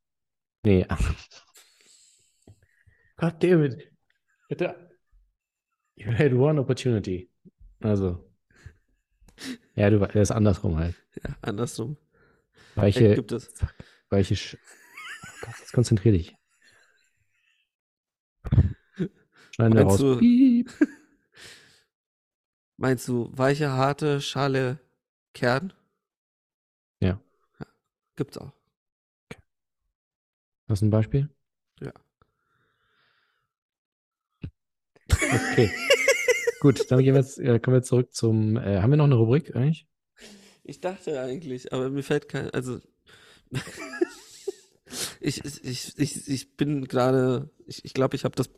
Nee. 0.64 0.86
God 3.18 3.44
damn 3.44 3.64
it. 3.64 3.92
Bitte. 4.50 4.76
You 5.96 6.12
had 6.12 6.34
one 6.34 6.60
opportunity. 6.60 7.30
Also. 7.82 8.26
Ja, 9.76 9.90
du, 9.90 10.00
das 10.00 10.16
ist 10.16 10.32
andersrum 10.32 10.78
halt. 10.78 10.96
Ja, 11.24 11.36
andersrum. 11.42 11.98
Weiche, 12.76 13.16
gibt 13.16 13.32
es. 13.32 13.54
weiche 14.10 14.36
Sch 14.36 14.58
oh 14.58 15.28
Gott, 15.46 15.60
jetzt 15.60 15.74
konzentrier 15.74 16.12
dich. 16.12 16.36
Schneiden 19.52 19.76
wir 19.78 19.86
Meinst 19.86 19.94
raus. 19.94 20.00
du- 20.00 20.18
Piep. 20.20 20.72
Meinst 22.78 23.08
du 23.08 23.30
weiche, 23.34 23.72
harte 23.72 24.20
Schale, 24.22 24.80
Kern? 25.34 25.72
Ja. 27.00 27.22
ja. 27.60 27.66
Gibt's 28.18 28.38
auch. 28.38 28.52
Hast 30.68 30.82
du 30.82 30.88
ein 30.88 30.90
Beispiel? 30.90 31.30
Ja. 31.80 31.94
Okay. 35.10 35.72
Gut, 36.60 36.90
dann 36.92 37.00
gehen 37.04 37.14
wir 37.14 37.22
jetzt, 37.22 37.38
äh, 37.38 37.60
kommen 37.60 37.78
wir 37.78 37.84
zurück 37.84 38.14
zum. 38.14 38.58
Äh, 38.58 38.82
haben 38.82 38.90
wir 38.90 38.98
noch 38.98 39.06
eine 39.06 39.16
Rubrik 39.16 39.56
eigentlich? 39.56 39.88
Ich 40.66 40.82
dachte 40.82 41.22
eigentlich, 41.22 41.72
aber 41.74 41.90
mir 41.90 42.04
fällt 42.04 42.28
kein, 42.28 42.50
also 42.50 42.80
ich, 45.20 45.44
ich, 45.64 45.94
ich, 45.98 46.28
ich, 46.28 46.58
bin 46.58 46.86
gerade, 46.86 47.50
ich, 47.68 47.86
ich 47.86 47.94
glaube, 47.94 48.16
ich 48.16 48.26
habe 48.26 48.36
das 48.36 48.50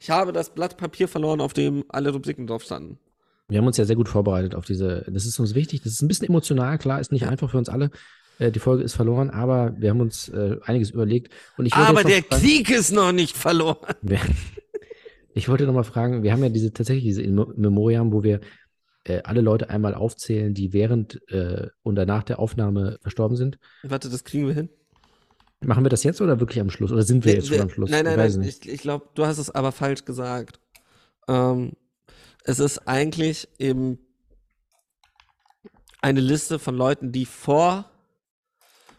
ich 0.00 0.10
habe 0.10 0.32
das 0.32 0.50
Blatt 0.54 0.76
Papier 0.76 1.08
verloren, 1.08 1.40
auf 1.40 1.54
dem 1.54 1.84
alle 1.88 2.10
Rubriken 2.10 2.46
drauf 2.46 2.62
standen. 2.62 2.98
Wir 3.48 3.58
haben 3.58 3.66
uns 3.66 3.78
ja 3.78 3.84
sehr 3.84 3.96
gut 3.96 4.08
vorbereitet 4.08 4.54
auf 4.54 4.64
diese. 4.64 5.04
Das 5.08 5.24
ist 5.24 5.38
uns 5.40 5.54
wichtig. 5.54 5.82
Das 5.82 5.92
ist 5.92 6.02
ein 6.02 6.08
bisschen 6.08 6.28
emotional, 6.28 6.78
klar, 6.78 7.00
ist 7.00 7.12
nicht 7.12 7.26
einfach 7.26 7.50
für 7.50 7.58
uns 7.58 7.68
alle. 7.68 7.90
Äh, 8.38 8.52
die 8.52 8.58
Folge 8.58 8.82
ist 8.82 8.94
verloren, 8.94 9.30
aber 9.30 9.74
wir 9.78 9.90
haben 9.90 10.00
uns 10.00 10.28
äh, 10.28 10.56
einiges 10.64 10.90
überlegt. 10.90 11.32
Und 11.56 11.66
ich 11.66 11.74
Aber 11.74 12.04
der 12.04 12.22
Krieg 12.22 12.70
ist 12.70 12.92
noch 12.92 13.12
nicht 13.12 13.36
verloren. 13.36 13.78
Ich 15.34 15.48
wollte 15.48 15.64
noch 15.64 15.74
mal 15.74 15.84
fragen, 15.84 16.22
wir 16.22 16.32
haben 16.32 16.42
ja 16.42 16.48
diese 16.48 16.72
tatsächlich 16.72 17.04
diese 17.04 17.22
In 17.22 17.34
Memoriam, 17.56 18.12
wo 18.12 18.22
wir 18.22 18.40
äh, 19.04 19.22
alle 19.24 19.40
Leute 19.40 19.70
einmal 19.70 19.94
aufzählen, 19.94 20.54
die 20.54 20.72
während 20.72 21.20
äh, 21.30 21.68
und 21.82 21.94
danach 21.94 22.22
der 22.22 22.38
Aufnahme 22.38 22.98
verstorben 23.00 23.36
sind. 23.36 23.58
Warte, 23.82 24.10
das 24.10 24.24
kriegen 24.24 24.46
wir 24.46 24.54
hin. 24.54 24.68
Machen 25.62 25.84
wir 25.84 25.90
das 25.90 26.04
jetzt 26.04 26.20
oder 26.20 26.40
wirklich 26.40 26.60
am 26.60 26.70
Schluss? 26.70 26.90
Oder 26.90 27.02
sind 27.02 27.24
wir 27.24 27.34
jetzt 27.34 27.48
schon 27.48 27.60
am 27.60 27.68
Schluss? 27.68 27.90
Nein, 27.90 28.04
nein, 28.04 28.18
ich 28.18 28.36
nein, 28.36 28.46
nicht. 28.46 28.66
ich, 28.66 28.72
ich 28.72 28.80
glaube, 28.80 29.08
du 29.14 29.26
hast 29.26 29.38
es 29.38 29.50
aber 29.50 29.72
falsch 29.72 30.04
gesagt. 30.04 30.58
Ähm, 31.28 31.72
es 32.44 32.58
ist 32.58 32.88
eigentlich 32.88 33.48
eben 33.58 33.98
eine 36.00 36.20
Liste 36.20 36.58
von 36.58 36.74
Leuten, 36.74 37.12
die 37.12 37.26
vor, 37.26 37.90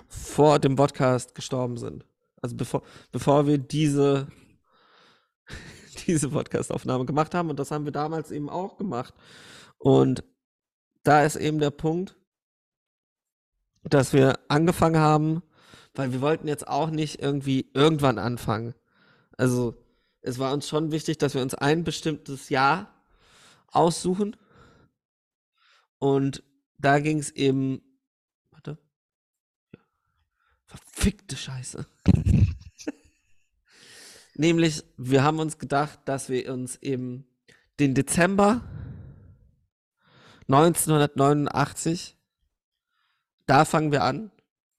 vor 0.08 0.60
dem 0.60 0.76
Podcast 0.76 1.34
gestorben 1.34 1.78
sind. 1.78 2.06
Also 2.42 2.56
bevor, 2.56 2.84
bevor 3.12 3.48
wir 3.48 3.58
diese, 3.58 4.28
diese 6.08 6.30
Podcast-Aufnahme 6.30 7.06
gemacht 7.06 7.34
haben. 7.34 7.50
Und 7.50 7.60
das 7.60 7.72
haben 7.72 7.86
wir 7.86 7.92
damals 7.92 8.32
eben 8.32 8.50
auch 8.50 8.78
gemacht. 8.78 9.14
Und 9.78 10.24
da 11.04 11.24
ist 11.24 11.36
eben 11.36 11.60
der 11.60 11.72
Punkt, 11.72 12.16
dass 13.84 14.14
wir 14.14 14.40
angefangen 14.48 15.02
haben, 15.02 15.42
weil 15.94 16.14
wir 16.14 16.22
wollten 16.22 16.48
jetzt 16.48 16.68
auch 16.68 16.90
nicht 16.90 17.22
irgendwie 17.22 17.70
irgendwann 17.74 18.20
anfangen. 18.20 18.76
Also 19.38 19.76
es 20.22 20.38
war 20.38 20.54
uns 20.54 20.68
schon 20.68 20.92
wichtig, 20.92 21.18
dass 21.18 21.34
wir 21.34 21.42
uns 21.42 21.56
ein 21.56 21.84
bestimmtes 21.84 22.50
Jahr 22.50 22.94
aussuchen. 23.68 24.36
Und 25.98 26.44
da 26.78 27.00
ging 27.00 27.20
es 27.20 27.32
eben. 27.32 27.82
Warte. 28.52 28.78
Verfickte 30.66 31.36
Scheiße. 31.36 31.86
Nämlich, 34.42 34.84
wir 34.98 35.24
haben 35.24 35.38
uns 35.38 35.60
gedacht, 35.60 36.00
dass 36.06 36.28
wir 36.28 36.52
uns 36.52 36.78
eben 36.78 37.28
den 37.80 37.94
Dezember 37.94 38.62
1989, 40.48 42.18
da 43.46 43.66
fangen 43.66 43.92
wir 43.92 44.04
an 44.04 44.32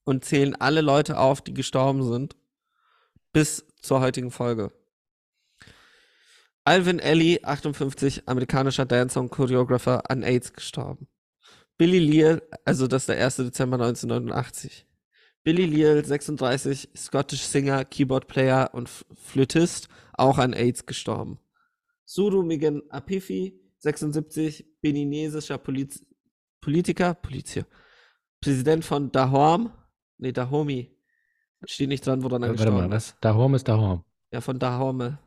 und 0.02 0.24
zählen 0.24 0.56
alle 0.56 0.80
Leute 0.80 1.16
auf, 1.16 1.42
die 1.42 1.54
gestorben 1.54 2.02
sind, 2.02 2.34
bis 3.32 3.64
zur 3.80 4.00
heutigen 4.00 4.32
Folge. 4.32 4.72
Alvin 6.64 6.98
Ellie, 6.98 7.44
58, 7.44 8.28
amerikanischer 8.28 8.84
Dancer 8.84 9.20
und 9.20 9.30
Choreographer, 9.30 10.10
an 10.10 10.24
AIDS 10.24 10.52
gestorben. 10.52 11.06
Billy 11.78 12.00
Leal, 12.00 12.42
also 12.64 12.88
das 12.88 13.02
ist 13.02 13.10
der 13.10 13.24
1. 13.24 13.36
Dezember 13.36 13.76
1989. 13.76 14.88
Billy 15.44 15.66
Leal, 15.66 16.04
36, 16.04 16.88
Scottish 16.96 17.42
Singer, 17.42 17.84
Keyboard 17.84 18.26
Player 18.28 18.70
und 18.72 18.88
Flötist, 18.88 19.88
auch 20.12 20.38
an 20.38 20.52
AIDS 20.52 20.86
gestorben. 20.86 21.38
Suru 22.04 22.42
Migen 22.42 22.82
Apifi, 22.90 23.58
76, 23.78 24.64
beninesischer 24.80 25.58
Poliz 25.58 26.04
Politiker, 26.60 27.14
Politiker, 27.14 27.66
Präsident 28.40 28.84
von 28.84 29.10
Dahom, 29.10 29.72
nee, 30.18 30.30
Dahomey. 30.32 30.96
Steht 31.64 31.88
nicht 31.88 32.06
dran, 32.06 32.22
wo 32.22 32.28
dann 32.28 32.42
er 32.42 32.48
Warte 32.50 32.62
gestorben 32.64 32.88
mal, 32.88 32.96
ist. 32.96 33.12
was? 33.14 33.20
Dahorm 33.20 33.54
ist 33.54 33.66
Dahorm. 33.68 34.04
Ja, 34.32 34.40
von 34.40 34.58
Dahome. 34.58 35.18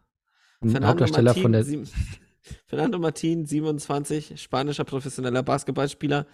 Ein 0.61 0.85
Hauptdarsteller 0.87 1.33
von 1.33 1.51
der. 1.51 1.63
sieben- 1.63 1.89
Fernando 2.67 2.99
Martin, 2.99 3.45
27, 3.45 4.39
spanischer 4.41 4.83
professioneller 4.83 5.43
Basketballspieler, 5.43 6.25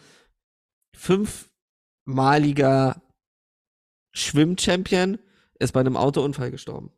fünfmaliger 2.06 3.02
Schwimmchampion, 4.12 5.20
ist 5.60 5.74
bei 5.74 5.80
einem 5.80 5.98
Autounfall 5.98 6.52
gestorben. 6.52 6.92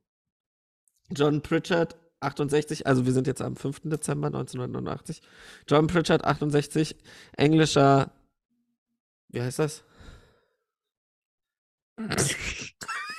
John 1.10 1.42
Pritchard, 1.42 1.98
68, 2.22 2.88
also 2.88 3.06
wir 3.06 3.14
sind 3.14 3.28
jetzt 3.28 3.42
am 3.42 3.56
5. 3.56 3.82
Dezember 3.86 4.28
1989. 4.28 5.22
John 5.68 5.88
Pritchard, 5.88 6.24
68, 6.24 6.96
englischer, 7.38 8.12
wie 9.30 9.42
heißt 9.42 9.60
das? 9.60 9.84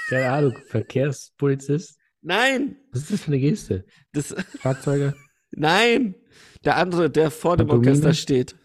Keine 0.09 0.31
Ahnung, 0.31 0.59
Verkehrspolizist. 0.67 1.99
Nein! 2.23 2.77
Was 2.91 3.03
ist 3.03 3.13
das 3.13 3.21
für 3.23 3.29
eine 3.29 3.39
Geste? 3.39 3.85
Das, 4.13 4.35
Schlagzeuger, 4.61 5.15
nein! 5.51 6.15
Der 6.65 6.77
andere, 6.77 7.11
der 7.11 7.31
vor 7.31 7.57
dem? 7.57 7.69
Orchester 7.69 8.15
steht. 8.15 8.57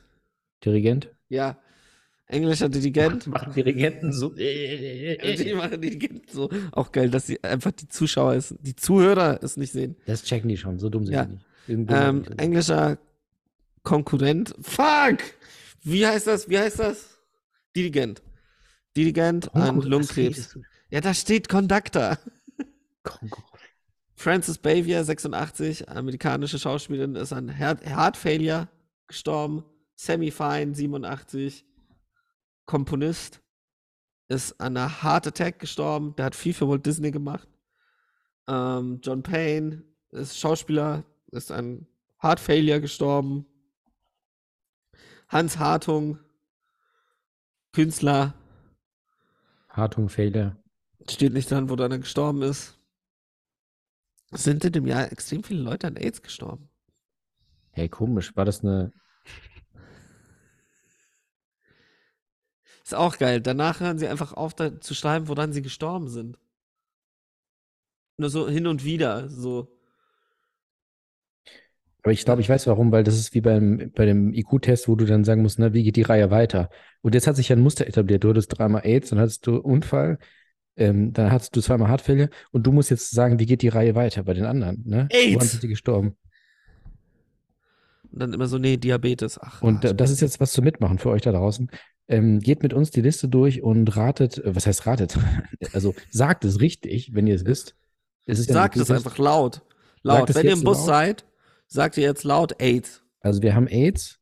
Dirigent. 0.63 1.13
Ja. 1.27 1.61
Englischer 2.29 2.69
Dirigent. 2.69 3.25
Machen 3.27 3.53
Dirigenten 3.53 4.13
so. 4.13 4.29
Die 4.37 5.53
machen 5.55 5.81
die 5.81 6.21
so. 6.31 6.49
Auch 6.71 6.91
geil, 6.91 7.09
dass 7.09 7.25
sie 7.25 7.43
einfach 7.43 7.71
die 7.71 7.87
Zuschauer, 7.87 8.35
ist, 8.35 8.53
die 8.61 8.75
Zuhörer 8.75 9.39
es 9.41 9.57
nicht 9.57 9.73
sehen. 9.73 9.95
Das 10.05 10.23
checken 10.23 10.47
die 10.47 10.55
schon, 10.57 10.77
so 10.77 10.89
dumm 10.89 11.05
sind 11.05 11.15
Ja. 11.15 11.25
die 11.67 11.75
nicht. 11.75 11.91
Ähm, 11.91 12.23
englischer 12.37 12.99
Konkurrent. 13.81 14.53
Fuck! 14.61 15.17
Wie 15.81 16.05
heißt 16.05 16.27
das? 16.27 16.47
Wie 16.49 16.59
heißt 16.59 16.79
das? 16.79 17.17
Dirigent. 17.75 18.21
Dirigent 18.95 19.53
an 19.55 19.81
Lungenkrebs. 19.81 20.57
Ja, 20.91 21.01
da 21.01 21.13
steht 21.15 21.49
Conductor. 21.49 22.19
Konkurrent. 23.03 23.45
Frances 24.13 24.57
Bavier, 24.57 25.03
86, 25.03 25.89
amerikanische 25.89 26.59
Schauspielerin, 26.59 27.15
ist 27.15 27.31
an 27.33 27.57
Heart, 27.57 27.85
Heart 27.89 28.17
Failure 28.17 28.67
gestorben. 29.07 29.63
Sammy 29.95 30.29
Fine, 30.29 30.75
87, 30.75 31.65
Komponist, 32.69 33.41
ist 34.27 34.61
an 34.61 34.77
einer 34.77 35.01
Heart 35.01 35.25
Attack 35.25 35.57
gestorben. 35.57 36.15
Der 36.15 36.25
hat 36.25 36.35
viel 36.35 36.53
für 36.53 36.69
Walt 36.69 36.85
Disney 36.85 37.09
gemacht. 37.09 37.49
Ähm, 38.47 38.99
John 39.01 39.23
Payne 39.23 39.83
ist 40.11 40.37
Schauspieler, 40.37 41.03
ist 41.31 41.51
an 41.51 41.87
Heart 42.21 42.39
Failure 42.39 42.79
gestorben. 42.79 43.47
Hans 45.29 45.57
Hartung, 45.57 46.19
Künstler, 47.73 48.35
Hartung 49.69 50.07
Failure. 50.07 50.55
steht 51.09 51.33
nicht 51.33 51.49
dran, 51.49 51.71
wo 51.71 51.75
dann 51.75 51.99
gestorben 51.99 52.43
ist. 52.43 52.77
Sind 54.29 54.63
in 54.63 54.73
dem 54.73 54.85
Jahr 54.85 55.11
extrem 55.11 55.43
viele 55.43 55.63
Leute 55.63 55.87
an 55.87 55.95
AIDS 55.95 56.21
gestorben. 56.21 56.69
Hey, 57.71 57.89
komisch. 57.89 58.35
War 58.35 58.45
das 58.45 58.63
eine. 58.63 58.91
Ist 62.89 62.95
auch 62.95 63.19
geil. 63.19 63.39
Danach 63.39 63.81
hören 63.81 63.99
sie 63.99 64.07
einfach 64.07 64.33
auf, 64.33 64.55
da 64.55 64.81
zu 64.81 64.95
schreiben, 64.95 65.27
woran 65.27 65.53
sie 65.53 65.61
gestorben 65.61 66.07
sind. 66.07 66.39
Nur 68.17 68.31
so 68.31 68.49
hin 68.49 68.65
und 68.65 68.83
wieder, 68.83 69.29
so. 69.29 69.67
Aber 72.01 72.11
ich 72.11 72.25
glaube, 72.25 72.41
ich 72.41 72.49
weiß 72.49 72.65
warum, 72.65 72.91
weil 72.91 73.03
das 73.03 73.13
ist 73.13 73.35
wie 73.35 73.41
beim, 73.41 73.91
bei 73.93 74.07
dem 74.07 74.33
IQ-Test, 74.33 74.87
wo 74.87 74.95
du 74.95 75.05
dann 75.05 75.23
sagen 75.23 75.43
musst, 75.43 75.59
ne, 75.59 75.71
wie 75.75 75.83
geht 75.83 75.97
die 75.97 76.01
Reihe 76.01 76.31
weiter? 76.31 76.71
Und 77.01 77.13
jetzt 77.13 77.27
hat 77.27 77.35
sich 77.35 77.49
ja 77.49 77.55
ein 77.55 77.61
Muster 77.61 77.85
etabliert. 77.85 78.23
Du 78.23 78.29
hattest 78.29 78.57
dreimal 78.57 78.81
AIDS, 78.83 79.11
dann 79.11 79.19
hattest 79.19 79.45
du 79.45 79.57
Unfall, 79.57 80.17
ähm, 80.75 81.13
dann 81.13 81.31
hattest 81.31 81.55
du 81.55 81.61
zweimal 81.61 81.89
Hartfälle 81.89 82.31
und 82.49 82.65
du 82.65 82.71
musst 82.71 82.89
jetzt 82.89 83.11
sagen, 83.11 83.37
wie 83.37 83.45
geht 83.45 83.61
die 83.61 83.67
Reihe 83.67 83.93
weiter 83.93 84.23
bei 84.23 84.33
den 84.33 84.45
anderen, 84.45 84.81
ne? 84.87 85.07
AIDS! 85.11 85.35
Woran 85.35 85.47
sind 85.47 85.61
die 85.61 85.67
gestorben? 85.67 86.17
Und 88.11 88.19
dann 88.19 88.33
immer 88.33 88.47
so, 88.47 88.57
nee, 88.57 88.77
Diabetes. 88.77 89.39
Ach, 89.39 89.61
Und 89.61 89.83
das 89.83 90.09
ist 90.09 90.21
jetzt 90.21 90.39
was 90.39 90.53
zu 90.53 90.63
mitmachen 90.63 90.97
für 90.97 91.11
euch 91.11 91.21
da 91.21 91.31
draußen. 91.31 91.69
Ähm, 92.09 92.39
geht 92.39 92.63
mit 92.63 92.73
uns 92.73 92.89
die 92.89 93.01
Liste 93.01 93.27
durch 93.29 93.61
und 93.61 93.95
ratet, 93.95 94.39
äh, 94.39 94.55
was 94.55 94.65
heißt 94.67 94.85
ratet? 94.87 95.17
Also 95.73 95.93
sagt 96.09 96.43
es 96.43 96.59
richtig, 96.59 97.13
wenn 97.13 97.27
ihr 97.27 97.35
es 97.35 97.45
wisst. 97.45 97.75
Es 98.25 98.39
ist 98.39 98.49
ja 98.49 98.53
Sagt 98.53 98.75
es 98.75 98.81
IQ-Test. 98.89 99.05
einfach 99.05 99.17
laut. 99.19 99.61
Laut. 100.01 100.29
es 100.29 100.35
Wenn 100.35 100.47
ihr 100.47 100.53
im 100.53 100.63
Bus 100.63 100.77
laut. 100.79 100.85
seid, 100.87 101.25
sagt 101.67 101.97
ihr 101.97 102.03
jetzt 102.03 102.23
laut 102.23 102.59
AIDS. 102.61 103.03
Also 103.21 103.41
wir 103.43 103.53
haben 103.53 103.67
AIDS. 103.67 104.19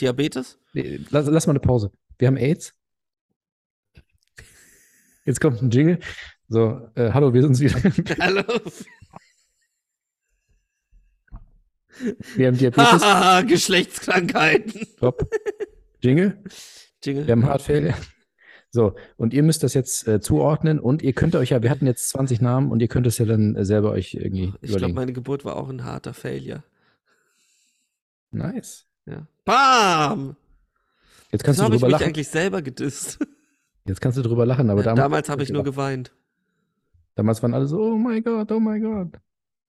Diabetes? 0.00 0.58
Lass, 0.74 1.26
lass 1.26 1.46
mal 1.46 1.52
eine 1.52 1.60
Pause. 1.60 1.90
Wir 2.18 2.28
haben 2.28 2.36
AIDS. 2.36 2.74
Jetzt 5.24 5.40
kommt 5.40 5.60
ein 5.62 5.70
Jingle. 5.70 5.98
So, 6.48 6.88
äh, 6.94 7.10
hallo, 7.12 7.32
wir 7.34 7.42
sind's 7.42 7.60
wieder. 7.60 7.80
Hallo. 8.20 8.44
Wir 12.36 12.46
haben 12.48 12.56
Diabetes. 12.58 13.02
Haha, 13.02 13.42
Geschlechtskrankheiten. 13.42 14.86
Stopp. 14.96 15.28
Jingle. 16.02 16.42
Jingle. 17.04 17.26
Wir 17.26 17.32
haben 17.32 17.44
Heartfailure. 17.44 17.94
So, 18.74 18.94
und 19.18 19.34
ihr 19.34 19.42
müsst 19.42 19.62
das 19.64 19.74
jetzt 19.74 20.08
äh, 20.08 20.22
zuordnen 20.22 20.80
und 20.80 21.02
ihr 21.02 21.12
könnt 21.12 21.36
euch 21.36 21.50
ja, 21.50 21.62
wir 21.62 21.68
hatten 21.68 21.84
jetzt 21.84 22.08
20 22.08 22.40
Namen 22.40 22.70
und 22.70 22.80
ihr 22.80 22.88
könnt 22.88 23.06
es 23.06 23.18
ja 23.18 23.26
dann 23.26 23.54
äh, 23.54 23.66
selber 23.66 23.90
euch 23.90 24.14
irgendwie 24.14 24.54
Ich 24.62 24.74
glaube, 24.74 24.94
meine 24.94 25.12
Geburt 25.12 25.44
war 25.44 25.56
auch 25.56 25.68
ein 25.68 25.84
harter 25.84 26.14
Failure. 26.14 26.62
nice. 28.30 28.86
Ja. 29.04 29.26
Bam! 29.44 30.36
Jetzt 31.32 31.44
kannst 31.44 31.60
Wieso 31.60 31.68
du 31.68 31.74
ich 31.74 31.80
drüber 31.80 31.88
mich 31.88 31.92
lachen. 31.92 32.04
eigentlich 32.06 32.28
selber 32.28 32.62
gedisst? 32.62 33.18
Jetzt 33.84 34.00
kannst 34.00 34.16
du 34.16 34.22
drüber 34.22 34.46
lachen, 34.46 34.70
aber 34.70 34.80
Ja, 34.80 34.84
damals, 34.94 35.02
damals 35.02 35.28
habe 35.28 35.42
ich 35.42 35.50
nur 35.50 35.64
geweint. 35.64 36.12
damals 37.14 37.42
waren 37.42 37.52
alle 37.52 37.66
so, 37.66 37.78
oh 37.78 37.98
my 37.98 38.22
God, 38.22 38.50
oh 38.52 38.60
my 38.60 38.80
God, 38.80 39.18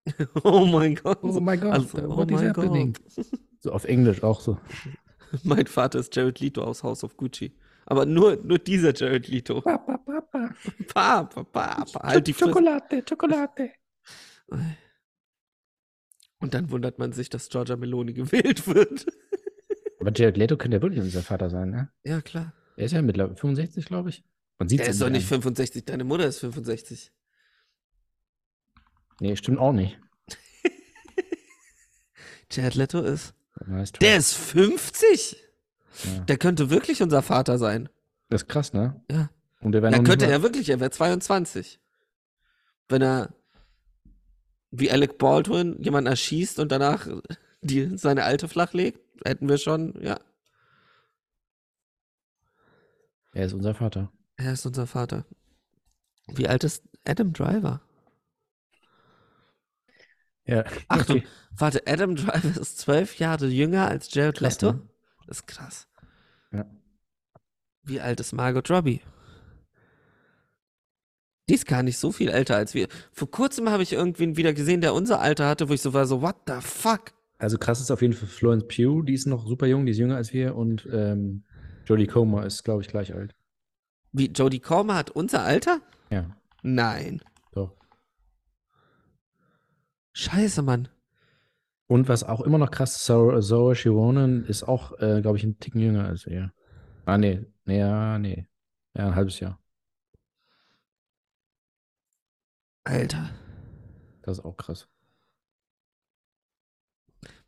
Oh 0.45 0.65
mein 0.65 0.95
Gott. 0.95 1.19
oh 1.23 1.41
my 1.41 1.57
God, 1.57 1.71
Also, 1.73 1.97
uh, 1.97 2.01
oh 2.05 2.17
what 2.17 2.31
is 2.31 2.37
mein 2.39 2.47
happening? 2.49 2.93
Gott. 2.93 3.25
So 3.59 3.71
auf 3.73 3.83
Englisch 3.83 4.23
auch 4.23 4.39
so. 4.39 4.57
Mein 5.43 5.67
Vater 5.67 5.99
ist 5.99 6.15
Jared 6.15 6.39
Leto 6.39 6.63
aus 6.63 6.83
House 6.83 7.03
of 7.03 7.17
Gucci. 7.17 7.57
Aber 7.85 8.05
nur, 8.05 8.37
nur 8.37 8.59
dieser 8.59 8.93
Jared 8.93 9.27
Leto. 9.27 9.61
Papa, 9.61 9.97
Papa, 9.97 10.53
Pa, 10.93 11.23
pa, 11.23 11.43
pa, 11.43 11.85
pa, 11.85 11.99
halt 12.03 12.27
die. 12.27 12.33
Schokolade, 12.33 13.03
Schokolade. 13.07 13.71
Und 16.39 16.53
dann 16.53 16.69
wundert 16.71 16.99
man 16.99 17.13
sich, 17.13 17.29
dass 17.29 17.49
Giorgia 17.49 17.75
Meloni 17.77 18.13
gewählt 18.13 18.67
wird. 18.67 19.05
Aber 19.99 20.11
Jared 20.13 20.37
Leto 20.37 20.57
könnte 20.57 20.77
ja 20.77 20.81
wirklich 20.81 21.01
unser 21.01 21.23
Vater 21.23 21.49
sein, 21.49 21.69
ne? 21.69 21.89
Ja, 22.03 22.21
klar. 22.21 22.53
Er 22.75 22.85
ist 22.85 22.91
ja 22.91 23.01
mittlerweile 23.01 23.37
65, 23.37 23.85
glaube 23.85 24.09
ich. 24.09 24.25
Man 24.59 24.67
sieht 24.67 24.81
Der 24.81 24.89
ist 24.89 25.01
doch 25.01 25.09
nicht 25.09 25.25
65, 25.25 25.85
deine 25.85 26.03
Mutter 26.03 26.25
ist 26.25 26.39
65. 26.39 27.13
Nee, 29.21 29.35
stimmt 29.37 29.59
auch 29.59 29.71
nicht. 29.71 29.97
Jared 32.51 32.75
Leto 32.75 33.01
ist. 33.01 33.33
Der 34.01 34.17
ist 34.17 34.33
50? 34.33 35.37
Ja. 36.03 36.19
Der 36.21 36.37
könnte 36.37 36.69
wirklich 36.69 37.01
unser 37.01 37.21
Vater 37.21 37.57
sein. 37.57 37.89
Das 38.29 38.43
ist 38.43 38.47
krass, 38.47 38.73
ne? 38.73 39.01
Ja. 39.11 39.29
Und 39.61 39.75
er 39.75 39.81
wäre 39.81 39.93
Ja, 39.93 40.01
könnte 40.03 40.25
er 40.25 40.41
wirklich, 40.41 40.69
er 40.69 40.79
wäre 40.79 40.89
22. 40.89 41.79
Wenn 42.89 43.01
er 43.01 43.33
wie 44.71 44.91
Alec 44.91 45.17
Baldwin 45.17 45.81
jemanden 45.81 46.09
erschießt 46.09 46.59
und 46.59 46.71
danach 46.71 47.07
die, 47.61 47.95
seine 47.97 48.23
alte 48.23 48.47
flachlegt, 48.47 48.99
hätten 49.23 49.47
wir 49.47 49.57
schon, 49.57 49.93
ja, 50.01 50.19
er 53.33 53.45
ist 53.45 53.53
unser 53.53 53.73
Vater. 53.73 54.11
er 54.35 54.53
ist 54.53 54.65
unser 54.65 54.87
Vater. 54.87 55.25
Wie 56.27 56.47
alt 56.47 56.63
ist 56.63 56.83
Adam 57.05 57.33
Driver? 57.33 57.81
Ja. 60.45 60.63
Achtung, 60.87 61.17
Okay. 61.19 61.27
warte, 61.57 61.83
Adam 61.87 62.15
Driver 62.15 62.59
ist 62.61 62.77
zwölf 62.79 63.17
Jahre 63.17 63.47
jünger 63.47 63.87
als 63.87 64.13
Jared 64.13 64.37
Krass, 64.37 64.61
Leto? 64.61 64.73
ne? 64.73 64.81
Das 65.27 65.37
ist 65.37 65.47
krass. 65.47 65.87
Ja. 66.51 66.65
Wie 67.83 67.99
alt 68.01 68.19
ist 68.19 68.33
Margot 68.33 68.69
Robbie? 68.69 69.01
Die 71.49 71.55
ist 71.55 71.67
gar 71.67 71.83
nicht 71.83 71.97
so 71.97 72.11
viel 72.11 72.29
älter 72.29 72.55
als 72.55 72.73
wir. 72.73 72.87
Vor 73.11 73.29
kurzem 73.29 73.69
habe 73.69 73.83
ich 73.83 73.91
irgendwen 73.93 74.37
wieder 74.37 74.53
gesehen, 74.53 74.79
der 74.81 74.93
unser 74.93 75.19
Alter 75.19 75.47
hatte, 75.47 75.67
wo 75.69 75.73
ich 75.73 75.81
so 75.81 75.93
war, 75.93 76.05
so, 76.05 76.21
what 76.21 76.35
the 76.47 76.53
fuck? 76.61 77.11
Also 77.37 77.57
krass 77.57 77.81
ist 77.81 77.91
auf 77.91 78.01
jeden 78.01 78.13
Fall 78.13 78.29
Florence 78.29 78.65
Pugh, 78.67 79.01
die 79.03 79.13
ist 79.13 79.25
noch 79.27 79.45
super 79.45 79.65
jung, 79.67 79.85
die 79.85 79.91
ist 79.91 79.97
jünger 79.97 80.15
als 80.15 80.31
wir 80.31 80.55
und 80.55 80.87
ähm, 80.91 81.43
Jodie 81.85 82.07
Comer 82.07 82.45
ist, 82.45 82.63
glaube 82.63 82.81
ich, 82.81 82.87
gleich 82.87 83.13
alt. 83.13 83.35
Wie, 84.13 84.27
Jodie 84.27 84.59
Comer 84.61 84.95
hat 84.95 85.09
unser 85.09 85.43
Alter? 85.43 85.79
Ja, 86.09 86.25
Nein. 86.61 87.21
Scheiße, 90.13 90.61
Mann. 90.61 90.87
Und 91.87 92.07
was 92.07 92.23
auch 92.23 92.41
immer 92.41 92.57
noch 92.57 92.71
krass 92.71 92.95
ist, 92.95 93.05
Zoe 93.05 93.41
Zoe 93.41 93.75
Shironen 93.75 94.45
ist 94.45 94.63
auch, 94.63 94.97
äh, 94.99 95.21
glaube 95.21 95.37
ich, 95.37 95.43
ein 95.43 95.59
Ticken 95.59 95.81
jünger 95.81 96.05
als 96.05 96.25
wir. 96.25 96.53
Ah, 97.05 97.17
nee, 97.17 97.45
nee, 97.65 97.79
ja, 97.79 98.17
nee. 98.17 98.47
Ja, 98.95 99.07
ein 99.07 99.15
halbes 99.15 99.39
Jahr. 99.39 99.59
Alter. 102.83 103.29
Das 104.21 104.37
ist 104.37 104.45
auch 104.45 104.55
krass. 104.55 104.87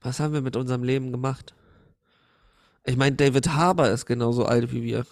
Was 0.01 0.19
haben 0.19 0.33
wir 0.33 0.41
mit 0.41 0.55
unserem 0.55 0.83
Leben 0.83 1.11
gemacht? 1.11 1.55
Ich 2.83 2.97
meine, 2.97 3.15
David 3.15 3.49
Harbour 3.49 3.89
ist 3.89 4.05
genauso 4.05 4.45
alt 4.45 4.71
wie 4.71 4.83
wir. 4.83 5.05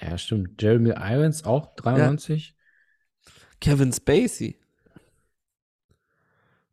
Ja, 0.00 0.16
stimmt. 0.16 0.60
Jeremy 0.60 0.94
Irons 0.96 1.44
auch 1.44 1.74
93. 1.76 2.56
Kevin 3.60 3.92
Spacey. 3.92 4.61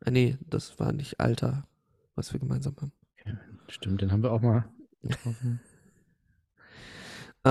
Ah, 0.04 0.10
nee, 0.10 0.38
das 0.48 0.78
war 0.78 0.92
nicht 0.92 1.20
Alter, 1.20 1.66
was 2.14 2.32
wir 2.32 2.40
gemeinsam 2.40 2.74
haben. 2.80 2.92
Stimmt, 3.68 4.00
den 4.00 4.10
haben 4.12 4.22
wir 4.22 4.32
auch 4.32 4.40
mal 4.40 4.64
getroffen. 5.02 5.60
Äh, 7.42 7.48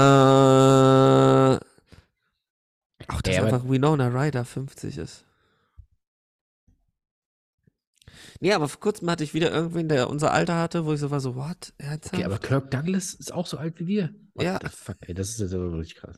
auch 3.08 3.22
dass 3.24 3.36
Ja, 3.36 3.44
einfach 3.44 3.68
Winona 3.68 4.10
Ryder 4.10 4.46
50 4.46 5.00
ist. 5.00 5.26
Nee, 8.40 8.54
aber 8.54 8.70
vor 8.70 8.80
kurzem 8.80 9.10
hatte 9.10 9.24
ich 9.24 9.34
wieder 9.34 9.52
irgendwen, 9.52 9.90
der 9.90 10.10
unser 10.10 10.32
Alter 10.32 10.58
hatte, 10.58 10.86
wo 10.86 10.94
ich 10.94 11.00
so 11.00 11.10
war, 11.10 11.20
so, 11.20 11.36
what? 11.36 11.74
Ernsthaft? 11.80 12.14
Okay, 12.14 12.24
aber 12.24 12.38
Kirk 12.38 12.70
Douglas 12.70 13.16
ist 13.16 13.34
auch 13.34 13.48
so 13.48 13.58
alt 13.58 13.80
wie 13.80 13.88
wir. 13.88 14.14
What 14.36 14.46
Ja. 14.46 14.60
fuck, 14.70 14.98
ey, 15.02 15.16
das 15.16 15.30
ist 15.30 15.40
jetzt 15.40 15.54
aber 15.56 15.72
wirklich 15.72 15.96
krass. 15.96 16.16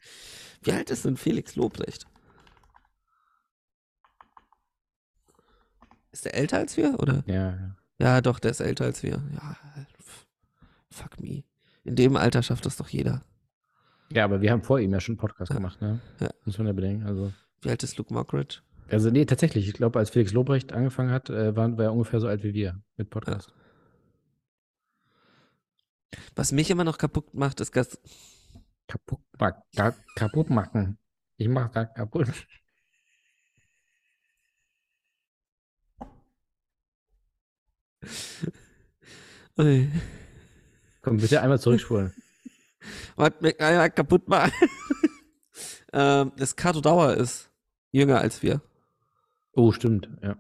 Wie 0.64 0.74
alt 0.74 0.90
ist 0.90 1.06
denn 1.06 1.16
Felix 1.16 1.56
Lobrecht? 1.56 2.06
Ist 6.12 6.26
der 6.26 6.36
älter 6.36 6.58
als 6.58 6.78
wir, 6.78 7.00
oder? 7.00 7.24
Ja, 7.26 7.52
ja. 7.52 7.76
Ja, 8.00 8.22
doch, 8.22 8.40
der 8.40 8.52
ist 8.52 8.60
älter 8.60 8.86
als 8.86 9.04
wir. 9.04 9.22
Ja, 9.34 9.56
fuck 10.90 11.20
me. 11.22 11.44
In 11.84 11.96
dem 11.96 12.16
Alter 12.16 12.42
schafft 12.44 12.66
das 12.66 12.78
doch 12.78 12.88
jeder. 12.90 13.22
Ja, 14.12 14.26
aber 14.26 14.42
wir 14.42 14.52
haben 14.52 14.62
vor 14.64 14.80
ihm 14.80 14.92
ja 14.92 15.00
schon 15.00 15.14
einen 15.14 15.20
Podcast 15.20 15.52
Ja. 15.52 15.56
gemacht, 15.58 15.82
ne? 15.82 16.00
Ja. 16.20 16.30
Muss 16.46 16.58
man 16.58 16.68
ja 16.68 16.74
bedenken. 16.74 17.06
Also, 17.06 17.32
Wie 17.62 17.70
alt 17.70 17.82
ist 17.84 17.98
Luke 17.98 18.14
Mockridge? 18.14 18.60
also 18.90 19.10
nee, 19.10 19.24
tatsächlich. 19.26 19.68
Ich 19.68 19.74
glaube, 19.74 20.00
als 20.00 20.10
Felix 20.10 20.34
Lobrecht 20.34 20.74
angefangen 20.74 21.12
hat, 21.12 21.30
äh, 21.30 21.56
war, 21.56 21.78
war 21.78 21.86
er 21.86 21.94
ungefähr 21.94 22.20
so 22.20 22.28
alt 22.28 22.44
wie 22.44 22.54
wir 22.54 22.82
mit 22.98 23.10
Podcast. 23.10 23.54
Was 26.36 26.52
mich 26.52 26.70
immer 26.70 26.84
noch 26.84 26.98
kaputt 26.98 27.34
macht, 27.34 27.62
ist, 27.62 27.76
dass 27.76 28.00
Kaputt, 28.88 29.20
kaputt 30.16 30.50
machen. 30.50 30.98
Ich 31.38 31.48
mach 31.48 31.70
da 31.70 31.86
kaputt. 31.86 32.28
Ui. 39.58 39.90
Komm, 41.02 41.18
bitte 41.18 41.42
einmal 41.42 41.60
zurückspulen. 41.60 42.14
Was 43.16 43.34
mich 43.42 43.60
einmal 43.60 43.92
kaputt 43.92 44.28
macht. 44.28 44.54
ähm, 45.94 46.32
dass 46.38 46.56
Kato 46.56 46.82
Dauer 46.82 47.14
ist 47.16 47.50
jünger 47.92 48.20
als 48.20 48.42
wir. 48.42 48.62
Oh, 49.54 49.72
stimmt, 49.72 50.10
ja. 50.22 50.38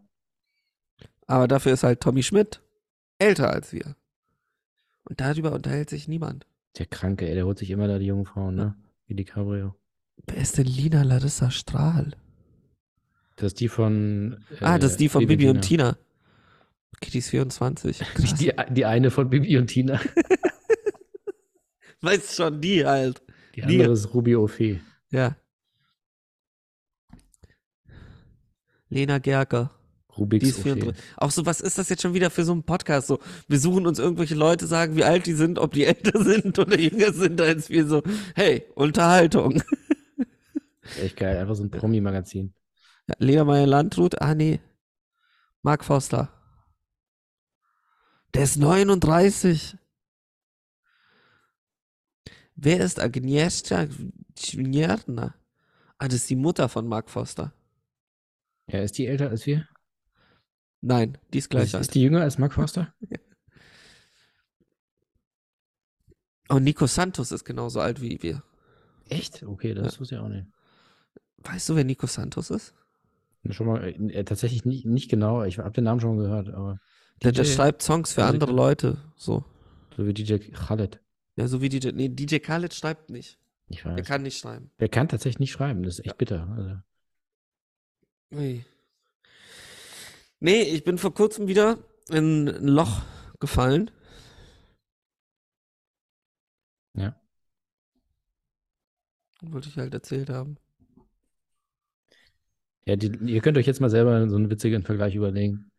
Aber 1.28 1.47
dafür 1.47 1.74
ist 1.74 1.84
halt 1.84 2.01
Tommy 2.01 2.24
Schmidt 2.24 2.62
älter 3.22 3.51
als 3.51 3.72
wir. 3.72 3.95
Und 5.03 5.22
darüber 5.22 5.53
unterhält 5.53 5.89
sich 5.89 6.07
niemand. 6.07 6.47
Der 6.78 6.86
Kranke, 6.86 7.28
ey, 7.28 7.36
der 7.36 7.45
holt 7.45 7.59
sich 7.59 7.70
immer 7.70 7.88
da 7.88 7.99
die 7.99 8.05
jungen 8.05 8.26
Frauen, 8.26 8.55
ne? 8.55 8.76
Wie 9.07 9.16
die 9.16 9.26
Cabrio. 9.26 9.76
Wer 10.28 10.38
ist 10.38 10.57
denn 10.57 10.66
Lina 10.66 11.03
Larissa 11.03 11.51
Strahl? 11.51 12.12
Das 13.36 13.47
ist 13.47 13.59
die 13.59 13.68
von. 13.68 14.43
ah, 14.59 14.78
das 14.78 14.91
äh, 14.91 14.93
ist 14.93 14.99
die 14.99 15.09
von 15.09 15.26
Bibi 15.26 15.49
und 15.49 15.62
Tina. 15.62 15.97
Die 17.04 17.18
ist 17.18 17.30
24. 17.30 18.00
Krass. 18.00 18.20
Nicht 18.20 18.39
die, 18.39 18.54
die 18.70 18.86
eine 18.86 19.12
von 19.12 19.30
Bibi 19.30 19.58
und 19.58 19.68
Tina. 19.68 20.00
Weißt 22.02 22.36
schon, 22.36 22.62
die 22.62 22.86
halt. 22.86 23.22
Die 23.56 23.62
Die- 23.62 23.68
andere 23.80 23.92
ist 23.94 24.14
Ruby 24.14 24.36
Ophé. 24.36 24.80
Ja. 25.12 25.36
Lena 28.89 29.20
Gerker. 29.20 29.72
Die 30.10 30.16
Rubik's. 30.18 30.58
34. 30.60 31.02
Auch 31.18 31.32
so, 31.32 31.46
was 31.46 31.62
ist 31.62 31.78
das 31.78 31.89
jetzt 31.89 32.02
schon 32.02 32.14
wieder 32.14 32.30
für 32.30 32.44
so 32.44 32.54
ein 32.54 32.64
Podcast? 32.64 33.08
So, 33.08 33.20
wir 33.48 33.60
suchen 33.60 33.88
uns 33.88 33.98
irgendwelche 34.00 34.36
Leute, 34.36 34.68
sagen, 34.68 34.96
wie 34.96 35.04
alt 35.04 35.26
die 35.26 35.34
sind, 35.34 35.58
ob 35.60 35.72
die 35.74 35.86
älter 35.86 36.22
sind 36.24 36.60
oder 36.60 36.78
jünger 36.78 37.14
sind 37.14 37.39
als 37.42 37.70
wir. 37.70 37.88
So, 37.88 38.04
hey, 38.36 38.66
Unterhaltung. 38.76 39.62
Echt 41.02 41.16
geil, 41.16 41.38
einfach 41.38 41.56
so 41.56 41.64
ein 41.64 41.72
Promi-Magazin. 41.72 42.54
Ja, 43.08 43.16
Lena 43.20 43.46
Meyer 43.46 43.66
Landrut, 43.68 44.22
ah 44.22 44.36
nee. 44.36 44.60
Mark 45.62 45.86
Foster. 45.86 46.30
Der 48.34 48.44
ist 48.44 48.58
39. 48.58 49.78
Wer 52.56 52.80
ist 52.80 53.00
Agnieszka 53.00 53.88
Czerna? 54.36 55.34
Ah, 55.98 56.08
das 56.08 56.16
ist 56.16 56.30
die 56.30 56.36
Mutter 56.36 56.70
von 56.70 56.88
Mark 56.88 57.10
Foster. 57.10 57.54
Ja, 58.68 58.80
ist 58.80 58.98
die 58.98 59.08
älter 59.08 59.30
als 59.30 59.46
wir? 59.46 59.68
Nein, 60.82 61.18
die 61.34 61.40
ist 61.40 61.50
gleich 61.50 61.66
ist, 61.66 61.76
alt. 61.76 61.82
ist 61.82 61.94
die 61.96 62.02
jünger 62.02 62.22
als 62.22 62.38
Mark 62.38 62.54
Foster? 62.54 62.94
Und 66.48 66.64
Nico 66.64 66.88
Santos 66.88 67.32
ist 67.32 67.46
genauso 67.46 67.80
alt 67.80 68.02
wie 68.02 68.22
wir. 68.22 68.44
Echt? 69.10 69.44
Okay, 69.44 69.74
das 69.74 70.00
wusste 70.00 70.16
ich 70.16 70.22
auch 70.22 70.28
nicht. 70.28 70.48
Weißt 71.38 71.70
du, 71.70 71.76
wer 71.76 71.84
Nico 71.84 72.08
Santos 72.08 72.50
ist? 72.50 72.74
Schon 73.50 73.68
mal, 73.68 73.84
äh, 73.84 74.24
tatsächlich 74.24 74.66
nicht, 74.66 74.86
nicht 74.86 75.10
genau. 75.10 75.44
Ich 75.44 75.60
habe 75.60 75.72
den 75.72 75.84
Namen 75.86 76.00
schon 76.00 76.16
mal 76.16 76.24
gehört, 76.24 76.50
aber 76.50 76.80
Der, 77.24 77.32
der 77.32 77.46
schreibt 77.46 77.82
Songs 77.84 78.14
für 78.14 78.24
andere 78.26 78.52
Leute. 78.52 78.98
So. 79.16 79.44
so 79.96 80.08
wie 80.08 80.14
DJ 80.14 80.38
Khaled. 80.38 81.00
Ja, 81.36 81.48
so 81.48 81.62
wie 81.62 81.70
DJ. 81.70 81.90
Nee, 81.94 82.10
DJ 82.10 82.38
Khaled 82.38 82.74
schreibt 82.74 83.10
nicht. 83.10 83.38
Ich 83.70 83.86
weiß. 83.86 84.06
kann 84.06 84.24
nicht 84.24 84.38
schreiben. 84.38 84.72
Der 84.80 84.90
kann 84.90 85.08
tatsächlich 85.08 85.40
nicht 85.40 85.52
schreiben. 85.52 85.84
Das 85.84 86.00
ist 86.00 86.06
echt 86.06 86.18
bitter. 86.18 86.48
Also, 86.58 86.76
Ui. 88.34 88.66
Nee, 90.40 90.64
ich 90.64 90.84
bin 90.84 90.98
vor 90.98 91.14
kurzem 91.14 91.48
wieder 91.48 91.78
in 92.10 92.48
ein 92.48 92.68
Loch 92.68 93.02
gefallen. 93.40 93.92
ja. 96.96 97.16
Wollte 99.42 99.70
ich 99.70 99.78
halt 99.78 99.94
erzählt 99.94 100.30
haben. 100.30 100.58
Ja, 102.86 102.96
die, 102.96 103.12
ihr 103.32 103.42
könnt 103.42 103.58
euch 103.58 103.68
jetzt 103.68 103.80
mal 103.80 103.90
selber 103.90 104.28
so 104.28 104.36
einen 104.36 104.50
witzigen 104.50 104.84
Vergleich 104.84 105.16
überlegen. 105.16 105.72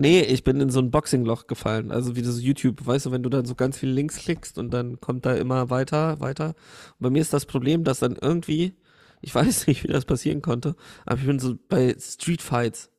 Nee, 0.00 0.20
ich 0.20 0.44
bin 0.44 0.60
in 0.60 0.70
so 0.70 0.78
ein 0.80 0.92
Boxingloch 0.92 1.48
gefallen. 1.48 1.90
Also 1.90 2.14
wie 2.14 2.22
das 2.22 2.40
YouTube, 2.40 2.86
weißt 2.86 3.06
du, 3.06 3.10
wenn 3.10 3.24
du 3.24 3.28
dann 3.28 3.44
so 3.44 3.56
ganz 3.56 3.76
viel 3.78 3.90
links 3.90 4.16
klickst 4.16 4.56
und 4.56 4.70
dann 4.72 5.00
kommt 5.00 5.26
da 5.26 5.34
immer 5.34 5.70
weiter, 5.70 6.20
weiter. 6.20 6.54
Und 6.98 7.00
bei 7.00 7.10
mir 7.10 7.20
ist 7.20 7.32
das 7.32 7.46
Problem, 7.46 7.82
dass 7.82 7.98
dann 7.98 8.14
irgendwie, 8.14 8.76
ich 9.20 9.34
weiß 9.34 9.66
nicht, 9.66 9.82
wie 9.82 9.88
das 9.88 10.04
passieren 10.04 10.40
konnte, 10.40 10.76
aber 11.04 11.18
ich 11.18 11.26
bin 11.26 11.40
so 11.40 11.56
bei 11.68 11.96
Street 11.98 12.40
Fights, 12.42 12.90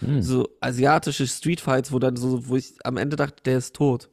Hm. 0.00 0.20
so 0.20 0.48
asiatische 0.60 1.28
Street 1.28 1.60
Fights, 1.60 1.92
wo 1.92 2.00
dann 2.00 2.16
so, 2.16 2.48
wo 2.48 2.56
ich 2.56 2.74
am 2.84 2.96
Ende 2.96 3.14
dachte, 3.16 3.42
der 3.44 3.58
ist 3.58 3.76
tot. 3.76 4.10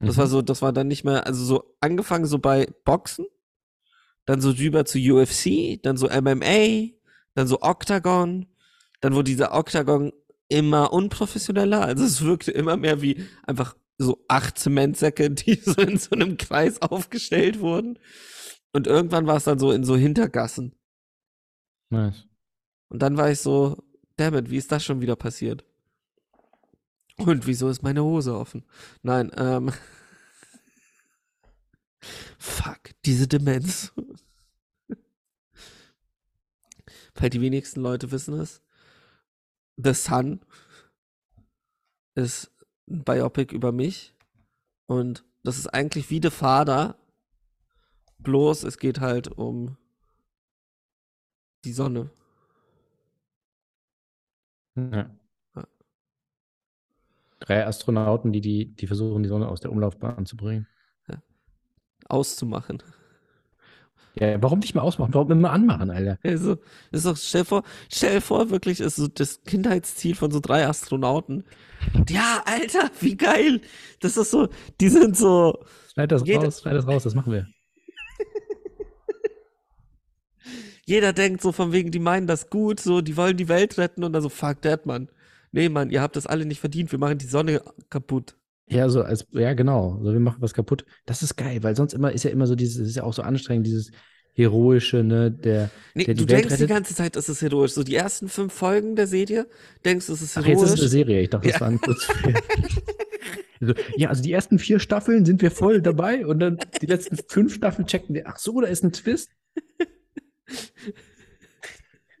Das 0.00 0.16
Mhm. 0.16 0.20
war 0.20 0.26
so, 0.26 0.42
das 0.42 0.62
war 0.62 0.72
dann 0.72 0.88
nicht 0.88 1.04
mehr, 1.04 1.26
also 1.28 1.44
so 1.44 1.76
angefangen 1.80 2.26
so 2.26 2.40
bei 2.40 2.66
Boxen, 2.84 3.26
dann 4.26 4.40
so 4.40 4.50
rüber 4.50 4.84
zu 4.84 4.98
UFC, 4.98 5.78
dann 5.82 5.96
so 5.96 6.08
MMA, 6.08 6.90
dann 7.34 7.46
so 7.46 7.60
Octagon, 7.62 8.46
dann 9.00 9.14
wurde 9.14 9.30
dieser 9.30 9.54
Octagon 9.54 10.12
immer 10.52 10.92
unprofessioneller, 10.92 11.82
also 11.82 12.04
es 12.04 12.22
wirkte 12.22 12.52
immer 12.52 12.76
mehr 12.76 13.02
wie 13.02 13.24
einfach 13.44 13.76
so 13.98 14.24
acht 14.28 14.58
Zementsäcke, 14.58 15.30
die 15.30 15.54
so 15.54 15.80
in 15.80 15.98
so 15.98 16.10
einem 16.10 16.36
Kreis 16.36 16.82
aufgestellt 16.82 17.60
wurden. 17.60 17.98
Und 18.72 18.86
irgendwann 18.86 19.26
war 19.26 19.36
es 19.36 19.44
dann 19.44 19.58
so 19.58 19.72
in 19.72 19.84
so 19.84 19.96
Hintergassen. 19.96 20.74
Nice. 21.90 22.26
Und 22.88 23.00
dann 23.00 23.16
war 23.16 23.30
ich 23.30 23.40
so, 23.40 23.82
dammit, 24.16 24.50
wie 24.50 24.56
ist 24.56 24.72
das 24.72 24.84
schon 24.84 25.00
wieder 25.00 25.16
passiert? 25.16 25.64
Und 27.16 27.46
wieso 27.46 27.68
ist 27.68 27.82
meine 27.82 28.02
Hose 28.02 28.36
offen? 28.36 28.64
Nein, 29.02 29.30
ähm. 29.36 29.72
Fuck, 32.38 32.90
diese 33.04 33.28
Demenz. 33.28 33.92
Weil 37.14 37.30
die 37.30 37.40
wenigsten 37.40 37.80
Leute 37.80 38.10
wissen 38.10 38.34
es. 38.34 38.62
The 39.76 39.94
Sun 39.94 40.40
ist 42.14 42.50
ein 42.88 43.04
Biopic 43.04 43.54
über 43.54 43.72
mich. 43.72 44.14
Und 44.86 45.24
das 45.42 45.58
ist 45.58 45.68
eigentlich 45.68 46.10
wie 46.10 46.20
The 46.22 46.30
Father. 46.30 46.98
Bloß 48.18 48.64
es 48.64 48.78
geht 48.78 49.00
halt 49.00 49.28
um 49.28 49.76
die 51.64 51.72
Sonne. 51.72 52.10
Ja. 54.76 55.10
Drei 57.40 57.66
Astronauten, 57.66 58.32
die, 58.32 58.40
die, 58.40 58.74
die 58.74 58.86
versuchen, 58.86 59.22
die 59.22 59.28
Sonne 59.28 59.48
aus 59.48 59.60
der 59.60 59.72
Umlaufbahn 59.72 60.26
zu 60.26 60.36
bringen. 60.36 60.68
Auszumachen. 62.08 62.82
Ja, 64.14 64.42
warum 64.42 64.58
nicht 64.58 64.74
mal 64.74 64.82
ausmachen? 64.82 65.14
Warum 65.14 65.30
immer 65.30 65.52
anmachen, 65.52 65.90
Alter? 65.90 66.18
Also, 66.22 66.58
ist 66.90 67.06
doch, 67.06 67.16
stell 67.16 67.46
vor, 67.46 67.62
stell 67.90 68.20
vor, 68.20 68.50
wirklich 68.50 68.80
ist 68.80 68.96
so 68.96 69.08
das 69.08 69.42
Kindheitsziel 69.44 70.14
von 70.14 70.30
so 70.30 70.38
drei 70.40 70.66
Astronauten. 70.66 71.44
Ja, 72.08 72.42
Alter, 72.44 72.90
wie 73.00 73.16
geil! 73.16 73.62
Das 74.00 74.18
ist 74.18 74.30
so, 74.30 74.48
die 74.80 74.88
sind 74.90 75.16
so. 75.16 75.64
Schneid 75.94 76.12
das 76.12 76.26
Jeder- 76.26 76.44
raus, 76.44 76.60
schneid 76.60 76.74
das 76.74 76.86
raus, 76.86 77.02
das 77.04 77.14
machen 77.14 77.32
wir. 77.32 77.46
Jeder 80.84 81.12
denkt 81.12 81.40
so 81.40 81.52
von 81.52 81.72
wegen, 81.72 81.90
die 81.90 81.98
meinen 81.98 82.26
das 82.26 82.50
gut, 82.50 82.80
so, 82.80 83.00
die 83.00 83.16
wollen 83.16 83.36
die 83.36 83.48
Welt 83.48 83.78
retten 83.78 84.04
und 84.04 84.12
dann 84.12 84.22
so, 84.22 84.28
fuck 84.28 84.60
that, 84.62 84.84
Mann. 84.86 85.08
Nee, 85.52 85.68
Mann, 85.68 85.90
ihr 85.90 86.02
habt 86.02 86.16
das 86.16 86.26
alle 86.26 86.44
nicht 86.44 86.60
verdient, 86.60 86.90
wir 86.92 86.98
machen 86.98 87.18
die 87.18 87.26
Sonne 87.26 87.62
kaputt. 87.88 88.36
Ja, 88.72 88.88
so 88.88 89.02
als, 89.02 89.26
ja, 89.32 89.54
genau. 89.54 90.00
So, 90.02 90.12
wir 90.12 90.20
machen 90.20 90.40
was 90.40 90.54
kaputt. 90.54 90.84
Das 91.06 91.22
ist 91.22 91.36
geil, 91.36 91.62
weil 91.62 91.76
sonst 91.76 91.92
immer 91.94 92.12
ist 92.12 92.22
ja 92.24 92.30
immer 92.30 92.46
so 92.46 92.54
dieses, 92.54 92.78
es 92.78 92.88
ist 92.90 92.96
ja 92.96 93.04
auch 93.04 93.12
so 93.14 93.22
anstrengend, 93.22 93.66
dieses 93.66 93.90
heroische, 94.34 95.02
ne, 95.04 95.30
der, 95.30 95.68
Nee, 95.94 96.04
der 96.04 96.14
du 96.14 96.24
die 96.24 96.28
Welt 96.32 96.44
denkst 96.44 96.56
die 96.56 96.62
rettet. 96.62 96.68
ganze 96.76 96.94
Zeit, 96.94 97.16
das 97.16 97.28
ist 97.28 97.42
heroisch. 97.42 97.72
So 97.72 97.82
die 97.84 97.94
ersten 97.94 98.28
fünf 98.28 98.52
Folgen 98.52 98.96
der 98.96 99.06
Serie, 99.06 99.46
denkst 99.84 100.06
du, 100.06 100.14
es 100.14 100.22
ist 100.22 100.38
Ach, 100.38 100.46
jetzt 100.46 100.62
ist 100.62 100.64
es 100.64 100.70
eine 100.70 100.76
heroisch. 100.78 100.90
Serie. 100.90 101.20
Ich 101.20 101.30
dachte, 101.30 101.48
das 101.48 101.54
Ja. 101.56 101.60
war 101.60 101.68
ein 101.68 101.80
Kurzfilm. 101.82 102.36
Also, 103.60 103.74
ja, 103.96 104.08
also 104.08 104.22
die 104.22 104.32
ersten 104.32 104.58
vier 104.58 104.80
Staffeln 104.80 105.24
sind 105.24 105.42
wir 105.42 105.50
voll 105.50 105.82
dabei 105.82 106.26
und 106.26 106.40
dann 106.40 106.58
die 106.80 106.86
letzten 106.86 107.16
fünf 107.28 107.54
Staffeln 107.54 107.86
checken 107.86 108.14
wir, 108.14 108.26
ach 108.26 108.38
so, 108.38 108.60
da 108.60 108.66
ist 108.68 108.82
ein 108.84 108.92
Twist. 108.92 109.30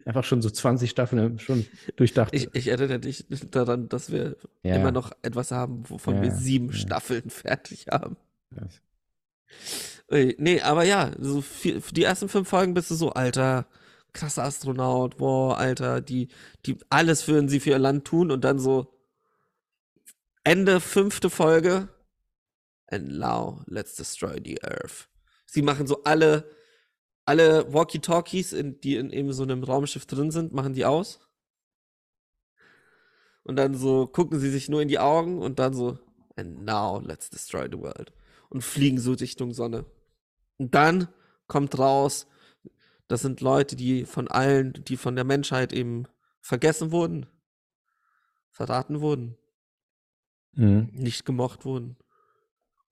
Einfach 0.04 0.24
schon 0.24 0.42
so 0.42 0.50
20 0.50 0.90
Staffeln 0.90 1.38
schon 1.38 1.66
durchdacht. 1.96 2.34
Ich, 2.34 2.48
ich 2.54 2.68
erinnere 2.68 2.98
dich 2.98 3.26
daran, 3.50 3.88
dass 3.88 4.10
wir 4.10 4.36
Ja. 4.62 4.76
immer 4.76 4.90
noch 4.92 5.12
etwas 5.22 5.50
haben, 5.50 5.88
wovon 5.88 6.16
Ja, 6.16 6.22
wir 6.22 6.30
sieben 6.32 6.68
ja. 6.68 6.72
Staffeln 6.74 7.30
fertig 7.30 7.86
haben. 7.90 8.16
Nee, 10.10 10.60
aber 10.60 10.84
ja, 10.84 11.10
so 11.18 11.40
für 11.40 11.80
die 11.92 12.02
ersten 12.04 12.28
fünf 12.28 12.48
Folgen 12.48 12.74
bist 12.74 12.90
du 12.90 12.94
so, 12.94 13.12
alter, 13.12 13.66
krasser 14.12 14.42
Astronaut, 14.44 15.16
boah, 15.16 15.56
alter, 15.56 16.00
die, 16.00 16.28
die, 16.66 16.76
alles 16.90 17.26
würden 17.28 17.48
sie 17.48 17.60
für 17.60 17.70
ihr 17.70 17.78
Land 17.78 18.04
tun 18.04 18.30
und 18.30 18.44
dann 18.44 18.58
so 18.58 18.92
Ende 20.44 20.80
fünfte 20.80 21.30
Folge 21.30 21.88
and 22.88 23.18
now 23.18 23.62
let's 23.66 23.94
destroy 23.94 24.38
the 24.44 24.62
earth. 24.64 25.08
Sie 25.46 25.62
machen 25.62 25.86
so 25.86 26.02
alle, 26.04 26.50
alle 27.24 27.72
Walkie-Talkies, 27.72 28.52
in, 28.52 28.80
die 28.80 28.96
in 28.96 29.10
eben 29.10 29.32
so 29.32 29.42
einem 29.42 29.62
Raumschiff 29.62 30.06
drin 30.06 30.30
sind, 30.30 30.52
machen 30.52 30.74
die 30.74 30.84
aus. 30.84 31.20
Und 33.44 33.56
dann 33.56 33.74
so 33.74 34.06
gucken 34.06 34.38
sie 34.38 34.50
sich 34.50 34.68
nur 34.68 34.82
in 34.82 34.88
die 34.88 34.98
Augen 34.98 35.40
und 35.40 35.58
dann 35.58 35.74
so, 35.74 35.98
and 36.36 36.64
now 36.64 37.00
let's 37.00 37.30
destroy 37.30 37.68
the 37.70 37.78
world. 37.78 38.12
Und 38.48 38.62
fliegen 38.62 38.98
so 38.98 39.12
Richtung 39.12 39.52
Sonne. 39.52 39.86
Und 40.58 40.74
dann 40.74 41.08
kommt 41.46 41.78
raus, 41.78 42.26
das 43.08 43.22
sind 43.22 43.40
Leute, 43.40 43.76
die 43.76 44.04
von 44.04 44.28
allen, 44.28 44.72
die 44.84 44.96
von 44.96 45.16
der 45.16 45.24
Menschheit 45.24 45.72
eben 45.72 46.06
vergessen 46.40 46.92
wurden, 46.92 47.26
verraten 48.50 49.00
wurden, 49.00 49.36
Mhm. 50.54 50.90
nicht 50.92 51.24
gemocht 51.24 51.64
wurden, 51.64 51.96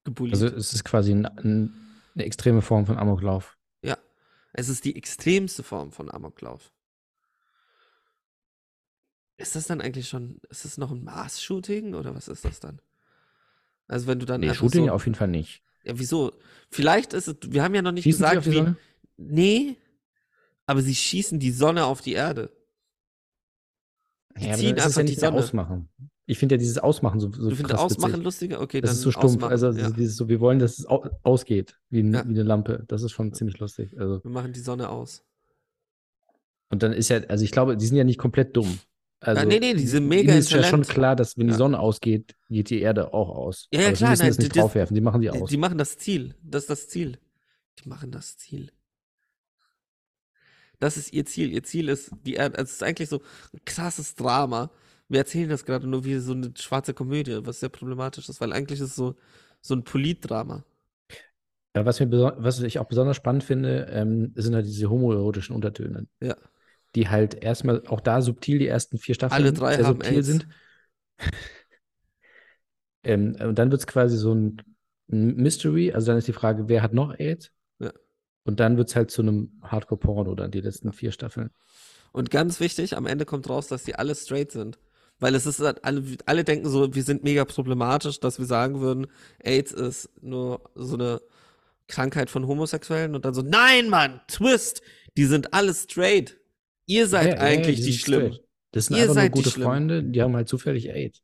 gebullied. 0.04 0.34
Also 0.34 0.46
es 0.46 0.72
ist 0.72 0.84
quasi 0.84 1.12
ein, 1.12 1.26
ein, 1.26 1.74
eine 2.14 2.24
extreme 2.24 2.62
Form 2.62 2.86
von 2.86 2.96
Amoklauf. 2.96 3.58
Ja, 4.54 4.60
es 4.60 4.68
ist 4.68 4.84
die 4.84 4.96
extremste 4.96 5.62
Form 5.62 5.92
von 5.92 6.10
Amoklauf. 6.10 6.72
Ist 9.36 9.56
das 9.56 9.66
dann 9.66 9.80
eigentlich 9.80 10.08
schon, 10.08 10.40
ist 10.50 10.64
das 10.64 10.76
noch 10.76 10.90
ein 10.90 11.02
Mass-Shooting 11.02 11.94
oder 11.94 12.14
was 12.14 12.28
ist 12.28 12.44
das 12.44 12.60
dann? 12.60 12.80
Also 13.88 14.06
wenn 14.06 14.18
du 14.20 14.26
dann 14.26 14.40
Nee, 14.40 14.54
Shooting 14.54 14.86
so, 14.86 14.92
auf 14.92 15.06
jeden 15.06 15.14
Fall 15.16 15.28
nicht. 15.28 15.62
ja 15.84 15.98
wieso? 15.98 16.32
Vielleicht 16.70 17.12
ist 17.14 17.28
es, 17.28 17.36
wir 17.46 17.62
haben 17.62 17.74
ja 17.74 17.82
noch 17.82 17.92
nicht 17.92 18.04
Schießen 18.04 18.24
gesagt, 18.24 18.46
die 18.46 18.50
wie, 18.50 18.54
Sonne? 18.56 18.76
nee, 19.16 19.76
aber 20.66 20.82
sie 20.82 20.94
schießen 20.94 21.38
die 21.40 21.50
Sonne 21.52 21.84
auf 21.86 22.00
die 22.02 22.12
Erde. 22.12 22.50
Die 24.36 24.46
Ja, 24.46 24.54
aber 24.54 24.56
ziehen 24.58 24.76
das 24.76 24.86
ist 24.86 24.96
einfach 24.96 24.96
ja 24.96 25.04
die 25.04 25.16
nicht 25.16 25.20
mehr 25.20 25.32
Sonne. 25.32 25.38
Ausmachen. 25.38 25.88
Ich 26.26 26.38
finde 26.38 26.54
ja 26.54 26.58
dieses 26.58 26.78
Ausmachen 26.78 27.18
so, 27.18 27.32
so 27.32 27.50
Du 27.50 27.56
findest 27.56 27.76
Ausmachen 27.78 28.12
witzig. 28.12 28.24
lustiger? 28.24 28.60
Okay, 28.60 28.80
Das 28.80 28.92
ist 28.92 29.00
so 29.00 29.10
stumpf. 29.10 29.24
ausmachen. 29.36 29.50
Also 29.50 29.70
ja. 29.72 29.90
dieses 29.90 30.16
so, 30.16 30.28
wir 30.28 30.38
wollen, 30.40 30.58
dass 30.60 30.78
es 30.78 30.86
au 30.86 31.04
ausgeht, 31.24 31.76
wie, 31.88 32.00
Ja. 32.00 32.24
wie 32.24 32.30
eine 32.30 32.42
Lampe. 32.44 32.84
Das 32.88 33.02
ist 33.02 33.12
schon 33.12 33.32
ziemlich 33.32 33.58
lustig. 33.58 33.98
Also, 33.98 34.22
Wir 34.22 34.30
machen 34.30 34.52
die 34.52 34.60
Sonne 34.60 34.88
aus. 34.90 35.24
und 36.70 36.82
dann 36.84 36.92
ist 36.92 37.08
ja, 37.08 37.18
also 37.28 37.42
ich 37.44 37.50
glaube, 37.50 37.76
die 37.76 37.84
sind 37.86 37.96
ja 37.96 38.04
nicht 38.04 38.18
komplett 38.18 38.56
dumm. 38.56 38.78
Also, 39.22 39.44
nee, 39.46 39.58
nee, 39.60 39.74
die 39.74 39.86
sind 39.86 40.06
mega 40.08 40.32
ist 40.32 40.50
ja 40.50 40.62
schon 40.62 40.82
klar, 40.82 41.14
dass 41.16 41.36
wenn 41.36 41.48
die 41.48 41.52
Ja. 41.52 41.58
Sonne 41.58 41.78
ausgeht, 41.80 42.36
geht 42.48 42.70
die 42.70 42.80
Erde 42.80 43.12
auch 43.12 43.28
aus. 43.28 43.68
Ja, 43.72 43.80
ja, 43.80 43.86
Aber 43.88 43.96
klar, 43.96 44.08
Sie 44.08 44.12
müssen 44.12 44.22
nein, 44.22 44.30
das 44.30 44.38
nicht 44.38 44.50
das- 44.56 44.62
draufwerfen, 44.62 44.94
die 44.94 45.00
machen 45.02 45.20
die 45.20 45.30
Die, 45.30 45.42
aus. 45.42 45.50
die 45.50 45.56
machen 45.58 45.76
das 45.78 45.98
Ziel. 45.98 46.34
Das 46.42 46.62
ist 46.62 46.70
das 46.70 46.88
Ziel. 46.88 47.18
Die 47.84 47.88
machen 47.88 48.10
das 48.12 48.36
Ziel. 48.38 48.70
Das 50.78 50.96
ist 50.96 51.12
ihr 51.12 51.26
Ziel. 51.26 51.52
Ihr 51.52 51.62
Ziel 51.62 51.88
ist 51.90 52.12
die 52.24 52.34
Erde. 52.34 52.56
Also 52.58 52.68
es 52.70 52.76
ist 52.76 52.82
eigentlich 52.82 53.08
so 53.10 53.20
ein 53.52 53.60
krasses 53.66 54.14
Drama. 54.14 54.70
Wir 55.10 55.18
erzählen 55.18 55.48
das 55.48 55.64
gerade 55.64 55.88
nur 55.88 56.04
wie 56.04 56.18
so 56.18 56.32
eine 56.32 56.52
schwarze 56.56 56.94
Komödie, 56.94 57.40
was 57.42 57.58
sehr 57.58 57.68
problematisch 57.68 58.28
ist, 58.28 58.40
weil 58.40 58.52
eigentlich 58.52 58.78
ist 58.78 58.90
es 58.90 58.94
so, 58.94 59.16
so 59.60 59.74
ein 59.74 59.82
Politdrama. 59.82 60.64
Ja, 61.74 61.84
was, 61.84 61.98
mir 61.98 62.10
was 62.10 62.60
ich 62.60 62.78
auch 62.78 62.86
besonders 62.86 63.16
spannend 63.16 63.42
finde, 63.42 63.88
ähm, 63.90 64.32
sind 64.36 64.54
halt 64.54 64.66
diese 64.66 64.88
homoerotischen 64.88 65.54
Untertöne. 65.54 66.06
Ja. 66.20 66.36
Die 66.94 67.08
halt 67.08 67.34
erstmal 67.34 67.84
auch 67.88 68.00
da 68.00 68.22
subtil 68.22 68.60
die 68.60 68.68
ersten 68.68 68.98
vier 68.98 69.16
Staffeln 69.16 69.42
Alle 69.42 69.52
drei 69.52 69.76
sehr 69.76 69.86
haben 69.86 70.00
subtil 70.00 70.16
AIDS. 70.16 70.26
sind. 70.28 70.48
ähm, 73.02 73.36
und 73.40 73.58
dann 73.58 73.72
wird 73.72 73.80
es 73.80 73.88
quasi 73.88 74.16
so 74.16 74.32
ein, 74.32 74.62
Mystery, 75.12 75.90
also 75.90 76.06
dann 76.06 76.18
ist 76.18 76.28
die 76.28 76.32
Frage, 76.32 76.68
wer 76.68 76.82
hat 76.82 76.92
noch 76.92 77.18
AIDS? 77.18 77.50
Ja. 77.80 77.92
Und 78.44 78.60
dann 78.60 78.76
wird 78.76 78.90
es 78.90 78.94
halt 78.94 79.10
zu 79.10 79.22
einem 79.22 79.60
Hardcore-Porno 79.60 80.36
dann 80.36 80.52
die 80.52 80.60
letzten 80.60 80.92
vier 80.92 81.10
Staffeln. 81.10 81.50
Und 82.12 82.30
ganz 82.30 82.60
wichtig, 82.60 82.96
am 82.96 83.06
Ende 83.06 83.24
kommt 83.24 83.48
raus, 83.48 83.66
dass 83.66 83.82
die 83.82 83.96
alle 83.96 84.14
straight 84.14 84.52
sind. 84.52 84.78
Weil 85.20 85.34
es 85.34 85.46
ist 85.46 85.60
halt, 85.60 85.84
alle, 85.84 86.02
alle 86.26 86.44
denken 86.44 86.68
so, 86.68 86.94
wir 86.94 87.02
sind 87.02 87.22
mega 87.22 87.44
problematisch, 87.44 88.20
dass 88.20 88.38
wir 88.38 88.46
sagen 88.46 88.80
würden, 88.80 89.06
AIDS 89.44 89.70
ist 89.72 90.08
nur 90.22 90.62
so 90.74 90.94
eine 90.94 91.20
Krankheit 91.88 92.30
von 92.30 92.46
Homosexuellen 92.46 93.14
und 93.14 93.24
dann 93.24 93.34
so, 93.34 93.42
nein, 93.42 93.88
Mann, 93.90 94.20
Twist, 94.28 94.80
die 95.16 95.24
sind 95.26 95.52
alle 95.52 95.74
straight. 95.74 96.38
Ihr 96.86 97.06
seid 97.06 97.26
Ja, 97.26 97.34
ja, 97.34 97.36
ja, 97.36 97.40
eigentlich 97.42 97.76
die 97.80 97.86
die 97.86 97.92
Schlimmen. 97.98 98.32
straight. 98.32 98.46
Das 98.72 98.86
sind 98.86 98.96
Ihr 98.96 99.02
einfach 99.02 99.14
nur 99.14 99.22
seid 99.22 99.32
die 99.34 99.38
gute 99.38 99.50
Schlimmen. 99.50 99.66
Freunde, 99.68 100.02
die 100.04 100.22
haben 100.22 100.34
halt 100.36 100.48
zufällig 100.48 100.88
AIDS. 100.90 101.20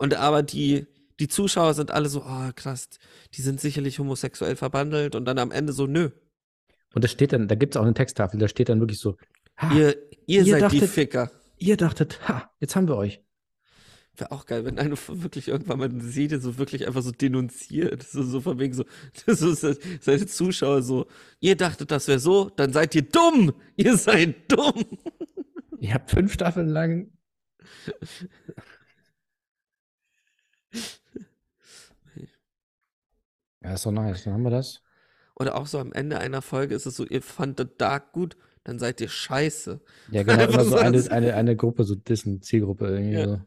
Und 0.00 0.14
aber 0.14 0.44
die, 0.44 0.86
die 1.18 1.26
Zuschauer 1.26 1.74
sind 1.74 1.90
alle 1.90 2.08
so, 2.08 2.22
oh 2.24 2.50
krass, 2.54 2.88
die 3.34 3.42
sind 3.42 3.60
sicherlich 3.60 3.98
homosexuell 3.98 4.54
verbandelt 4.54 5.16
und 5.16 5.24
dann 5.24 5.38
am 5.40 5.50
Ende 5.50 5.72
so, 5.72 5.88
nö, 5.88 6.10
Und 6.94 7.02
das 7.02 7.10
steht 7.10 7.32
dann, 7.32 7.48
da 7.48 7.56
gibt 7.56 7.74
es 7.74 7.80
auch 7.80 7.82
eine 7.84 7.94
Texttafel, 7.94 8.38
da 8.38 8.46
steht 8.46 8.68
dann 8.68 8.78
wirklich 8.78 9.00
so, 9.00 9.16
ha, 9.56 9.74
ihr, 9.74 9.96
ihr, 10.26 10.44
ihr, 10.44 10.44
seid 10.44 10.70
die 10.70 10.78
dachtet- 10.78 10.90
Ficker. 11.58 11.76
dachtet, 11.76 12.28
ha, 12.28 12.50
jetzt 12.60 12.76
haben 12.76 12.88
wir 12.88 12.96
euch. 12.96 13.22
Wäre 14.16 14.32
auch 14.32 14.46
geil, 14.46 14.64
wenn 14.64 14.78
einer 14.80 14.96
wirklich 15.08 15.46
irgendwann 15.46 15.78
mal 15.78 15.88
eine 15.88 16.02
Serie 16.02 16.40
so 16.40 16.58
wirklich 16.58 16.86
einfach 16.86 17.02
so 17.02 17.12
denunziert. 17.12 18.02
So, 18.02 18.22
so 18.24 18.40
von 18.40 18.58
wegen 18.58 18.74
so, 18.74 18.84
das 19.26 19.42
ist 19.42 19.80
seine 20.02 20.26
Zuschauer 20.26 20.82
so, 20.82 21.06
ihr 21.40 21.56
dachtet, 21.56 21.90
das 21.92 22.08
wäre 22.08 22.18
so, 22.18 22.50
dann 22.50 22.72
seid 22.72 22.94
ihr 22.94 23.02
dumm. 23.02 23.54
Ihr 23.76 23.96
seid 23.96 24.50
dumm. 24.50 24.84
Ihr 25.78 25.94
habt 25.94 26.10
fünf 26.10 26.32
Staffeln 26.32 26.68
lang. 26.68 27.12
Ja, 33.62 33.74
ist 33.74 33.86
doch 33.86 33.92
nice. 33.92 34.24
Dann 34.24 34.34
haben 34.34 34.42
wir 34.42 34.50
das. 34.50 34.82
Oder 35.36 35.56
auch 35.56 35.66
so 35.66 35.78
am 35.78 35.92
Ende 35.92 36.18
einer 36.18 36.42
Folge 36.42 36.74
ist 36.74 36.86
es 36.86 36.96
so, 36.96 37.04
ihr 37.06 37.22
fandet 37.22 37.80
Dark 37.80 38.12
gut, 38.12 38.36
dann 38.68 38.78
seid 38.78 39.00
ihr 39.00 39.08
scheiße. 39.08 39.80
Ja, 40.10 40.22
genau. 40.24 40.44
Immer 40.48 40.64
so 40.64 40.76
eine, 40.76 41.10
eine, 41.10 41.34
eine 41.34 41.56
Gruppe, 41.56 41.84
so 41.84 41.94
Dissen, 41.94 42.42
Zielgruppe 42.42 42.86
irgendwie. 42.88 43.14
Ja. 43.14 43.26
So. 43.26 43.40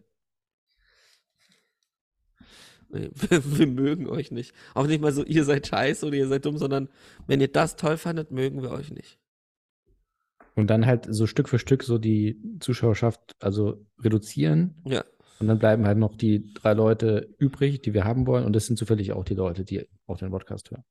Nee, 2.89 3.11
wir, 3.29 3.59
wir 3.59 3.67
mögen 3.67 4.09
euch 4.09 4.31
nicht. 4.31 4.55
Auch 4.73 4.87
nicht 4.87 4.99
mal 4.99 5.11
so, 5.11 5.23
ihr 5.23 5.43
seid 5.43 5.67
scheiße 5.67 6.07
oder 6.07 6.17
ihr 6.17 6.27
seid 6.27 6.43
dumm, 6.45 6.57
sondern 6.57 6.89
wenn 7.27 7.39
ihr 7.39 7.51
das 7.51 7.75
toll 7.75 7.97
fandet, 7.97 8.31
mögen 8.31 8.63
wir 8.63 8.71
euch 8.71 8.91
nicht. 8.91 9.19
Und 10.55 10.71
dann 10.71 10.87
halt 10.87 11.05
so 11.07 11.27
Stück 11.27 11.49
für 11.49 11.59
Stück 11.59 11.83
so 11.83 11.99
die 11.99 12.41
Zuschauerschaft 12.59 13.35
also 13.39 13.85
reduzieren. 13.99 14.81
Ja. 14.85 15.05
Und 15.39 15.47
dann 15.47 15.59
bleiben 15.59 15.85
halt 15.85 15.99
noch 15.99 16.17
die 16.17 16.51
drei 16.55 16.73
Leute 16.73 17.29
übrig, 17.37 17.83
die 17.83 17.93
wir 17.93 18.05
haben 18.05 18.25
wollen. 18.25 18.45
Und 18.45 18.53
das 18.53 18.65
sind 18.65 18.77
zufällig 18.77 19.13
auch 19.13 19.23
die 19.23 19.35
Leute, 19.35 19.65
die 19.65 19.87
auch 20.07 20.17
den 20.17 20.31
Podcast 20.31 20.71
hören. 20.71 20.83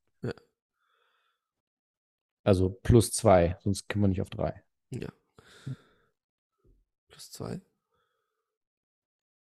Also 2.50 2.68
plus 2.82 3.12
zwei, 3.12 3.56
sonst 3.60 3.88
kommen 3.88 4.02
wir 4.02 4.08
nicht 4.08 4.22
auf 4.22 4.28
drei. 4.28 4.60
Ja. 4.90 5.06
Plus 7.06 7.30
zwei. 7.30 7.60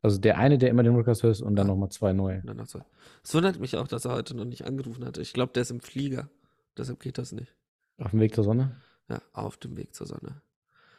Also 0.02 0.18
der 0.18 0.38
eine, 0.38 0.58
der 0.58 0.70
immer 0.70 0.84
den 0.84 0.94
Podcast 0.94 1.24
hört 1.24 1.40
und 1.40 1.56
dann 1.56 1.68
nochmal 1.68 1.88
zwei 1.88 2.12
neue. 2.12 2.42
Dann 2.44 2.58
noch 2.58 2.68
zwei. 2.68 2.84
Es 3.24 3.34
wundert 3.34 3.62
mich 3.62 3.78
auch, 3.78 3.88
dass 3.88 4.04
er 4.04 4.12
heute 4.12 4.36
noch 4.36 4.44
nicht 4.44 4.66
angerufen 4.66 5.06
hatte. 5.06 5.22
Ich 5.22 5.32
glaube, 5.32 5.54
der 5.54 5.62
ist 5.62 5.72
im 5.72 5.80
Flieger. 5.80 6.30
Deshalb 6.78 7.00
geht 7.00 7.18
das 7.18 7.32
nicht. 7.32 7.56
Auf 7.98 8.12
dem 8.12 8.20
Weg 8.20 8.36
zur 8.36 8.44
Sonne. 8.44 8.76
Ja, 9.08 9.22
auf 9.32 9.56
dem 9.56 9.78
Weg 9.78 9.96
zur 9.96 10.06
Sonne. 10.06 10.42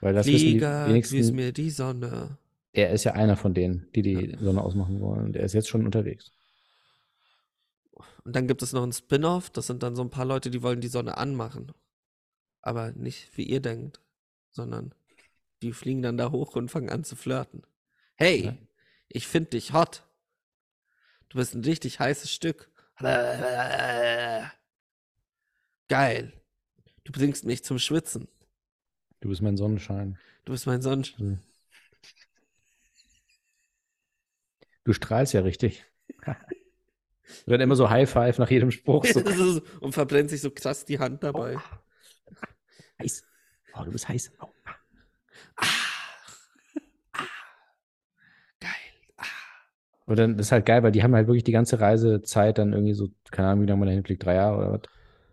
Weil 0.00 0.14
das 0.14 0.26
wissen 0.26 0.38
Flieger, 0.38 0.86
grüß 0.86 1.12
wenigsten. 1.12 1.36
mir 1.36 1.52
die 1.52 1.68
Sonne. 1.68 2.38
Er 2.72 2.90
ist 2.92 3.04
ja 3.04 3.12
einer 3.12 3.36
von 3.36 3.52
denen, 3.52 3.86
die 3.94 4.00
die 4.00 4.30
Ja. 4.30 4.38
Sonne 4.38 4.62
ausmachen 4.62 4.98
wollen. 5.02 5.26
Und 5.26 5.36
er 5.36 5.44
ist 5.44 5.52
jetzt 5.52 5.68
schon 5.68 5.84
unterwegs. 5.84 6.32
Und 8.24 8.34
dann 8.34 8.46
gibt 8.46 8.62
es 8.62 8.72
noch 8.72 8.82
ein 8.82 8.92
Spin-off. 8.92 9.50
Das 9.50 9.66
sind 9.66 9.82
dann 9.82 9.94
so 9.94 10.00
ein 10.00 10.08
paar 10.08 10.24
Leute, 10.24 10.48
die 10.48 10.62
wollen 10.62 10.80
die 10.80 10.88
Sonne 10.88 11.18
anmachen. 11.18 11.70
Aber 12.62 12.92
nicht 12.92 13.36
wie 13.36 13.44
ihr 13.44 13.60
denkt, 13.60 14.00
sondern 14.50 14.94
die 15.62 15.72
fliegen 15.72 16.02
dann 16.02 16.16
da 16.18 16.30
hoch 16.30 16.54
und 16.56 16.70
fangen 16.70 16.90
an 16.90 17.04
zu 17.04 17.16
flirten. 17.16 17.62
Hey, 18.16 18.44
Ja. 18.46 18.56
ich 19.08 19.26
finde 19.26 19.50
dich 19.50 19.72
hot. 19.72 20.04
Du 21.28 21.38
bist 21.38 21.54
ein 21.54 21.64
richtig 21.64 22.00
heißes 22.00 22.30
Stück. 22.32 22.70
Geil. 25.88 26.32
Du 27.04 27.12
bringst 27.12 27.44
mich 27.44 27.64
zum 27.64 27.78
Schwitzen. 27.78 28.28
Du 29.20 29.28
bist 29.28 29.42
mein 29.42 29.56
Sonnenschein. 29.56 30.18
Du 30.44 30.52
bist 30.52 30.66
mein 30.66 30.82
Sonnenschein. 30.82 31.42
Du 34.84 34.92
strahlst 34.92 35.32
ja 35.34 35.40
richtig. 35.42 35.84
Wird 37.46 37.60
immer 37.60 37.76
so 37.76 37.90
High 37.90 38.08
Five 38.10 38.38
nach 38.38 38.50
jedem 38.50 38.70
Spruch. 38.70 39.04
So 39.06 39.20
und 39.80 39.92
verbrennt 39.92 40.30
sich 40.30 40.40
so 40.40 40.50
krass 40.50 40.84
die 40.84 40.98
Hand 40.98 41.22
dabei. 41.22 41.58
Heiß. 43.00 43.22
Oh, 43.74 43.84
du 43.84 43.90
bist 43.92 44.08
heiß. 44.08 44.32
Oh. 44.40 44.48
Geil. 48.60 48.70
Und 50.06 50.18
dann 50.18 50.36
das 50.36 50.46
ist 50.46 50.52
halt 50.52 50.66
geil, 50.66 50.82
weil 50.82 50.92
die 50.92 51.02
haben 51.02 51.14
halt 51.14 51.26
wirklich 51.26 51.44
die 51.44 51.52
ganze 51.52 51.80
Reisezeit 51.80 52.58
dann 52.58 52.72
irgendwie 52.72 52.94
so, 52.94 53.08
keine 53.30 53.48
Ahnung, 53.48 53.62
wie 53.64 53.68
lange 53.68 53.80
man 53.80 53.88
dahin 53.88 54.04
fliegt, 54.04 54.24
drei 54.24 54.34
Jahre 54.34 54.56
oder 54.58 54.72
was. 54.72 54.80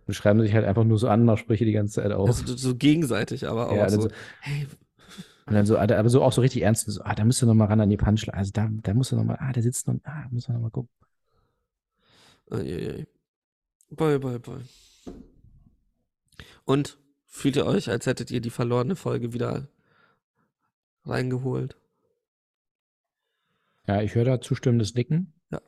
Und 0.08 0.14
schreiben 0.14 0.40
sich 0.42 0.54
halt 0.54 0.66
einfach 0.66 0.84
nur 0.84 1.00
so 1.00 1.08
Anmachsprüche 1.08 1.66
die 1.66 1.72
ganze 1.72 2.02
Zeit 2.02 2.12
auf. 2.12 2.28
Also 2.28 2.56
so 2.56 2.76
gegenseitig, 2.76 3.48
aber 3.48 3.70
auch 3.72 3.76
Ja, 3.76 3.90
so. 3.90 3.98
also- 4.04 4.10
Hey, 4.42 4.68
Und 5.48 5.54
dann 5.54 5.66
so, 5.66 5.78
aber 5.78 6.10
so 6.10 6.22
auch 6.24 6.32
so 6.34 6.42
richtig 6.42 6.62
ernst, 6.64 6.86
so, 6.88 7.02
ah, 7.04 7.16
da 7.16 7.24
müsst 7.24 7.42
ihr 7.42 7.46
noch 7.48 7.54
mal 7.56 7.66
ran 7.66 7.80
an 7.82 7.90
die 7.90 7.98
Punchline. 7.98 8.36
Also 8.38 8.52
da, 8.52 8.70
da 8.84 8.94
musst 8.94 9.12
du 9.12 9.16
noch 9.16 9.24
mal, 9.24 9.38
ah, 9.40 9.52
der 9.52 9.64
sitzt 9.64 9.88
noch, 9.88 9.96
ah, 10.04 10.26
müssen 10.32 10.50
wir 10.50 10.54
noch 10.56 10.62
mal 10.62 10.70
gucken. 10.72 10.90
Eieiei. 12.52 13.08
Bye, 13.92 14.20
bye, 14.20 14.40
bye. 14.40 14.62
Und 16.66 16.98
fühlt 17.36 17.58
ihr 17.58 17.66
euch, 17.66 17.90
als 17.90 18.06
hättet 18.06 18.32
ihr 18.32 18.42
die 18.42 18.50
verlorene 18.50 18.96
Folge 18.96 19.34
wieder 19.34 19.68
reingeholt? 21.04 21.76
Ja, 23.88 24.02
ich 24.02 24.16
höre 24.16 24.26
da 24.26 24.42
zustimmendes 24.42 24.96
Nicken. 24.96 25.34
Ja. 25.52 25.62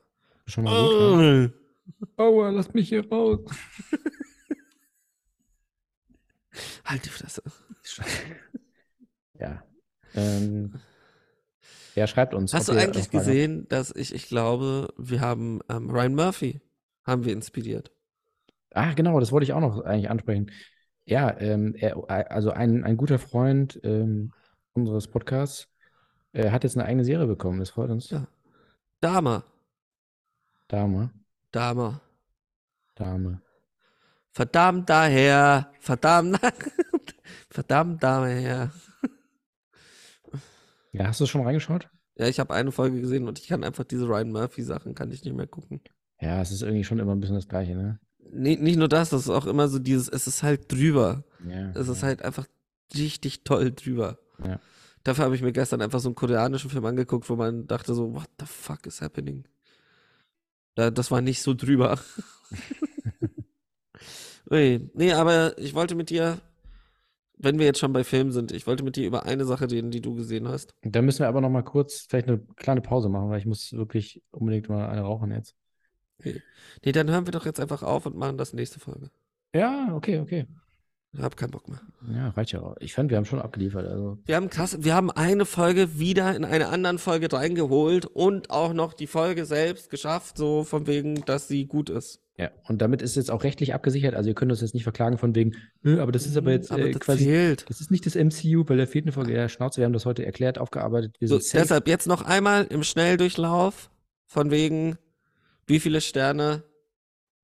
Schon 0.47 0.63
mal 0.63 0.71
gut. 0.71 0.91
Ja. 1.21 1.49
Oh. 2.17 2.23
Aua, 2.23 2.49
lass 2.49 2.73
mich 2.73 2.89
hier 2.89 3.07
raus. 3.07 3.39
Halt 6.85 7.05
die 7.05 7.09
Fresse. 7.09 7.43
ja. 9.39 9.63
Ähm, 10.15 10.73
er 11.95 12.07
schreibt 12.07 12.33
uns. 12.33 12.53
Hast 12.53 12.69
du 12.69 12.73
eigentlich 12.73 13.05
habt. 13.05 13.11
gesehen, 13.11 13.67
dass 13.67 13.95
ich, 13.95 14.13
ich 14.15 14.27
glaube, 14.27 14.93
wir 14.97 15.21
haben 15.21 15.59
ähm, 15.69 15.89
Ryan 15.89 16.15
Murphy 16.15 16.61
haben 17.03 17.23
wir 17.25 17.33
inspiriert. 17.33 17.91
Ah, 18.71 18.93
genau, 18.93 19.19
das 19.19 19.31
wollte 19.31 19.43
ich 19.43 19.53
auch 19.53 19.61
noch 19.61 19.81
eigentlich 19.81 20.09
ansprechen. 20.09 20.51
Ja, 21.07 21.39
ähm, 21.39 21.73
er, 21.75 21.97
also 22.29 22.51
ein, 22.51 22.83
ein 22.83 22.97
guter 22.97 23.17
Freund 23.17 23.79
ähm, 23.83 24.33
unseres 24.73 25.07
Podcasts 25.07 25.69
äh, 26.33 26.51
hat 26.51 26.65
jetzt 26.65 26.75
eine 26.75 26.85
eigene 26.85 27.05
Serie 27.05 27.27
bekommen. 27.27 27.59
Das 27.59 27.69
freut 27.69 27.89
uns. 27.89 28.09
Ja. 28.09 28.27
Dame, 28.99 29.43
Dame, 30.67 31.11
Dame. 31.51 32.01
Dame. 32.95 33.41
Verdammt 34.33 34.89
daher, 34.89 35.71
verdammt, 35.79 36.39
verdammt 37.49 38.03
daher. 38.03 38.71
Ja, 40.91 41.07
hast 41.07 41.21
du 41.21 41.25
schon 41.25 41.43
reingeschaut? 41.43 41.89
Ja, 42.15 42.27
ich 42.27 42.39
habe 42.41 42.53
eine 42.53 42.73
Folge 42.73 42.99
gesehen 42.99 43.29
und 43.29 43.39
ich 43.39 43.47
kann 43.47 43.63
einfach 43.63 43.85
diese 43.85 44.07
Ryan 44.07 44.31
Murphy 44.31 44.61
Sachen 44.61 44.93
kann 44.93 45.11
ich 45.11 45.23
nicht 45.23 45.35
mehr 45.35 45.47
gucken. 45.47 45.79
Ja, 46.19 46.41
es 46.41 46.51
ist 46.51 46.63
irgendwie 46.63 46.83
schon 46.83 46.99
immer 46.99 47.15
ein 47.15 47.19
bisschen 47.21 47.35
das 47.35 47.47
Gleiche, 47.47 47.75
ne? 47.75 47.99
Nee, 48.31 48.57
nicht 48.57 48.77
nur 48.77 48.87
das, 48.87 49.09
das 49.09 49.21
ist 49.21 49.29
auch 49.29 49.45
immer 49.45 49.67
so 49.67 49.79
dieses, 49.79 50.09
es 50.09 50.27
ist 50.27 50.43
halt 50.43 50.71
drüber. 50.71 51.23
Ja. 51.47 51.71
Es 51.71 51.87
ist 51.87 52.01
ja. 52.01 52.07
halt 52.07 52.23
einfach 52.23 52.45
richtig 52.95 53.43
toll 53.43 53.71
drüber. 53.71 54.19
Ja. 54.43 54.59
Dafür 55.03 55.25
habe 55.25 55.35
ich 55.35 55.41
mir 55.41 55.53
gestern 55.53 55.81
einfach 55.81 55.99
so 55.99 56.09
einen 56.09 56.15
koreanischen 56.15 56.69
Film 56.69 56.85
angeguckt, 56.85 57.29
wo 57.29 57.35
man 57.35 57.67
dachte 57.67 57.93
so, 57.93 58.13
what 58.13 58.29
the 58.39 58.45
fuck 58.45 58.85
is 58.85 59.01
happening? 59.01 59.45
Da, 60.75 60.91
das 60.91 61.11
war 61.11 61.21
nicht 61.21 61.41
so 61.41 61.53
drüber. 61.53 61.99
Ui, 64.51 64.89
nee, 64.93 65.13
aber 65.13 65.57
ich 65.57 65.73
wollte 65.73 65.95
mit 65.95 66.09
dir, 66.09 66.39
wenn 67.37 67.59
wir 67.59 67.65
jetzt 67.65 67.79
schon 67.79 67.93
bei 67.93 68.03
Filmen 68.03 68.31
sind, 68.31 68.51
ich 68.51 68.67
wollte 68.67 68.83
mit 68.83 68.95
dir 68.95 69.07
über 69.07 69.25
eine 69.25 69.45
Sache 69.45 69.69
reden, 69.69 69.91
die 69.91 70.01
du 70.01 70.15
gesehen 70.15 70.47
hast. 70.47 70.73
Da 70.83 71.01
müssen 71.01 71.19
wir 71.19 71.27
aber 71.27 71.41
noch 71.41 71.49
mal 71.49 71.63
kurz 71.63 72.05
vielleicht 72.07 72.27
eine 72.27 72.39
kleine 72.55 72.81
Pause 72.81 73.09
machen, 73.09 73.29
weil 73.29 73.39
ich 73.39 73.45
muss 73.45 73.73
wirklich 73.73 74.21
unbedingt 74.31 74.69
mal 74.69 74.89
eine 74.89 75.01
rauchen 75.01 75.31
jetzt. 75.31 75.55
Nee, 76.23 76.91
dann 76.91 77.09
hören 77.09 77.25
wir 77.27 77.31
doch 77.31 77.45
jetzt 77.45 77.59
einfach 77.59 77.83
auf 77.83 78.05
und 78.05 78.15
machen 78.15 78.37
das 78.37 78.53
nächste 78.53 78.79
Folge. 78.79 79.09
Ja, 79.53 79.89
okay, 79.93 80.19
okay. 80.19 80.45
Ich 81.13 81.21
hab 81.21 81.37
keinen 81.37 81.51
Bock 81.51 81.67
mehr. 81.69 81.81
Ja, 82.13 82.29
reicht 82.29 82.51
ja 82.51 82.61
auch. 82.61 82.75
Ich 82.79 82.93
fand, 82.93 83.09
wir 83.09 83.17
haben 83.17 83.25
schon 83.25 83.39
abgeliefert. 83.41 83.87
Also, 83.87 84.19
Wir 84.25 84.35
haben 84.35 84.49
krass, 84.49 84.77
wir 84.83 84.93
haben 84.93 85.09
eine 85.09 85.45
Folge 85.45 85.97
wieder 85.99 86.35
in 86.35 86.43
eine 86.45 86.67
anderen 86.67 86.99
Folge 86.99 87.31
reingeholt 87.31 88.05
und 88.05 88.49
auch 88.51 88.73
noch 88.73 88.93
die 88.93 89.07
Folge 89.07 89.45
selbst 89.45 89.89
geschafft, 89.89 90.37
so 90.37 90.63
von 90.63 90.85
wegen, 90.85 91.23
dass 91.25 91.47
sie 91.47 91.65
gut 91.65 91.89
ist. 91.89 92.19
ja. 92.37 92.51
Und 92.67 92.81
damit 92.81 93.01
ist 93.01 93.15
jetzt 93.15 93.31
auch 93.31 93.43
rechtlich 93.43 93.73
abgesichert. 93.73 94.13
Also, 94.15 94.29
ihr 94.29 94.35
könnt 94.35 94.51
uns 94.51 94.61
jetzt 94.61 94.73
nicht 94.75 94.83
verklagen 94.83 95.17
von 95.17 95.33
wegen, 95.33 95.55
"Nö, 95.81 96.01
aber 96.01 96.11
das 96.11 96.25
ist 96.27 96.35
aber 96.37 96.51
jetzt 96.51 96.71
Aber 96.71 96.83
äh, 96.85 96.91
das 96.91 97.01
quasi, 97.01 97.23
fehlt. 97.23 97.67
das 97.69 97.79
ist 97.81 97.89
nicht 97.89 98.05
das 98.05 98.15
MCU, 98.15 98.65
weil 98.67 98.77
da 98.77 98.85
fehlt 98.85 99.05
eine 99.05 99.13
Folge. 99.13 99.33
Ja, 99.33 99.47
Schnauze, 99.49 99.77
wir 99.79 99.85
haben 99.85 99.93
das 99.93 100.05
heute 100.05 100.25
erklärt, 100.25 100.59
aufgearbeitet. 100.59 101.15
Wir 101.19 101.29
So, 101.29 101.37
deshalb 101.37 101.87
jetzt 101.87 102.05
noch 102.07 102.21
einmal 102.21 102.65
im 102.65 102.83
Schnelldurchlauf 102.83 103.89
von 104.27 104.51
wegen, 104.51 104.97
wie 105.67 105.79
viele 105.79 106.01
Sterne 106.01 106.63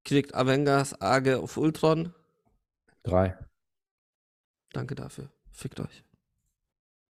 kriegt 0.04 0.34
Avengers 0.34 1.00
Age 1.02 1.38
of 1.38 1.58
Ultron? 1.58 2.14
Drei. 3.04 3.38
Danke 4.72 4.96
dafür. 4.96 5.30
Fickt 5.52 5.80
euch. 5.80 6.04